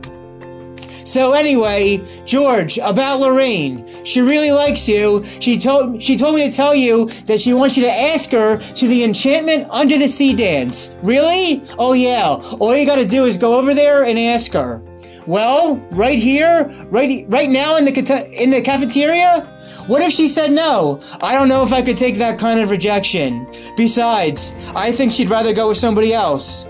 So 1.07 1.34
anyway, 1.34 2.02
George, 2.24 2.78
about 2.78 3.20
Lorraine. 3.20 3.86
She 4.04 4.20
really 4.20 4.50
likes 4.50 4.88
you. 4.88 5.24
She 5.38 5.57
told 5.57 6.02
she 6.02 6.16
told 6.16 6.34
me 6.34 6.50
to 6.50 6.54
tell 6.54 6.74
you 6.74 7.07
that 7.26 7.38
she 7.38 7.54
wants 7.54 7.76
you 7.76 7.84
to 7.84 7.92
ask 7.92 8.30
her 8.30 8.59
to 8.59 8.88
the 8.88 9.04
Enchantment 9.04 9.68
Under 9.70 9.96
the 9.96 10.09
Sea 10.09 10.34
dance. 10.34 10.96
Really? 11.02 11.62
Oh 11.78 11.92
yeah. 11.92 12.34
All 12.59 12.76
you 12.76 12.84
gotta 12.84 13.07
do 13.07 13.24
is 13.24 13.36
go 13.36 13.57
over 13.57 13.72
there 13.72 14.04
and 14.04 14.18
ask 14.18 14.52
her. 14.52 14.82
Well, 15.28 15.76
right 15.92 16.18
here, 16.18 16.66
right 16.90 17.24
right 17.28 17.50
now 17.50 17.76
in 17.76 17.84
the 17.84 18.42
in 18.42 18.50
the 18.50 18.61
cafeteria? 18.61 19.52
What 19.86 20.02
if 20.02 20.12
she 20.12 20.26
said 20.26 20.50
no? 20.50 21.00
I 21.20 21.34
don't 21.34 21.48
know 21.48 21.62
if 21.62 21.72
I 21.72 21.82
could 21.82 21.96
take 21.96 22.18
that 22.18 22.38
kind 22.40 22.59
of 22.59 22.70
rejection. 22.70 23.46
Besides, 23.76 24.54
I 24.74 24.90
think 24.90 25.12
she'd 25.12 25.30
rather 25.30 25.52
go 25.52 25.68
with 25.68 25.78
somebody 25.78 26.12
else. 26.12 26.64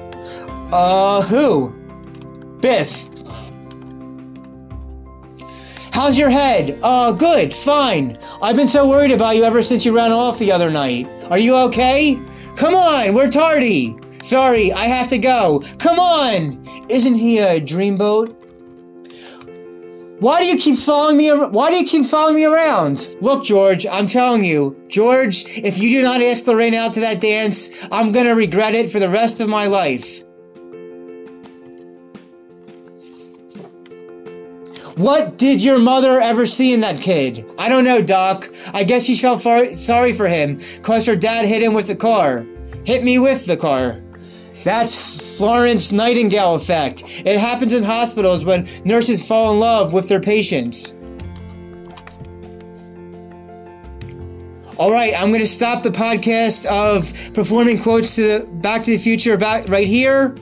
Uh, 0.72 1.22
who? 1.22 1.74
Biff. 2.60 3.08
How's 5.96 6.18
your 6.18 6.28
head? 6.28 6.78
Uh, 6.82 7.10
good, 7.10 7.54
fine. 7.54 8.18
I've 8.42 8.54
been 8.54 8.68
so 8.68 8.86
worried 8.86 9.12
about 9.12 9.34
you 9.34 9.44
ever 9.44 9.62
since 9.62 9.86
you 9.86 9.96
ran 9.96 10.12
off 10.12 10.38
the 10.38 10.52
other 10.52 10.68
night. 10.68 11.08
Are 11.30 11.38
you 11.38 11.56
okay? 11.56 12.20
Come 12.54 12.74
on, 12.74 13.14
we're 13.14 13.30
tardy. 13.30 13.96
Sorry, 14.20 14.70
I 14.74 14.88
have 14.88 15.08
to 15.08 15.16
go. 15.16 15.64
Come 15.78 15.98
on! 15.98 16.62
Isn't 16.90 17.14
he 17.14 17.38
a 17.38 17.62
dreamboat? 17.62 18.36
Why 20.20 20.40
do 20.42 20.46
you 20.46 20.58
keep 20.58 20.78
following 20.78 21.16
me? 21.16 21.30
Ar- 21.30 21.48
Why 21.48 21.70
do 21.70 21.78
you 21.78 21.88
keep 21.88 22.04
following 22.04 22.34
me 22.34 22.44
around? 22.44 23.08
Look, 23.22 23.42
George, 23.42 23.86
I'm 23.86 24.06
telling 24.06 24.44
you, 24.44 24.78
George, 24.88 25.46
if 25.46 25.78
you 25.78 25.88
do 25.88 26.02
not 26.02 26.20
ask 26.20 26.46
Lorraine 26.46 26.74
out 26.74 26.92
to 26.92 27.00
that 27.00 27.22
dance, 27.22 27.70
I'm 27.90 28.12
gonna 28.12 28.34
regret 28.34 28.74
it 28.74 28.92
for 28.92 29.00
the 29.00 29.08
rest 29.08 29.40
of 29.40 29.48
my 29.48 29.66
life. 29.66 30.25
What 34.96 35.36
did 35.36 35.62
your 35.62 35.78
mother 35.78 36.22
ever 36.22 36.46
see 36.46 36.72
in 36.72 36.80
that 36.80 37.02
kid? 37.02 37.44
I 37.58 37.68
don't 37.68 37.84
know, 37.84 38.00
Doc. 38.00 38.48
I 38.72 38.82
guess 38.82 39.04
she 39.04 39.14
felt 39.14 39.42
far- 39.42 39.74
sorry 39.74 40.14
for 40.14 40.26
him, 40.26 40.58
cause 40.80 41.04
her 41.04 41.14
dad 41.14 41.44
hit 41.44 41.62
him 41.62 41.74
with 41.74 41.86
the 41.86 41.94
car. 41.94 42.46
Hit 42.84 43.04
me 43.04 43.18
with 43.18 43.44
the 43.44 43.58
car. 43.58 44.00
That's 44.64 45.36
Florence 45.36 45.92
Nightingale 45.92 46.54
effect. 46.54 47.02
It 47.26 47.38
happens 47.38 47.74
in 47.74 47.82
hospitals 47.82 48.46
when 48.46 48.66
nurses 48.86 49.26
fall 49.26 49.52
in 49.52 49.60
love 49.60 49.92
with 49.92 50.08
their 50.08 50.20
patients. 50.20 50.96
All 54.78 54.90
right, 54.90 55.12
I'm 55.14 55.28
going 55.28 55.40
to 55.40 55.46
stop 55.46 55.82
the 55.82 55.90
podcast 55.90 56.64
of 56.64 57.12
performing 57.34 57.82
quotes 57.82 58.16
to 58.16 58.46
Back 58.46 58.82
to 58.84 58.92
the 58.92 58.98
Future 58.98 59.34
about 59.34 59.68
right 59.68 59.86
here, 59.86 60.36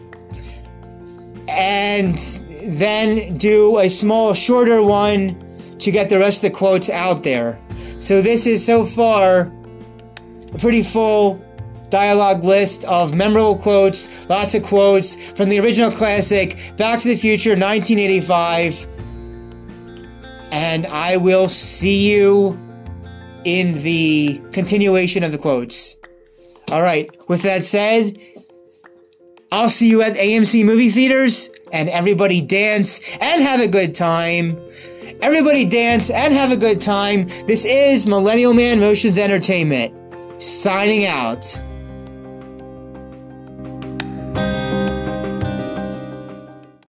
and 1.48 2.20
then 2.66 3.36
do 3.38 3.78
a 3.78 3.88
small, 3.88 4.34
shorter 4.34 4.82
one 4.82 5.40
to 5.78 5.90
get 5.90 6.08
the 6.08 6.18
rest 6.18 6.38
of 6.44 6.52
the 6.52 6.56
quotes 6.56 6.88
out 6.88 7.22
there. 7.22 7.58
So 8.00 8.22
this 8.22 8.46
is 8.46 8.64
so 8.64 8.84
far 8.84 9.52
a 10.52 10.58
pretty 10.58 10.82
full 10.82 11.42
dialogue 11.90 12.42
list 12.44 12.84
of 12.84 13.14
memorable 13.14 13.56
quotes, 13.56 14.28
lots 14.28 14.54
of 14.54 14.62
quotes 14.62 15.16
from 15.32 15.48
the 15.48 15.58
original 15.60 15.90
classic 15.90 16.72
Back 16.76 17.00
to 17.00 17.08
the 17.08 17.16
Future 17.16 17.50
1985. 17.50 18.88
And 20.52 20.86
I 20.86 21.16
will 21.16 21.48
see 21.48 22.12
you 22.12 22.58
in 23.44 23.82
the 23.82 24.40
continuation 24.52 25.22
of 25.22 25.32
the 25.32 25.38
quotes. 25.38 25.96
All 26.70 26.82
right, 26.82 27.10
with 27.28 27.42
that 27.42 27.64
said, 27.64 28.18
I'll 29.54 29.68
see 29.68 29.88
you 29.88 30.02
at 30.02 30.14
AMC 30.14 30.64
movie 30.64 30.90
theaters 30.90 31.48
and 31.70 31.88
everybody 31.88 32.40
dance 32.40 33.00
and 33.20 33.40
have 33.40 33.60
a 33.60 33.68
good 33.68 33.94
time. 33.94 34.60
Everybody 35.22 35.64
dance 35.64 36.10
and 36.10 36.34
have 36.34 36.50
a 36.50 36.56
good 36.56 36.80
time. 36.80 37.28
This 37.46 37.64
is 37.64 38.04
Millennial 38.04 38.52
Man 38.52 38.80
Motions 38.80 39.16
Entertainment 39.16 40.42
signing 40.42 41.06
out. 41.06 41.56